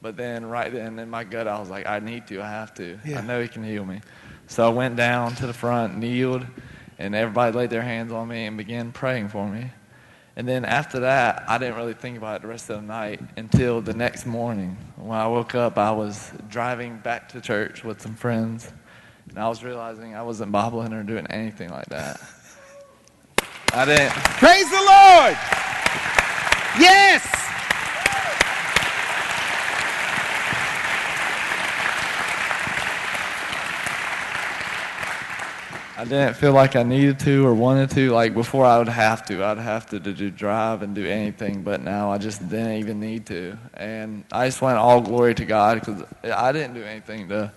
But 0.00 0.16
then, 0.16 0.46
right 0.46 0.72
then, 0.72 0.98
in 0.98 1.10
my 1.10 1.24
gut, 1.24 1.48
I 1.48 1.58
was 1.58 1.70
like, 1.70 1.86
I 1.86 1.98
need 1.98 2.28
to. 2.28 2.40
I 2.40 2.48
have 2.48 2.72
to. 2.74 2.98
Yeah. 3.04 3.18
I 3.18 3.22
know 3.22 3.42
He 3.42 3.48
can 3.48 3.64
heal 3.64 3.84
me. 3.84 4.00
So 4.46 4.64
I 4.64 4.68
went 4.68 4.96
down 4.96 5.34
to 5.36 5.46
the 5.46 5.52
front, 5.52 5.98
kneeled, 5.98 6.46
and 6.98 7.14
everybody 7.14 7.56
laid 7.56 7.70
their 7.70 7.82
hands 7.82 8.12
on 8.12 8.28
me 8.28 8.46
and 8.46 8.56
began 8.56 8.92
praying 8.92 9.28
for 9.28 9.48
me. 9.48 9.70
And 10.38 10.46
then 10.46 10.64
after 10.64 11.00
that, 11.00 11.42
I 11.48 11.58
didn't 11.58 11.74
really 11.74 11.94
think 11.94 12.16
about 12.16 12.36
it 12.36 12.42
the 12.42 12.48
rest 12.48 12.70
of 12.70 12.76
the 12.76 12.86
night 12.86 13.20
until 13.36 13.80
the 13.80 13.92
next 13.92 14.24
morning. 14.24 14.76
When 14.94 15.18
I 15.18 15.26
woke 15.26 15.56
up, 15.56 15.76
I 15.76 15.90
was 15.90 16.30
driving 16.48 16.98
back 16.98 17.28
to 17.30 17.40
church 17.40 17.82
with 17.82 18.00
some 18.00 18.14
friends 18.14 18.72
and 19.28 19.36
I 19.36 19.48
was 19.48 19.64
realizing 19.64 20.14
I 20.14 20.22
wasn't 20.22 20.52
bobbling 20.52 20.92
or 20.92 21.02
doing 21.02 21.26
anything 21.26 21.70
like 21.70 21.86
that. 21.86 22.20
I 23.72 23.84
didn't. 23.84 24.12
Praise 24.12 24.70
the 24.70 24.76
Lord! 24.76 25.36
Yes! 26.78 27.47
I 35.98 36.04
didn't 36.04 36.34
feel 36.34 36.52
like 36.52 36.76
I 36.76 36.84
needed 36.84 37.18
to 37.20 37.44
or 37.44 37.52
wanted 37.52 37.90
to. 37.90 38.12
Like 38.12 38.32
before, 38.32 38.64
I 38.64 38.78
would 38.78 38.86
have 38.86 39.26
to. 39.26 39.42
I'd 39.42 39.58
have 39.58 39.86
to, 39.86 39.98
to 39.98 40.12
do 40.12 40.30
drive 40.30 40.82
and 40.82 40.94
do 40.94 41.04
anything, 41.04 41.64
but 41.64 41.82
now 41.82 42.12
I 42.12 42.18
just 42.18 42.48
didn't 42.48 42.74
even 42.74 43.00
need 43.00 43.26
to. 43.26 43.58
And 43.74 44.22
I 44.30 44.46
just 44.46 44.62
want 44.62 44.78
all 44.78 45.00
glory 45.00 45.34
to 45.34 45.44
God 45.44 45.80
because 45.80 46.04
I 46.22 46.52
didn't 46.52 46.74
do 46.74 46.84
anything 46.84 47.30
to 47.30 47.50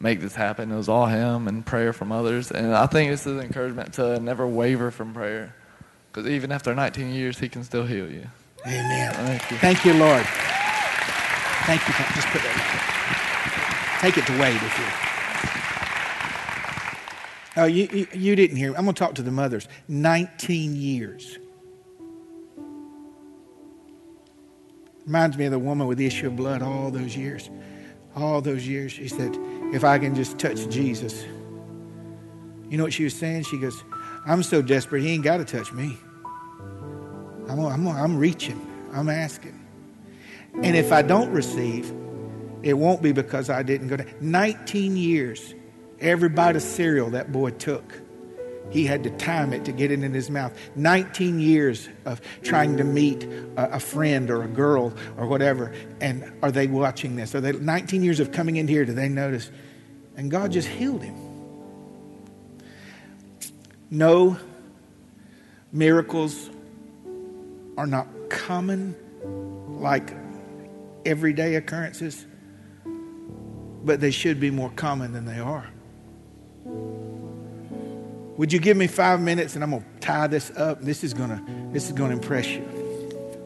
make 0.00 0.20
this 0.20 0.34
happen. 0.34 0.72
It 0.72 0.76
was 0.76 0.88
all 0.88 1.04
Him 1.04 1.48
and 1.48 1.66
prayer 1.66 1.92
from 1.92 2.12
others. 2.12 2.50
And 2.50 2.74
I 2.74 2.86
think 2.86 3.10
this 3.10 3.26
is 3.26 3.34
an 3.34 3.40
encouragement 3.40 3.92
to 3.94 4.18
never 4.20 4.46
waver 4.46 4.90
from 4.90 5.12
prayer. 5.12 5.54
Because 6.10 6.30
even 6.30 6.52
after 6.52 6.74
19 6.74 7.12
years, 7.12 7.38
He 7.38 7.50
can 7.50 7.62
still 7.62 7.84
heal 7.84 8.10
you. 8.10 8.26
Amen. 8.66 9.12
Thank 9.12 9.50
you, 9.50 9.56
Thank 9.58 9.84
you 9.84 9.92
Lord. 9.92 10.24
Thank 11.66 11.86
you. 11.86 11.92
Just 12.14 12.28
put 12.28 12.40
that. 12.40 13.98
Take 14.00 14.16
it 14.16 14.24
to 14.24 14.40
Wade 14.40 14.56
if 14.56 14.78
you. 14.78 15.15
Oh, 17.56 17.64
you, 17.64 17.88
you, 17.90 18.06
you 18.12 18.36
didn't 18.36 18.56
hear. 18.56 18.72
Me. 18.72 18.76
I'm 18.76 18.84
going 18.84 18.94
to 18.94 18.98
talk 18.98 19.14
to 19.14 19.22
the 19.22 19.30
mothers. 19.30 19.66
19 19.88 20.76
years. 20.76 21.38
Reminds 25.06 25.38
me 25.38 25.46
of 25.46 25.52
the 25.52 25.58
woman 25.58 25.86
with 25.86 25.98
the 25.98 26.06
issue 26.06 26.26
of 26.26 26.36
blood 26.36 26.62
all 26.62 26.90
those 26.90 27.16
years. 27.16 27.48
All 28.14 28.40
those 28.40 28.66
years. 28.66 28.92
She 28.92 29.08
said, 29.08 29.36
if 29.72 29.84
I 29.84 29.98
can 29.98 30.14
just 30.14 30.38
touch 30.38 30.68
Jesus. 30.68 31.24
You 32.68 32.76
know 32.76 32.84
what 32.84 32.92
she 32.92 33.04
was 33.04 33.14
saying? 33.14 33.44
She 33.44 33.58
goes, 33.58 33.84
I'm 34.26 34.42
so 34.42 34.60
desperate, 34.60 35.02
he 35.02 35.12
ain't 35.12 35.22
got 35.22 35.36
to 35.36 35.44
touch 35.44 35.72
me. 35.72 35.96
I'm, 37.48 37.60
I'm, 37.60 37.86
I'm 37.86 38.18
reaching, 38.18 38.60
I'm 38.92 39.08
asking. 39.08 39.64
And 40.54 40.74
if 40.74 40.90
I 40.90 41.02
don't 41.02 41.30
receive, 41.30 41.92
it 42.62 42.72
won't 42.74 43.02
be 43.02 43.12
because 43.12 43.50
I 43.50 43.62
didn't 43.62 43.88
go 43.88 43.96
to 43.96 44.06
19 44.20 44.96
years, 44.96 45.54
every 46.00 46.28
bite 46.28 46.56
of 46.56 46.62
cereal 46.62 47.10
that 47.10 47.32
boy 47.32 47.50
took, 47.50 48.00
he 48.70 48.84
had 48.84 49.04
to 49.04 49.10
time 49.10 49.52
it 49.52 49.64
to 49.66 49.72
get 49.72 49.90
it 49.90 50.02
in 50.02 50.12
his 50.12 50.28
mouth. 50.28 50.52
19 50.74 51.38
years 51.38 51.88
of 52.04 52.20
trying 52.42 52.76
to 52.78 52.84
meet 52.84 53.24
a, 53.56 53.74
a, 53.74 53.80
friend 53.80 54.30
or 54.30 54.42
a 54.42 54.48
girl 54.48 54.92
or 55.16 55.26
whatever. 55.26 55.72
And 56.00 56.32
are 56.42 56.50
they 56.50 56.66
watching 56.66 57.16
this? 57.16 57.34
Are 57.34 57.40
they 57.40 57.52
19 57.52 58.02
years 58.02 58.18
of 58.18 58.32
coming 58.32 58.56
in 58.56 58.66
here? 58.66 58.84
Do 58.84 58.92
they 58.92 59.08
notice? 59.08 59.50
And 60.16 60.30
God 60.30 60.52
just 60.52 60.68
healed 60.68 61.02
him. 61.02 61.14
No, 63.88 64.36
miracles 65.72 66.50
are 67.78 67.86
not 67.86 68.08
common 68.28 68.96
like 69.80 70.12
everyday 71.04 71.54
occurrences, 71.54 72.26
but 73.84 74.00
they 74.00 74.10
should 74.10 74.40
be 74.40 74.50
more 74.50 74.70
common 74.70 75.12
than 75.12 75.24
they 75.24 75.38
are. 75.38 75.70
Would 78.36 78.52
you 78.52 78.58
give 78.58 78.76
me 78.76 78.86
five 78.86 79.20
minutes 79.20 79.54
and 79.54 79.64
I'm 79.64 79.70
going 79.70 79.82
to 79.82 80.00
tie 80.00 80.26
this 80.26 80.50
up? 80.56 80.82
This 80.82 81.02
is 81.02 81.14
going 81.14 81.30
to 81.30 81.42
this 81.72 81.86
is 81.86 81.92
going 81.92 82.10
to 82.10 82.16
impress 82.16 82.48
you. 82.48 82.66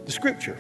The 0.05 0.13
scripture. 0.13 0.59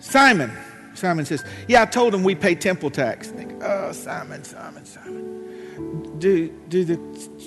Simon, 0.00 0.52
Simon 0.94 1.24
says, 1.24 1.44
"Yeah, 1.68 1.82
I 1.82 1.86
told 1.86 2.14
him 2.14 2.24
we 2.24 2.34
pay 2.34 2.54
temple 2.54 2.90
tax." 2.90 3.28
Think, 3.28 3.62
oh, 3.62 3.92
Simon, 3.92 4.44
Simon, 4.44 4.84
Simon. 4.84 6.18
Do 6.18 6.48
do 6.68 6.84
the 6.84 6.98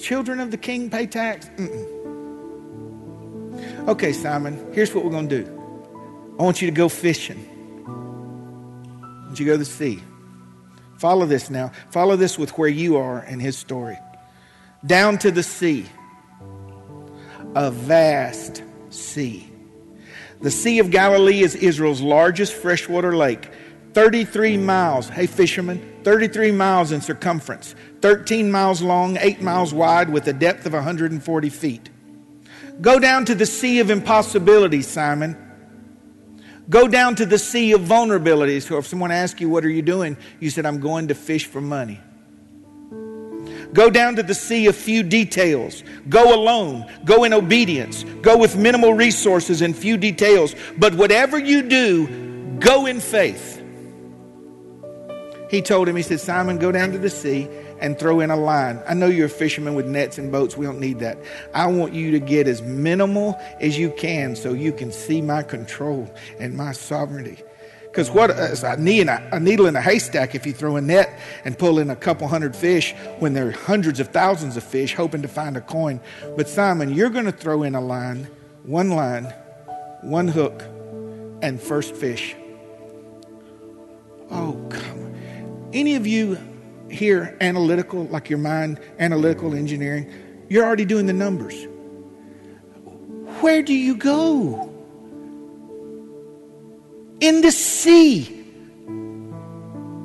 children 0.01 0.39
of 0.39 0.49
the 0.51 0.57
king 0.57 0.89
pay 0.89 1.05
tax? 1.05 1.49
Mm-mm. 1.57 1.95
Okay, 3.87 4.13
Simon. 4.13 4.73
Here's 4.73 4.95
what 4.95 5.05
we're 5.05 5.11
going 5.11 5.29
to 5.29 5.43
do. 5.43 6.35
I 6.39 6.43
want 6.43 6.61
you 6.61 6.69
to 6.69 6.75
go 6.75 6.89
fishing. 6.89 7.45
I 7.87 9.27
want 9.27 9.39
you 9.39 9.45
to 9.45 9.51
go 9.51 9.53
to 9.53 9.59
the 9.59 9.65
sea. 9.65 10.01
Follow 10.97 11.25
this 11.25 11.49
now. 11.49 11.71
Follow 11.91 12.15
this 12.15 12.37
with 12.37 12.57
where 12.57 12.69
you 12.69 12.97
are 12.97 13.23
in 13.25 13.39
his 13.39 13.57
story 13.57 13.97
down 14.85 15.17
to 15.19 15.31
the 15.31 15.43
sea, 15.43 15.85
a 17.55 17.71
vast 17.71 18.63
sea. 18.89 19.51
The 20.41 20.51
Sea 20.51 20.79
of 20.79 20.91
Galilee 20.91 21.41
is 21.41 21.55
Israel's 21.55 22.01
largest 22.01 22.53
freshwater 22.53 23.15
lake, 23.15 23.49
33 23.93 24.57
miles. 24.57 25.09
Hey, 25.09 25.25
fishermen, 25.25 26.01
33 26.03 26.51
miles 26.51 26.91
in 26.91 27.01
circumference, 27.01 27.73
13 28.01 28.51
miles 28.51 28.81
long, 28.81 29.17
8 29.17 29.41
miles 29.41 29.73
wide, 29.73 30.09
with 30.09 30.27
a 30.27 30.33
depth 30.33 30.65
of 30.65 30.73
140 30.73 31.49
feet. 31.49 31.89
Go 32.81 32.99
down 32.99 33.25
to 33.25 33.35
the 33.35 33.45
Sea 33.45 33.79
of 33.79 33.89
Impossibilities, 33.89 34.87
Simon. 34.87 35.37
Go 36.69 36.87
down 36.87 37.15
to 37.15 37.25
the 37.25 37.37
Sea 37.37 37.73
of 37.73 37.81
Vulnerabilities. 37.81 38.63
So 38.63 38.77
if 38.77 38.87
someone 38.87 39.11
asks 39.11 39.39
you, 39.39 39.49
What 39.49 39.63
are 39.65 39.69
you 39.69 39.81
doing? 39.81 40.17
You 40.39 40.49
said, 40.49 40.65
I'm 40.65 40.79
going 40.79 41.09
to 41.09 41.15
fish 41.15 41.45
for 41.45 41.61
money. 41.61 41.99
Go 43.73 43.89
down 43.89 44.15
to 44.15 44.23
the 44.23 44.33
sea 44.33 44.67
of 44.67 44.75
few 44.75 45.03
details. 45.03 45.83
Go 46.07 46.33
alone. 46.33 46.85
Go 47.03 47.25
in 47.25 47.33
obedience. 47.33 48.03
Go 48.21 48.37
with 48.37 48.55
minimal 48.55 48.93
resources 48.93 49.61
and 49.61 49.75
few 49.75 49.97
details. 49.97 50.55
But 50.77 50.95
whatever 50.95 51.37
you 51.37 51.61
do, 51.61 52.57
go 52.59 52.85
in 52.85 52.99
faith. 52.99 53.61
He 55.51 55.61
told 55.61 55.87
him, 55.87 55.95
He 55.95 56.01
said, 56.01 56.19
Simon, 56.19 56.57
go 56.57 56.71
down 56.71 56.91
to 56.91 56.97
the 56.97 57.09
sea 57.09 57.49
and 57.79 57.97
throw 57.99 58.19
in 58.19 58.31
a 58.31 58.35
line. 58.35 58.81
I 58.87 58.93
know 58.93 59.07
you're 59.07 59.25
a 59.25 59.29
fisherman 59.29 59.75
with 59.75 59.85
nets 59.85 60.17
and 60.17 60.31
boats. 60.31 60.55
We 60.57 60.65
don't 60.65 60.79
need 60.79 60.99
that. 60.99 61.17
I 61.53 61.67
want 61.67 61.93
you 61.93 62.11
to 62.11 62.19
get 62.19 62.47
as 62.47 62.61
minimal 62.61 63.39
as 63.59 63.77
you 63.77 63.91
can 63.91 64.35
so 64.35 64.53
you 64.53 64.71
can 64.71 64.91
see 64.91 65.21
my 65.21 65.43
control 65.43 66.13
and 66.39 66.55
my 66.55 66.71
sovereignty. 66.71 67.43
Because 67.95 68.11
what 68.11 68.29
uh, 68.29 68.33
is 68.33 68.63
a 68.63 68.75
needle 68.77 69.67
in 69.67 69.75
a 69.77 69.81
haystack 69.81 70.35
if 70.35 70.45
you 70.45 70.51
throw 70.51 70.75
a 70.75 70.81
net 70.81 71.17
and 71.45 71.57
pull 71.57 71.79
in 71.79 71.89
a 71.89 71.95
couple 71.95 72.27
hundred 72.27 72.53
fish 72.53 72.93
when 73.19 73.33
there 73.33 73.47
are 73.47 73.51
hundreds 73.51 74.01
of 74.01 74.09
thousands 74.09 74.57
of 74.57 74.65
fish 74.65 74.93
hoping 74.93 75.21
to 75.21 75.29
find 75.29 75.55
a 75.55 75.61
coin. 75.61 76.01
But 76.35 76.49
Simon, 76.49 76.93
you're 76.93 77.09
going 77.09 77.23
to 77.23 77.31
throw 77.31 77.63
in 77.63 77.73
a 77.73 77.79
line, 77.79 78.27
one 78.63 78.89
line, 78.89 79.33
one 80.01 80.27
hook, 80.27 80.61
and 81.41 81.61
first 81.61 81.95
fish. 81.95 82.35
Oh, 84.29 84.61
come 84.69 84.99
on. 85.05 85.69
Any 85.71 85.95
of 85.95 86.05
you 86.05 86.37
here 86.89 87.37
analytical, 87.41 88.05
like 88.05 88.29
your 88.29 88.39
mind, 88.39 88.79
analytical 88.99 89.53
engineering, 89.53 90.11
you're 90.49 90.65
already 90.65 90.85
doing 90.85 91.05
the 91.05 91.13
numbers. 91.13 91.67
Where 93.41 93.61
do 93.61 93.73
you 93.73 93.95
go? 93.95 94.71
in 97.19 97.41
the 97.41 97.51
sea. 97.51 98.23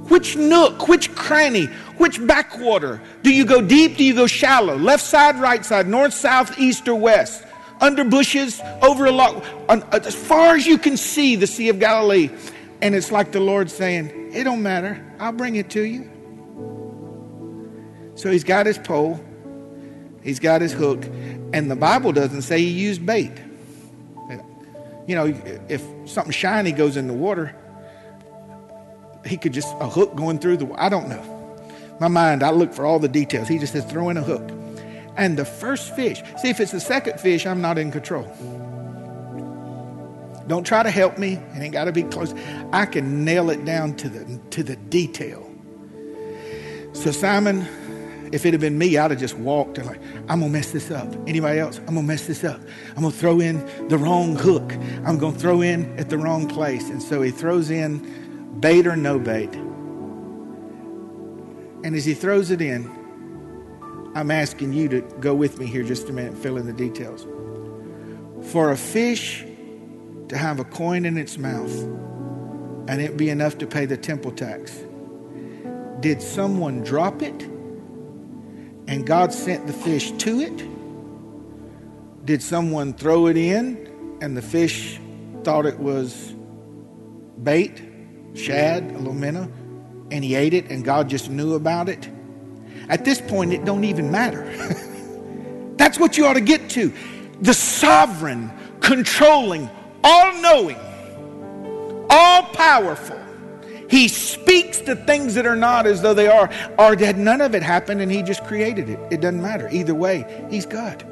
Which 0.08 0.36
nook, 0.36 0.88
which 0.88 1.14
cranny, 1.14 1.66
which 1.98 2.24
backwater? 2.26 3.00
Do 3.22 3.32
you 3.32 3.44
go 3.44 3.60
deep? 3.60 3.96
Do 3.96 4.04
you 4.04 4.14
go 4.14 4.26
shallow? 4.26 4.76
Left 4.76 5.04
side, 5.04 5.36
right 5.36 5.64
side, 5.64 5.86
north, 5.86 6.14
south, 6.14 6.58
east, 6.58 6.88
or 6.88 6.96
west? 6.96 7.44
Under 7.80 8.04
bushes, 8.04 8.60
over 8.82 9.06
a 9.06 9.12
lot, 9.12 9.44
uh, 9.68 9.80
as 9.92 10.14
far 10.14 10.56
as 10.56 10.66
you 10.66 10.76
can 10.78 10.96
see 10.96 11.36
the 11.36 11.46
Sea 11.46 11.68
of 11.68 11.78
Galilee. 11.78 12.28
And 12.82 12.94
it's 12.94 13.12
like 13.12 13.32
the 13.32 13.40
Lord 13.40 13.70
saying, 13.70 14.32
It 14.32 14.44
don't 14.44 14.62
matter. 14.62 15.04
I'll 15.18 15.32
bring 15.32 15.56
it 15.56 15.70
to 15.70 15.82
you. 15.82 16.10
So 18.20 18.30
he's 18.30 18.44
got 18.44 18.66
his 18.66 18.76
pole, 18.76 19.18
he's 20.22 20.40
got 20.40 20.60
his 20.60 20.74
hook, 20.74 21.06
and 21.54 21.70
the 21.70 21.74
Bible 21.74 22.12
doesn't 22.12 22.42
say 22.42 22.58
he 22.58 22.68
used 22.68 23.06
bait. 23.06 23.32
You 25.06 25.14
know, 25.14 25.42
if 25.70 25.82
something 26.04 26.30
shiny 26.30 26.72
goes 26.72 26.98
in 26.98 27.06
the 27.06 27.14
water, 27.14 27.56
he 29.24 29.38
could 29.38 29.54
just, 29.54 29.74
a 29.80 29.88
hook 29.88 30.16
going 30.16 30.38
through 30.38 30.58
the, 30.58 30.70
I 30.74 30.90
don't 30.90 31.08
know. 31.08 31.56
My 31.98 32.08
mind, 32.08 32.42
I 32.42 32.50
look 32.50 32.74
for 32.74 32.84
all 32.84 32.98
the 32.98 33.08
details. 33.08 33.48
He 33.48 33.58
just 33.58 33.72
says, 33.72 33.86
throw 33.86 34.10
in 34.10 34.18
a 34.18 34.22
hook. 34.22 34.50
And 35.16 35.38
the 35.38 35.46
first 35.46 35.96
fish, 35.96 36.22
see, 36.42 36.50
if 36.50 36.60
it's 36.60 36.72
the 36.72 36.80
second 36.80 37.18
fish, 37.20 37.46
I'm 37.46 37.62
not 37.62 37.78
in 37.78 37.90
control. 37.90 38.24
Don't 40.46 40.64
try 40.64 40.82
to 40.82 40.90
help 40.90 41.16
me. 41.16 41.40
It 41.54 41.62
ain't 41.62 41.72
got 41.72 41.84
to 41.84 41.92
be 41.92 42.02
close. 42.02 42.34
I 42.70 42.84
can 42.84 43.24
nail 43.24 43.48
it 43.48 43.64
down 43.64 43.94
to 43.96 44.10
the, 44.10 44.38
to 44.50 44.62
the 44.62 44.76
detail. 44.76 45.50
So, 46.92 47.12
Simon, 47.12 47.66
if 48.32 48.46
it 48.46 48.52
had 48.52 48.60
been 48.60 48.78
me, 48.78 48.96
I'd 48.96 49.10
have 49.10 49.18
just 49.18 49.36
walked 49.36 49.78
and 49.78 49.86
like, 49.86 50.00
I'm 50.28 50.40
gonna 50.40 50.48
mess 50.48 50.70
this 50.70 50.90
up. 50.90 51.12
Anybody 51.26 51.58
else? 51.58 51.78
I'm 51.78 51.94
gonna 51.94 52.02
mess 52.02 52.26
this 52.26 52.44
up. 52.44 52.60
I'm 52.90 53.02
gonna 53.02 53.10
throw 53.10 53.40
in 53.40 53.66
the 53.88 53.98
wrong 53.98 54.36
hook. 54.36 54.72
I'm 55.04 55.18
gonna 55.18 55.38
throw 55.38 55.62
in 55.62 55.98
at 55.98 56.10
the 56.10 56.18
wrong 56.18 56.48
place. 56.48 56.88
And 56.90 57.02
so 57.02 57.22
he 57.22 57.30
throws 57.30 57.70
in 57.70 58.58
bait 58.60 58.86
or 58.86 58.94
no 58.96 59.18
bait. 59.18 59.52
And 61.82 61.96
as 61.96 62.04
he 62.04 62.14
throws 62.14 62.50
it 62.50 62.60
in, 62.60 62.90
I'm 64.14 64.30
asking 64.30 64.72
you 64.74 64.88
to 64.90 65.00
go 65.20 65.34
with 65.34 65.58
me 65.58 65.66
here 65.66 65.82
just 65.82 66.08
a 66.08 66.12
minute, 66.12 66.32
and 66.32 66.42
fill 66.42 66.56
in 66.56 66.66
the 66.66 66.72
details. 66.72 67.26
For 68.52 68.70
a 68.70 68.76
fish 68.76 69.44
to 70.28 70.36
have 70.36 70.60
a 70.60 70.64
coin 70.64 71.04
in 71.04 71.16
its 71.18 71.36
mouth 71.38 71.72
and 72.88 73.00
it 73.00 73.16
be 73.16 73.30
enough 73.30 73.58
to 73.58 73.66
pay 73.66 73.86
the 73.86 73.96
temple 73.96 74.32
tax. 74.32 74.84
Did 76.00 76.22
someone 76.22 76.82
drop 76.82 77.22
it 77.22 77.49
and 78.90 79.06
God 79.06 79.32
sent 79.32 79.68
the 79.68 79.72
fish 79.72 80.10
to 80.10 80.40
it? 80.40 82.26
Did 82.26 82.42
someone 82.42 82.92
throw 82.92 83.28
it 83.28 83.36
in 83.36 84.18
and 84.20 84.36
the 84.36 84.42
fish 84.42 84.98
thought 85.44 85.64
it 85.64 85.78
was 85.78 86.34
bait, 87.40 87.80
shad, 88.34 88.82
a 88.82 88.98
little 88.98 89.14
minnow, 89.14 89.50
and 90.10 90.24
he 90.24 90.34
ate 90.34 90.54
it 90.54 90.70
and 90.70 90.84
God 90.84 91.08
just 91.08 91.30
knew 91.30 91.54
about 91.54 91.88
it? 91.88 92.10
At 92.88 93.04
this 93.04 93.20
point, 93.20 93.52
it 93.52 93.64
don't 93.64 93.84
even 93.84 94.10
matter. 94.10 94.42
That's 95.76 95.96
what 95.96 96.18
you 96.18 96.26
ought 96.26 96.34
to 96.34 96.40
get 96.40 96.68
to. 96.70 96.92
The 97.42 97.54
sovereign, 97.54 98.50
controlling, 98.80 99.70
all 100.02 100.34
knowing, 100.42 100.76
all 102.10 102.42
powerful. 102.42 103.19
He 103.90 104.06
speaks 104.06 104.80
to 104.82 104.94
things 104.94 105.34
that 105.34 105.46
are 105.46 105.56
not 105.56 105.84
as 105.84 106.00
though 106.00 106.14
they 106.14 106.28
are, 106.28 106.48
or 106.78 106.94
that 106.94 107.16
none 107.16 107.40
of 107.40 107.56
it 107.56 107.62
happened 107.62 108.00
and 108.00 108.10
he 108.10 108.22
just 108.22 108.44
created 108.44 108.88
it. 108.88 109.00
It 109.10 109.20
doesn't 109.20 109.42
matter. 109.42 109.68
Either 109.72 109.94
way, 109.94 110.46
he's 110.48 110.64
God. 110.64 111.04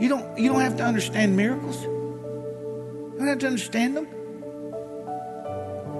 You 0.00 0.08
don't, 0.08 0.36
you 0.36 0.50
don't 0.50 0.60
have 0.60 0.76
to 0.78 0.84
understand 0.84 1.36
miracles. 1.36 1.80
You 1.82 3.14
don't 3.18 3.28
have 3.28 3.38
to 3.38 3.46
understand 3.46 3.96
them. 3.96 4.08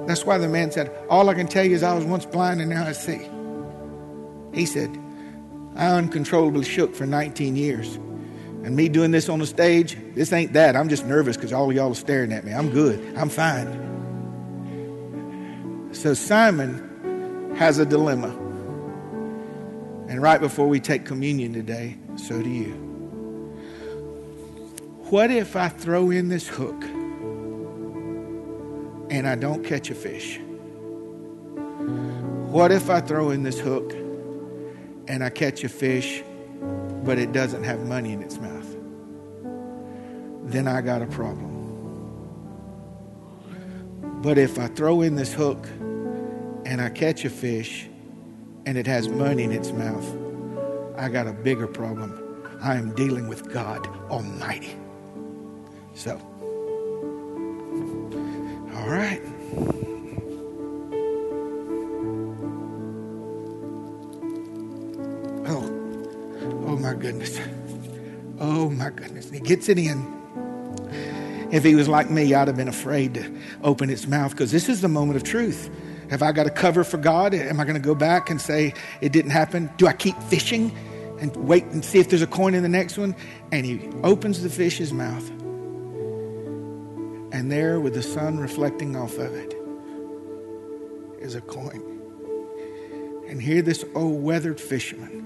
That's 0.09 0.25
why 0.27 0.39
the 0.39 0.49
man 0.49 0.73
said, 0.73 0.91
All 1.09 1.29
I 1.29 1.35
can 1.35 1.47
tell 1.47 1.65
you 1.65 1.77
is 1.77 1.85
I 1.85 1.95
was 1.95 2.05
once 2.05 2.27
blind 2.27 2.61
and 2.61 2.71
now 2.71 2.85
I 2.85 2.93
see. 2.93 3.29
He 4.53 4.67
said, 4.67 4.99
I 5.77 5.87
uncontrollably 5.91 6.65
shook 6.65 6.97
for 6.97 7.07
19 7.07 7.55
years. 7.55 7.95
And 8.65 8.75
me 8.75 8.89
doing 8.89 9.13
this 9.13 9.29
on 9.29 9.39
the 9.39 9.47
stage, 9.47 9.97
this 10.17 10.33
ain't 10.33 10.53
that. 10.55 10.75
I'm 10.75 10.89
just 10.89 11.07
nervous 11.07 11.37
because 11.37 11.53
all 11.53 11.73
y'all 11.73 11.93
are 11.93 11.95
staring 11.95 12.33
at 12.33 12.45
me. 12.45 12.53
I'm 12.53 12.71
good. 12.71 13.17
I'm 13.17 13.29
fine. 13.29 13.98
So 15.93 16.15
Simon 16.15 17.55
has 17.57 17.79
a 17.79 17.87
dilemma. 17.87 18.29
And 20.09 20.23
right 20.23 20.41
before 20.41 20.69
we 20.69 20.81
take 20.81 21.05
communion 21.05 21.53
today, 21.53 21.97
so 22.17 22.43
do 22.43 22.49
you. 22.49 22.73
What 25.11 25.31
if 25.31 25.57
I 25.57 25.69
throw 25.69 26.11
in 26.11 26.29
this 26.29 26.47
hook 26.49 26.83
and 29.11 29.27
I 29.27 29.35
don't 29.35 29.65
catch 29.65 29.91
a 29.91 29.95
fish? 29.95 30.39
What 32.49 32.73
if 32.73 32.91
I 32.91 33.01
throw 33.01 33.31
in 33.31 33.43
this 33.43 33.59
hook 33.59 33.93
and 35.09 35.23
I 35.25 35.31
catch 35.31 35.65
a 35.65 35.69
fish 35.69 36.23
but 37.09 37.19
it 37.19 37.33
doesn't 37.33 37.65
have 37.65 37.81
money 37.87 38.13
in 38.13 38.23
its 38.23 38.39
mouth, 38.39 38.77
then 40.45 40.69
I 40.69 40.83
got 40.83 41.01
a 41.01 41.07
problem. 41.07 41.48
But 44.23 44.37
if 44.37 44.59
I 44.59 44.67
throw 44.67 45.03
in 45.03 45.15
this 45.15 45.33
hook 45.33 45.65
and 46.67 46.81
I 46.81 46.91
catch 46.91 47.25
a 47.25 47.31
fish 47.31 47.87
and 48.67 48.77
it 48.77 48.87
has 48.87 49.09
money 49.09 49.45
in 49.45 49.53
its 49.53 49.71
mouth, 49.71 50.05
I 50.97 51.09
got 51.09 51.29
a 51.29 51.33
bigger 51.33 51.69
problem. 51.69 52.45
I 52.61 52.75
am 52.75 52.93
dealing 52.97 53.29
with 53.29 53.53
God 53.53 53.87
Almighty. 54.11 54.77
So, 55.95 56.21
all 58.75 58.89
right. 58.91 59.23
Oh, 65.47 65.63
oh 66.67 66.77
my 66.77 66.95
goodness. 66.95 67.41
Oh 68.41 68.69
my 68.69 68.91
goodness. 68.91 69.31
He 69.31 69.39
gets 69.39 69.69
it 69.69 69.79
in. 69.79 70.18
If 71.51 71.65
he 71.65 71.75
was 71.75 71.89
like 71.89 72.11
me, 72.11 72.35
I'd 72.35 72.47
have 72.47 72.57
been 72.57 72.69
afraid 72.69 73.15
to 73.15 73.33
open 73.63 73.89
its 73.89 74.07
mouth 74.07 74.33
because 74.33 74.53
this 74.53 74.69
is 74.69 74.83
the 74.83 74.89
moment 74.89 75.17
of 75.17 75.23
truth. 75.23 75.71
Have 76.11 76.23
I 76.23 76.33
got 76.33 76.47
a 76.47 76.51
cover 76.51 76.85
for 76.85 76.99
God? 76.99 77.33
Am 77.35 77.59
I 77.59 77.65
going 77.65 77.75
to 77.75 77.81
go 77.81 77.95
back 77.95 78.29
and 78.29 78.41
say 78.41 78.75
it 79.01 79.13
didn't 79.13 79.31
happen? 79.31 79.71
Do 79.79 79.87
I 79.87 79.95
keep 79.95 80.21
fishing 80.25 80.77
and 81.21 81.35
wait 81.37 81.65
and 81.67 81.85
see 81.85 81.99
if 81.99 82.11
there's 82.11 82.23
a 82.23 82.27
coin 82.27 82.55
in 82.55 82.63
the 82.63 82.69
next 82.69 82.99
one? 82.99 83.17
And 83.51 83.65
he 83.65 83.89
opens 84.03 84.43
the 84.43 84.51
fish's 84.51 84.93
mouth. 84.93 85.29
And 87.31 87.51
there, 87.53 87.81
with 87.81 87.95
the 87.95 88.03
sun 88.03 88.39
reflecting 88.39 88.97
off 88.97 89.17
of 89.19 89.35
it, 89.35 89.55
is 91.19 91.35
a 91.35 91.41
coin. 91.41 91.83
And 93.29 93.41
here, 93.41 93.63
this 93.63 93.85
old 93.95 94.23
weathered 94.23 94.61
fisherman 94.61 95.25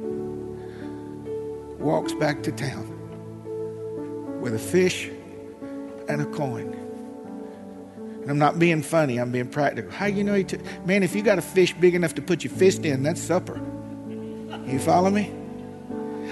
walks 1.78 2.12
back 2.14 2.42
to 2.44 2.52
town 2.52 2.98
with 4.40 4.54
a 4.54 4.58
fish 4.58 5.10
and 6.08 6.22
a 6.22 6.26
coin. 6.26 6.72
And 8.22 8.30
I'm 8.30 8.38
not 8.38 8.58
being 8.58 8.82
funny, 8.82 9.18
I'm 9.18 9.32
being 9.32 9.48
practical. 9.48 9.90
How 9.90 10.06
you 10.06 10.22
know 10.22 10.34
he 10.34 10.44
took, 10.44 10.60
man, 10.86 11.02
if 11.02 11.14
you 11.14 11.22
got 11.22 11.38
a 11.38 11.42
fish 11.42 11.74
big 11.74 11.94
enough 11.94 12.14
to 12.14 12.22
put 12.22 12.44
your 12.44 12.52
fist 12.52 12.84
in, 12.84 13.02
that's 13.02 13.20
supper. 13.20 13.60
You 14.66 14.78
follow 14.78 15.10
me? 15.10 15.32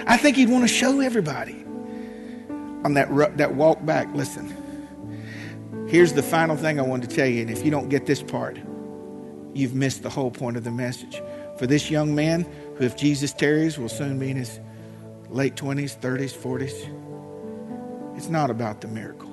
I 0.07 0.17
think 0.17 0.37
he'd 0.37 0.49
want 0.49 0.65
to 0.65 0.69
show 0.69 1.01
everybody 1.01 1.65
on 2.85 2.95
that, 2.95 3.37
that 3.37 3.55
walk 3.55 3.85
back. 3.85 4.09
Listen, 4.15 4.55
here's 5.89 6.13
the 6.13 6.23
final 6.23 6.57
thing 6.57 6.79
I 6.79 6.83
wanted 6.83 7.11
to 7.11 7.17
tell 7.17 7.27
you, 7.27 7.43
and 7.43 7.51
if 7.51 7.65
you 7.65 7.71
don't 7.71 7.89
get 7.89 8.07
this 8.07 8.23
part, 8.23 8.59
you've 9.53 9.75
missed 9.75 10.03
the 10.03 10.11
whole 10.11 10.31
point 10.31 10.57
of 10.57 10.65
the 10.65 10.71
message. 10.71 11.21
For 11.59 11.67
this 11.67 11.91
young 11.91 12.15
man, 12.15 12.47
who, 12.77 12.85
if 12.85 12.97
Jesus 12.97 13.33
tarries, 13.33 13.79
will 13.79 13.89
soon 13.89 14.19
be 14.19 14.31
in 14.31 14.37
his 14.37 14.61
late 15.29 15.57
20s, 15.57 15.99
30s, 15.99 16.37
40s. 16.37 18.17
It's 18.17 18.29
not 18.29 18.51
about 18.51 18.81
the 18.81 18.89
miracle, 18.89 19.30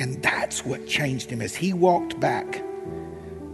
And 0.00 0.22
that's 0.22 0.64
what 0.64 0.86
changed 0.86 1.30
him 1.30 1.42
as 1.42 1.54
he 1.54 1.74
walked 1.74 2.18
back 2.18 2.62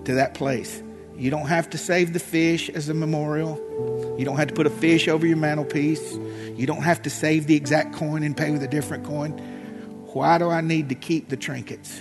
to 0.05 0.15
that 0.15 0.35
place. 0.35 0.81
You 1.19 1.29
don't 1.29 1.49
have 1.49 1.69
to 1.71 1.79
save 1.79 2.13
the 2.13 2.21
fish 2.21 2.71
as 2.71 2.89
a 2.89 2.95
memorial. 2.95 4.15
You 4.17 4.25
don't 4.25 4.37
have 4.37 4.47
to 4.47 4.55
put 4.55 4.65
a 4.65 4.71
fish 4.71 5.09
over 5.09 5.27
your 5.27 5.39
mantelpiece. 5.39 6.17
You 6.55 6.65
don't 6.69 6.83
have 6.83 7.03
to 7.03 7.11
save 7.11 7.49
the 7.49 7.57
exact 7.57 7.97
coin 7.97 8.23
and 8.23 8.37
pay 8.37 8.53
with 8.53 8.63
a 8.63 8.69
different 8.69 9.05
coin. 9.05 9.33
Why 10.13 10.39
do 10.39 10.49
I 10.49 10.61
need 10.61 10.89
to 10.91 10.95
keep 10.95 11.31
the 11.31 11.37
trinkets 11.37 12.01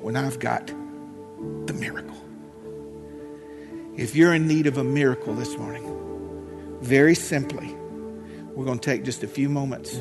when 0.00 0.16
I've 0.16 0.38
got 0.38 0.66
the 0.66 1.72
miracle? 1.72 2.22
If 3.96 4.14
you're 4.14 4.34
in 4.34 4.46
need 4.46 4.66
of 4.66 4.76
a 4.76 4.84
miracle 4.84 5.34
this 5.34 5.56
morning, 5.56 6.78
very 6.82 7.14
simply, 7.14 7.74
we're 8.54 8.66
going 8.66 8.78
to 8.78 8.84
take 8.84 9.02
just 9.04 9.22
a 9.22 9.26
few 9.26 9.48
moments. 9.48 9.98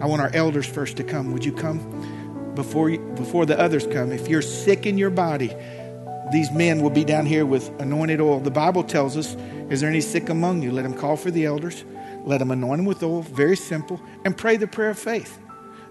I 0.00 0.06
want 0.06 0.22
our 0.22 0.30
elders 0.34 0.66
first 0.66 0.96
to 0.96 1.04
come. 1.04 1.32
Would 1.32 1.44
you 1.44 1.52
come 1.52 1.78
before 2.56 2.90
you, 2.90 2.98
before 3.14 3.46
the 3.46 3.58
others 3.58 3.86
come? 3.86 4.10
If 4.10 4.26
you're 4.26 4.42
sick 4.42 4.86
in 4.86 4.98
your 4.98 5.10
body, 5.10 5.54
these 6.32 6.50
men 6.50 6.82
will 6.82 6.90
be 6.90 7.04
down 7.04 7.24
here 7.24 7.46
with 7.46 7.68
anointed 7.80 8.20
oil. 8.20 8.40
The 8.40 8.50
Bible 8.50 8.82
tells 8.82 9.16
us, 9.16 9.36
is 9.70 9.80
there 9.80 9.88
any 9.88 10.00
sick 10.00 10.28
among 10.28 10.62
you? 10.62 10.72
Let 10.72 10.82
them 10.82 10.94
call 10.94 11.16
for 11.16 11.30
the 11.30 11.44
elders. 11.44 11.84
Let 12.24 12.38
them 12.38 12.50
anoint 12.50 12.78
them 12.78 12.86
with 12.86 13.02
oil. 13.04 13.22
Very 13.22 13.56
simple. 13.56 14.00
And 14.24 14.36
pray 14.36 14.56
the 14.56 14.66
prayer 14.66 14.90
of 14.90 14.98
faith. 14.98 15.38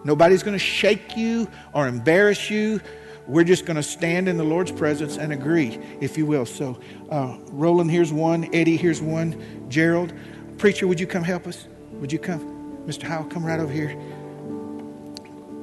Nobody's 0.03 0.43
going 0.43 0.53
to 0.53 0.63
shake 0.63 1.15
you 1.15 1.47
or 1.73 1.87
embarrass 1.87 2.49
you. 2.49 2.81
We're 3.27 3.45
just 3.45 3.65
going 3.65 3.77
to 3.77 3.83
stand 3.83 4.27
in 4.27 4.37
the 4.37 4.43
Lord's 4.43 4.71
presence 4.71 5.17
and 5.17 5.33
agree, 5.33 5.79
if 5.99 6.17
you 6.17 6.25
will. 6.25 6.45
So, 6.45 6.79
uh, 7.09 7.37
Roland, 7.47 7.89
here's 7.89 8.13
one. 8.13 8.53
Eddie, 8.53 8.77
here's 8.77 9.01
one. 9.01 9.65
Gerald, 9.67 10.13
preacher, 10.57 10.85
would 10.85 10.99
you 10.99 11.07
come 11.07 11.23
help 11.23 11.47
us? 11.47 11.67
Would 11.93 12.11
you 12.11 12.19
come? 12.19 12.83
Mr. 12.85 13.03
Howell, 13.03 13.25
come 13.25 13.43
right 13.43 13.59
over 13.59 13.71
here. 13.71 13.97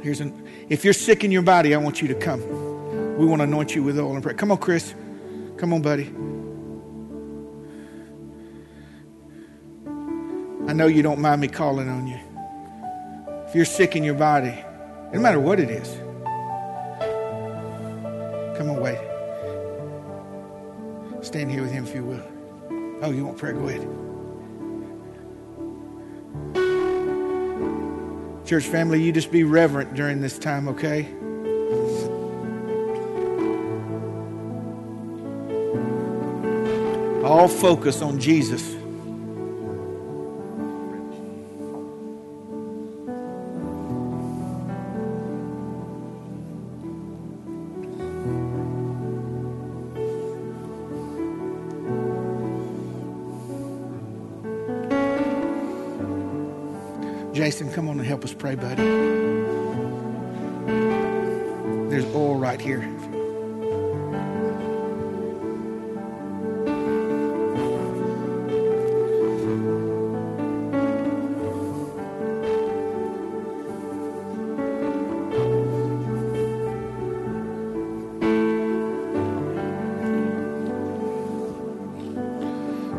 Here's 0.03 0.21
an. 0.21 0.42
If 0.73 0.85
you're 0.87 0.95
sick 0.95 1.23
in 1.23 1.31
your 1.31 1.43
body, 1.43 1.75
I 1.75 1.77
want 1.77 2.01
you 2.01 2.09
to 2.09 2.15
come. 2.15 2.41
We 3.19 3.27
want 3.27 3.41
to 3.41 3.45
anoint 3.45 3.75
you 3.75 3.83
with 3.83 3.99
oil 3.99 4.15
and 4.15 4.23
prayer. 4.23 4.35
Come 4.35 4.51
on, 4.51 4.57
Chris. 4.57 4.95
Come 5.59 5.75
on, 5.75 5.83
buddy. 5.83 6.07
I 10.67 10.73
know 10.73 10.87
you 10.87 11.03
don't 11.03 11.21
mind 11.21 11.43
me 11.43 11.49
calling 11.49 11.91
on 11.91 12.07
you. 12.07 12.19
If 13.47 13.55
you're 13.55 13.67
sick 13.67 13.97
in 13.97 14.03
your 14.03 14.15
body, 14.15 14.65
no 15.13 15.21
matter 15.21 15.39
what 15.39 15.61
it 15.61 15.69
is, 15.69 15.95
come 18.57 18.71
on, 18.71 18.81
wait. 18.81 18.97
Stand 21.23 21.51
here 21.51 21.61
with 21.61 21.73
him 21.73 21.85
if 21.85 21.95
you 21.95 22.03
will. 22.03 22.25
Oh, 23.03 23.11
you 23.11 23.27
want 23.27 23.37
prayer? 23.37 23.53
Go 23.53 23.69
ahead. 23.69 24.02
Church 28.45 28.65
family, 28.65 29.03
you 29.03 29.13
just 29.13 29.31
be 29.31 29.45
reverent 29.45 29.95
during 29.95 30.21
this 30.21 30.39
time, 30.39 30.69
okay? 30.69 31.09
All 37.25 37.49
focus 37.49 38.03
on 38.03 38.19
Jesus. 38.19 38.82
Pray, 58.43 58.57
buddy. 58.57 58.83
There's 61.89 62.05
oil 62.07 62.35
right 62.35 62.61
here. 62.61 62.81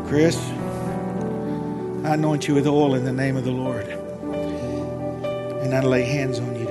Chris, 0.06 0.38
I 2.02 2.14
anoint 2.14 2.48
you 2.48 2.54
with 2.54 2.66
oil 2.66 2.94
in 2.94 3.04
the 3.04 3.12
name 3.12 3.36
of 3.36 3.44
the 3.44 3.50
Lord. 3.50 4.03
And 5.74 5.84
I 5.84 5.88
lay 5.88 6.04
hands 6.04 6.38
on 6.38 6.54
you 6.54 6.63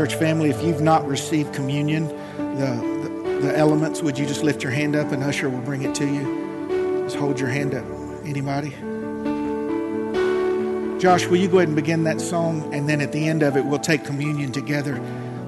Church 0.00 0.14
family, 0.14 0.48
if 0.48 0.62
you've 0.62 0.80
not 0.80 1.06
received 1.06 1.52
communion, 1.52 2.06
the, 2.38 3.02
the, 3.02 3.38
the 3.42 3.54
elements, 3.54 4.00
would 4.00 4.18
you 4.18 4.24
just 4.24 4.42
lift 4.42 4.62
your 4.62 4.72
hand 4.72 4.96
up 4.96 5.12
and 5.12 5.22
usher 5.22 5.50
will 5.50 5.60
bring 5.60 5.82
it 5.82 5.94
to 5.96 6.06
you? 6.06 7.02
Just 7.04 7.16
hold 7.16 7.38
your 7.38 7.50
hand 7.50 7.74
up. 7.74 7.84
Anybody? 8.24 8.70
Josh, 10.98 11.26
will 11.26 11.36
you 11.36 11.48
go 11.48 11.58
ahead 11.58 11.68
and 11.68 11.76
begin 11.76 12.04
that 12.04 12.18
song? 12.18 12.72
And 12.72 12.88
then 12.88 13.02
at 13.02 13.12
the 13.12 13.28
end 13.28 13.42
of 13.42 13.58
it, 13.58 13.66
we'll 13.66 13.78
take 13.78 14.06
communion 14.06 14.52
together. 14.52 14.94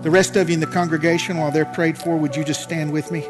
The 0.03 0.11
rest 0.11 0.37
of 0.37 0.51
you 0.51 0.55
in 0.55 0.61
the 0.61 0.67
congregation, 0.67 1.39
while 1.39 1.51
they're 1.51 1.65
prayed 1.65 1.97
for, 1.97 2.19
would 2.19 2.37
you 2.37 2.45
just 2.45 2.63
stand 2.63 2.93
with 2.93 3.11
me? 3.11 3.27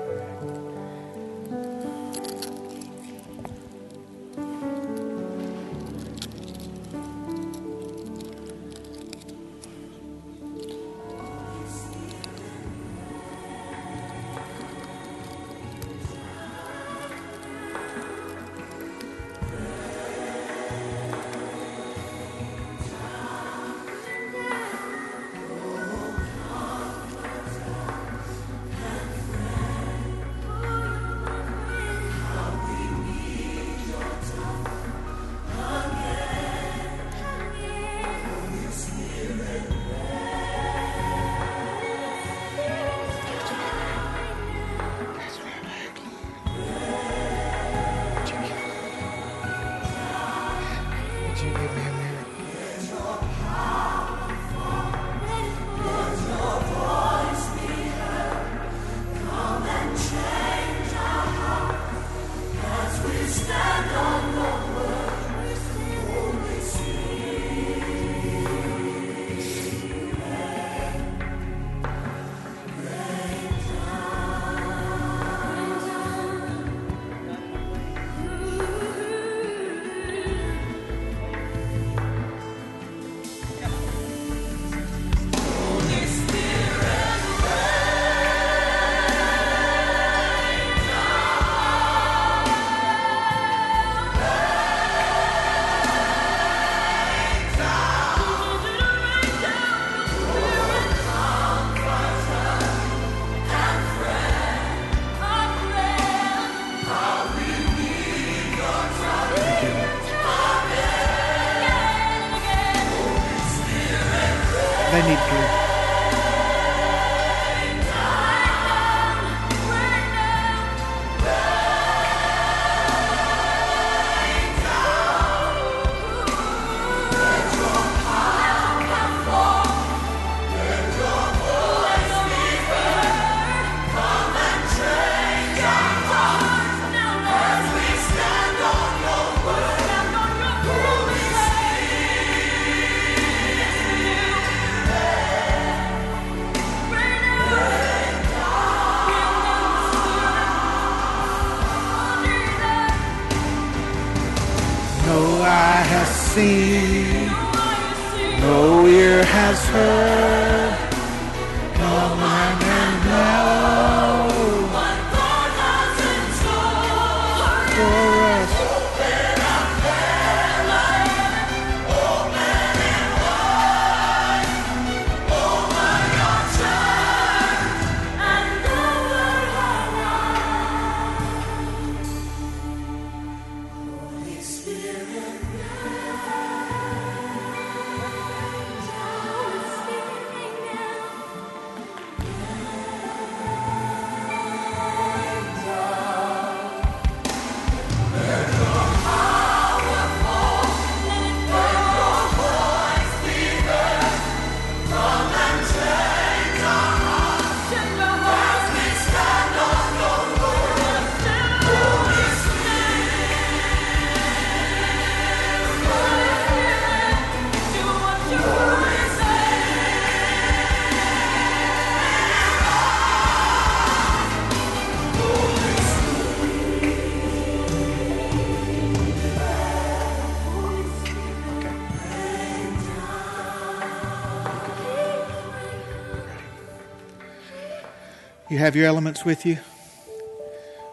Have 238.63 238.77
your 238.77 238.87
elements 238.87 239.25
with 239.25 239.45
you? 239.45 239.59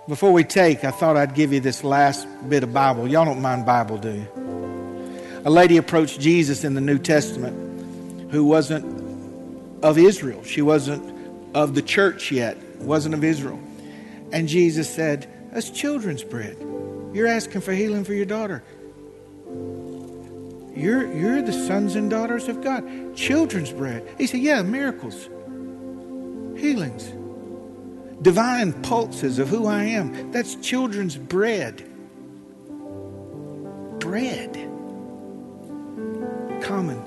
Before 0.08 0.34
we 0.34 0.44
take, 0.44 0.84
I 0.84 0.90
thought 0.90 1.16
I'd 1.16 1.36
give 1.36 1.54
you 1.54 1.60
this 1.60 1.84
last 1.84 2.28
bit 2.50 2.64
of 2.64 2.74
Bible. 2.74 3.08
Y'all 3.08 3.26
don't 3.26 3.44
mind 3.44 3.68
Bible, 3.68 4.00
do 4.00 4.12
you? 4.12 5.42
A 5.46 5.52
lady 5.52 5.78
approached 5.78 6.20
Jesus 6.20 6.64
in 6.64 6.74
the 6.74 6.82
New 6.82 6.98
Testament 6.98 8.32
who 8.32 8.44
wasn't 8.44 9.84
of 9.84 10.00
Israel. 10.00 10.44
She 10.44 10.64
wasn't 10.64 11.16
of 11.56 11.76
the 11.76 11.84
church 11.84 12.32
yet, 12.32 12.58
wasn't 12.80 13.14
of 13.14 13.24
Israel. 13.24 13.60
And 14.32 14.48
Jesus 14.48 14.90
said, 14.90 15.28
That's 15.52 15.70
children's 15.70 16.24
bread. 16.24 16.58
You're 17.14 17.28
asking 17.28 17.62
for 17.62 17.74
healing 17.74 18.04
for 18.04 18.14
your 18.14 18.26
daughter. 18.26 18.64
You're, 20.76 21.14
you're 21.14 21.44
the 21.44 21.54
sons 21.54 21.96
and 21.96 22.10
daughters 22.10 22.48
of 22.48 22.64
God. 22.64 23.16
Children's 23.16 23.72
bread. 23.72 24.08
He 24.18 24.26
said, 24.26 24.40
Yeah, 24.40 24.64
miracles, 24.64 25.30
healings 26.60 27.14
divine 28.22 28.74
pulses 28.84 29.40
of 29.40 29.48
who 29.50 29.66
I 29.68 29.84
am. 29.84 30.32
That's 30.32 30.56
children's 30.56 31.16
bread. 31.16 31.86
Bread. 34.00 34.54
Common. 36.62 37.04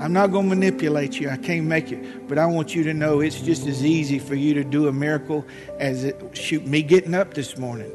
I'm 0.00 0.12
not 0.12 0.32
going 0.32 0.48
to 0.48 0.56
manipulate 0.56 1.20
you. 1.20 1.30
I 1.30 1.36
can't 1.36 1.66
make 1.66 1.92
it. 1.92 2.28
But 2.28 2.36
I 2.36 2.46
want 2.46 2.74
you 2.74 2.82
to 2.84 2.92
know 2.92 3.20
it's 3.20 3.40
just 3.40 3.68
as 3.68 3.84
easy 3.84 4.18
for 4.18 4.34
you 4.34 4.52
to 4.54 4.64
do 4.64 4.88
a 4.88 4.92
miracle 4.92 5.46
as 5.78 6.02
it, 6.02 6.20
shoot, 6.36 6.66
me 6.66 6.82
getting 6.82 7.14
up 7.14 7.34
this 7.34 7.56
morning. 7.56 7.92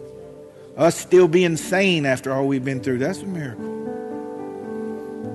Us 0.78 0.96
still 0.96 1.28
being 1.28 1.58
sane 1.58 2.06
after 2.06 2.32
all 2.32 2.48
we've 2.48 2.64
been 2.64 2.80
through. 2.82 3.00
That's 3.00 3.22
a 3.22 3.26
miracle. 3.26 3.76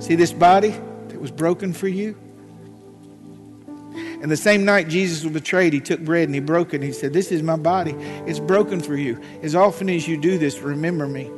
See 0.01 0.15
this 0.15 0.33
body 0.33 0.75
that 1.09 1.21
was 1.21 1.31
broken 1.31 1.75
for 1.75 1.89
you? 1.89 2.17
And 4.23 4.31
the 4.31 4.37
same 4.37 4.65
night 4.65 4.89
Jesus 4.89 5.25
was 5.25 5.33
betrayed, 5.33 5.73
he 5.73 5.81
took 5.81 6.01
bread 6.01 6.29
and 6.29 6.35
he 6.35 6.41
broke 6.41 6.73
it. 6.73 6.77
And 6.77 6.85
he 6.85 6.93
said, 6.93 7.13
This 7.13 7.33
is 7.33 7.43
my 7.43 7.57
body. 7.57 7.93
It's 8.25 8.39
broken 8.39 8.81
for 8.81 8.97
you. 8.97 9.21
As 9.43 9.57
often 9.57 9.91
as 9.91 10.07
you 10.07 10.17
do 10.17 10.39
this, 10.39 10.61
remember 10.61 11.09
me. 11.09 11.29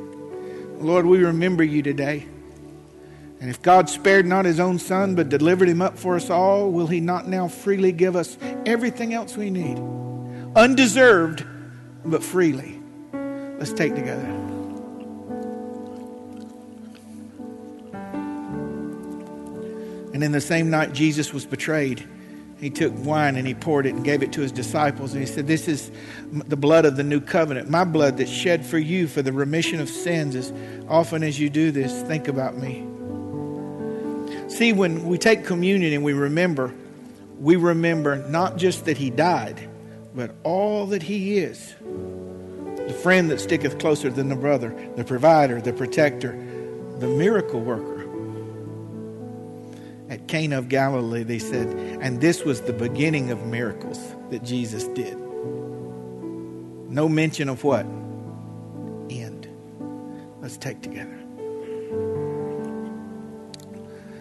Lord, 0.77 1.07
we 1.07 1.17
remember 1.23 1.63
you 1.63 1.81
today. 1.81 2.27
And 3.41 3.49
if 3.49 3.61
God 3.61 3.89
spared 3.89 4.25
not 4.25 4.45
his 4.45 4.59
own 4.59 4.77
son, 4.77 5.15
but 5.15 5.29
delivered 5.29 5.67
him 5.67 5.81
up 5.81 5.97
for 5.97 6.15
us 6.15 6.29
all, 6.29 6.71
will 6.71 6.87
he 6.87 6.99
not 6.99 7.27
now 7.27 7.47
freely 7.47 7.91
give 7.91 8.15
us 8.15 8.37
everything 8.65 9.13
else 9.13 9.35
we 9.35 9.49
need? 9.49 9.79
Undeserved, 10.55 11.43
but 12.05 12.23
freely. 12.23 12.79
Let's 13.57 13.73
take 13.73 13.95
together. 13.95 14.25
And 20.13 20.23
in 20.23 20.31
the 20.31 20.39
same 20.39 20.69
night 20.69 20.93
Jesus 20.93 21.33
was 21.33 21.45
betrayed, 21.45 22.07
he 22.59 22.69
took 22.69 22.93
wine 23.05 23.35
and 23.35 23.45
he 23.45 23.53
poured 23.53 23.85
it 23.85 23.95
and 23.95 24.03
gave 24.03 24.23
it 24.23 24.31
to 24.33 24.41
his 24.41 24.51
disciples. 24.51 25.13
And 25.13 25.21
he 25.21 25.27
said, 25.27 25.47
This 25.47 25.67
is 25.67 25.91
the 26.31 26.55
blood 26.55 26.85
of 26.85 26.95
the 26.95 27.03
new 27.03 27.19
covenant, 27.19 27.69
my 27.69 27.83
blood 27.83 28.17
that's 28.17 28.31
shed 28.31 28.65
for 28.65 28.77
you 28.77 29.07
for 29.07 29.21
the 29.21 29.33
remission 29.33 29.79
of 29.81 29.89
sins. 29.89 30.35
As 30.35 30.53
often 30.87 31.23
as 31.23 31.39
you 31.39 31.49
do 31.49 31.71
this, 31.71 32.01
think 32.03 32.27
about 32.27 32.57
me. 32.57 32.85
See, 34.49 34.73
when 34.73 35.05
we 35.05 35.17
take 35.17 35.43
communion 35.43 35.93
and 35.93 36.03
we 36.03 36.13
remember, 36.13 36.73
we 37.39 37.57
remember 37.57 38.27
not 38.29 38.55
just 38.55 38.85
that 38.85 38.97
he 38.97 39.09
died, 39.09 39.69
but 40.13 40.33
all 40.43 40.85
that 40.87 41.03
he 41.03 41.37
is 41.37 41.75
the 41.81 42.97
friend 43.01 43.31
that 43.31 43.39
sticketh 43.39 43.79
closer 43.79 44.09
than 44.09 44.29
the 44.29 44.35
brother, 44.35 44.73
the 44.95 45.03
provider, 45.03 45.59
the 45.59 45.73
protector, 45.73 46.31
the 46.99 47.07
miracle 47.07 47.59
worker 47.59 47.94
at 50.09 50.27
Cana 50.27 50.57
of 50.57 50.69
Galilee, 50.69 51.23
they 51.23 51.39
said, 51.39 51.67
and 52.01 52.21
this 52.21 52.43
was 52.43 52.61
the 52.61 52.73
beginning 52.73 53.31
of 53.31 53.45
miracles 53.45 53.99
that 54.29 54.43
Jesus 54.43 54.87
did. 54.89 55.17
No 56.89 57.09
mention 57.09 57.49
of 57.49 57.63
what? 57.63 57.85
End. 59.09 59.49
Let's 60.41 60.57
take 60.57 60.81
together. 60.81 61.19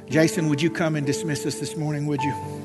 Jason, 0.08 0.48
would 0.48 0.62
you 0.62 0.70
come 0.70 0.96
and 0.96 1.06
dismiss 1.06 1.44
us 1.44 1.58
this 1.58 1.76
morning, 1.76 2.06
would 2.06 2.22
you? 2.22 2.63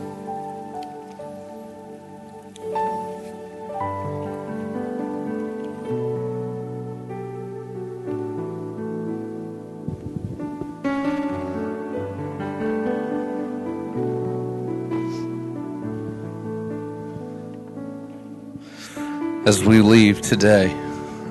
As 19.50 19.64
we 19.64 19.82
leave 19.82 20.22
today, 20.22 20.72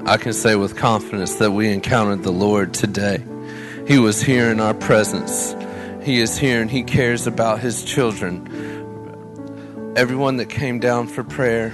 I 0.04 0.16
can 0.16 0.32
say 0.32 0.56
with 0.56 0.76
confidence 0.76 1.36
that 1.36 1.52
we 1.52 1.68
encountered 1.68 2.24
the 2.24 2.32
Lord 2.32 2.74
today. 2.74 3.22
He 3.86 4.00
was 4.00 4.20
here 4.20 4.50
in 4.50 4.58
our 4.58 4.74
presence. 4.74 5.54
He 6.02 6.18
is 6.18 6.36
here 6.36 6.60
and 6.60 6.68
He 6.68 6.82
cares 6.82 7.28
about 7.28 7.60
His 7.60 7.84
children. 7.84 9.94
Everyone 9.96 10.38
that 10.38 10.46
came 10.46 10.80
down 10.80 11.06
for 11.06 11.22
prayer, 11.22 11.68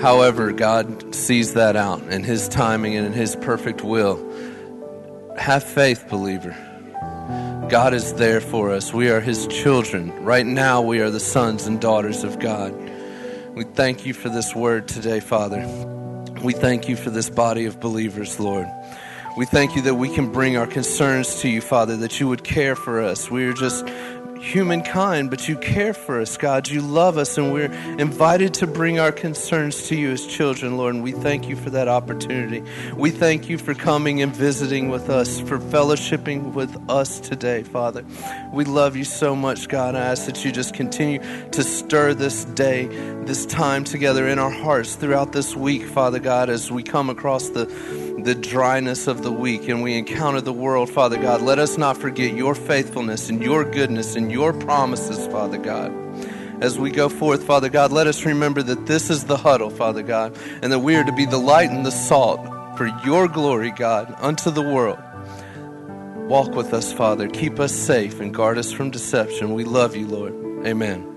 however, 0.00 0.50
God 0.50 1.14
sees 1.14 1.52
that 1.52 1.76
out 1.76 2.00
in 2.04 2.24
His 2.24 2.48
timing 2.48 2.96
and 2.96 3.06
in 3.06 3.12
His 3.12 3.36
perfect 3.36 3.84
will. 3.84 4.16
Have 5.36 5.62
faith, 5.62 6.08
believer. 6.08 6.56
God 7.68 7.92
is 7.92 8.14
there 8.14 8.40
for 8.40 8.70
us. 8.70 8.94
We 8.94 9.10
are 9.10 9.20
His 9.20 9.46
children. 9.48 10.24
Right 10.24 10.46
now, 10.46 10.80
we 10.80 11.00
are 11.00 11.10
the 11.10 11.20
sons 11.20 11.66
and 11.66 11.78
daughters 11.78 12.24
of 12.24 12.38
God. 12.38 12.72
We 13.58 13.64
thank 13.64 14.06
you 14.06 14.14
for 14.14 14.28
this 14.28 14.54
word 14.54 14.86
today, 14.86 15.18
Father. 15.18 15.66
We 16.44 16.52
thank 16.52 16.88
you 16.88 16.94
for 16.94 17.10
this 17.10 17.28
body 17.28 17.64
of 17.64 17.80
believers, 17.80 18.38
Lord. 18.38 18.68
We 19.36 19.46
thank 19.46 19.74
you 19.74 19.82
that 19.82 19.96
we 19.96 20.14
can 20.14 20.30
bring 20.30 20.56
our 20.56 20.68
concerns 20.68 21.40
to 21.40 21.48
you, 21.48 21.60
Father, 21.60 21.96
that 21.96 22.20
you 22.20 22.28
would 22.28 22.44
care 22.44 22.76
for 22.76 23.02
us. 23.02 23.32
We 23.32 23.46
are 23.46 23.52
just 23.52 23.84
humankind, 24.48 25.30
but 25.30 25.48
you 25.48 25.56
care 25.56 25.92
for 25.92 26.20
us, 26.20 26.36
God. 26.36 26.68
You 26.68 26.80
love 26.80 27.18
us, 27.18 27.36
and 27.36 27.52
we're 27.52 27.72
invited 27.98 28.54
to 28.54 28.66
bring 28.66 28.98
our 28.98 29.12
concerns 29.12 29.88
to 29.88 29.96
you 29.96 30.10
as 30.10 30.26
children, 30.26 30.76
Lord. 30.76 30.94
And 30.94 31.04
we 31.04 31.12
thank 31.12 31.48
you 31.48 31.56
for 31.56 31.70
that 31.70 31.88
opportunity. 31.88 32.64
We 32.96 33.10
thank 33.10 33.48
you 33.48 33.58
for 33.58 33.74
coming 33.74 34.22
and 34.22 34.34
visiting 34.34 34.88
with 34.88 35.10
us, 35.10 35.40
for 35.40 35.58
fellowshipping 35.58 36.54
with 36.54 36.74
us 36.90 37.20
today, 37.20 37.62
Father. 37.62 38.04
We 38.52 38.64
love 38.64 38.96
you 38.96 39.04
so 39.04 39.36
much, 39.36 39.68
God. 39.68 39.94
I 39.94 40.00
ask 40.00 40.26
that 40.26 40.44
you 40.44 40.50
just 40.50 40.74
continue 40.74 41.20
to 41.50 41.62
stir 41.62 42.14
this 42.14 42.44
day, 42.44 42.86
this 43.24 43.44
time 43.46 43.84
together 43.84 44.26
in 44.26 44.38
our 44.38 44.50
hearts 44.50 44.94
throughout 44.94 45.32
this 45.32 45.54
week, 45.54 45.82
Father 45.84 46.18
God, 46.18 46.48
as 46.48 46.70
we 46.70 46.82
come 46.82 47.10
across 47.10 47.50
the 47.50 47.66
the 48.24 48.34
dryness 48.34 49.06
of 49.06 49.22
the 49.22 49.30
week 49.30 49.68
and 49.68 49.82
we 49.82 49.96
encounter 49.96 50.40
the 50.40 50.52
world, 50.52 50.90
Father 50.90 51.16
God, 51.16 51.40
let 51.40 51.58
us 51.58 51.78
not 51.78 51.96
forget 51.96 52.34
your 52.34 52.54
faithfulness 52.54 53.30
and 53.30 53.42
your 53.42 53.64
goodness 53.64 54.16
and 54.16 54.30
your 54.38 54.52
promises, 54.52 55.26
Father 55.32 55.58
God. 55.58 55.92
As 56.62 56.78
we 56.78 56.92
go 56.92 57.08
forth, 57.08 57.42
Father 57.42 57.68
God, 57.68 57.90
let 57.90 58.06
us 58.06 58.24
remember 58.24 58.62
that 58.62 58.86
this 58.86 59.10
is 59.10 59.24
the 59.24 59.36
huddle, 59.36 59.68
Father 59.68 60.04
God, 60.04 60.38
and 60.62 60.70
that 60.70 60.78
we 60.78 60.94
are 60.94 61.02
to 61.02 61.10
be 61.10 61.26
the 61.26 61.38
light 61.38 61.70
and 61.70 61.84
the 61.84 61.90
salt 61.90 62.40
for 62.78 62.86
your 63.04 63.26
glory, 63.26 63.72
God, 63.72 64.14
unto 64.18 64.52
the 64.52 64.62
world. 64.62 65.00
Walk 66.28 66.54
with 66.54 66.72
us, 66.72 66.92
Father. 66.92 67.26
Keep 67.26 67.58
us 67.58 67.74
safe 67.74 68.20
and 68.20 68.32
guard 68.32 68.58
us 68.58 68.70
from 68.70 68.92
deception. 68.92 69.54
We 69.54 69.64
love 69.64 69.96
you, 69.96 70.06
Lord. 70.06 70.34
Amen. 70.64 71.07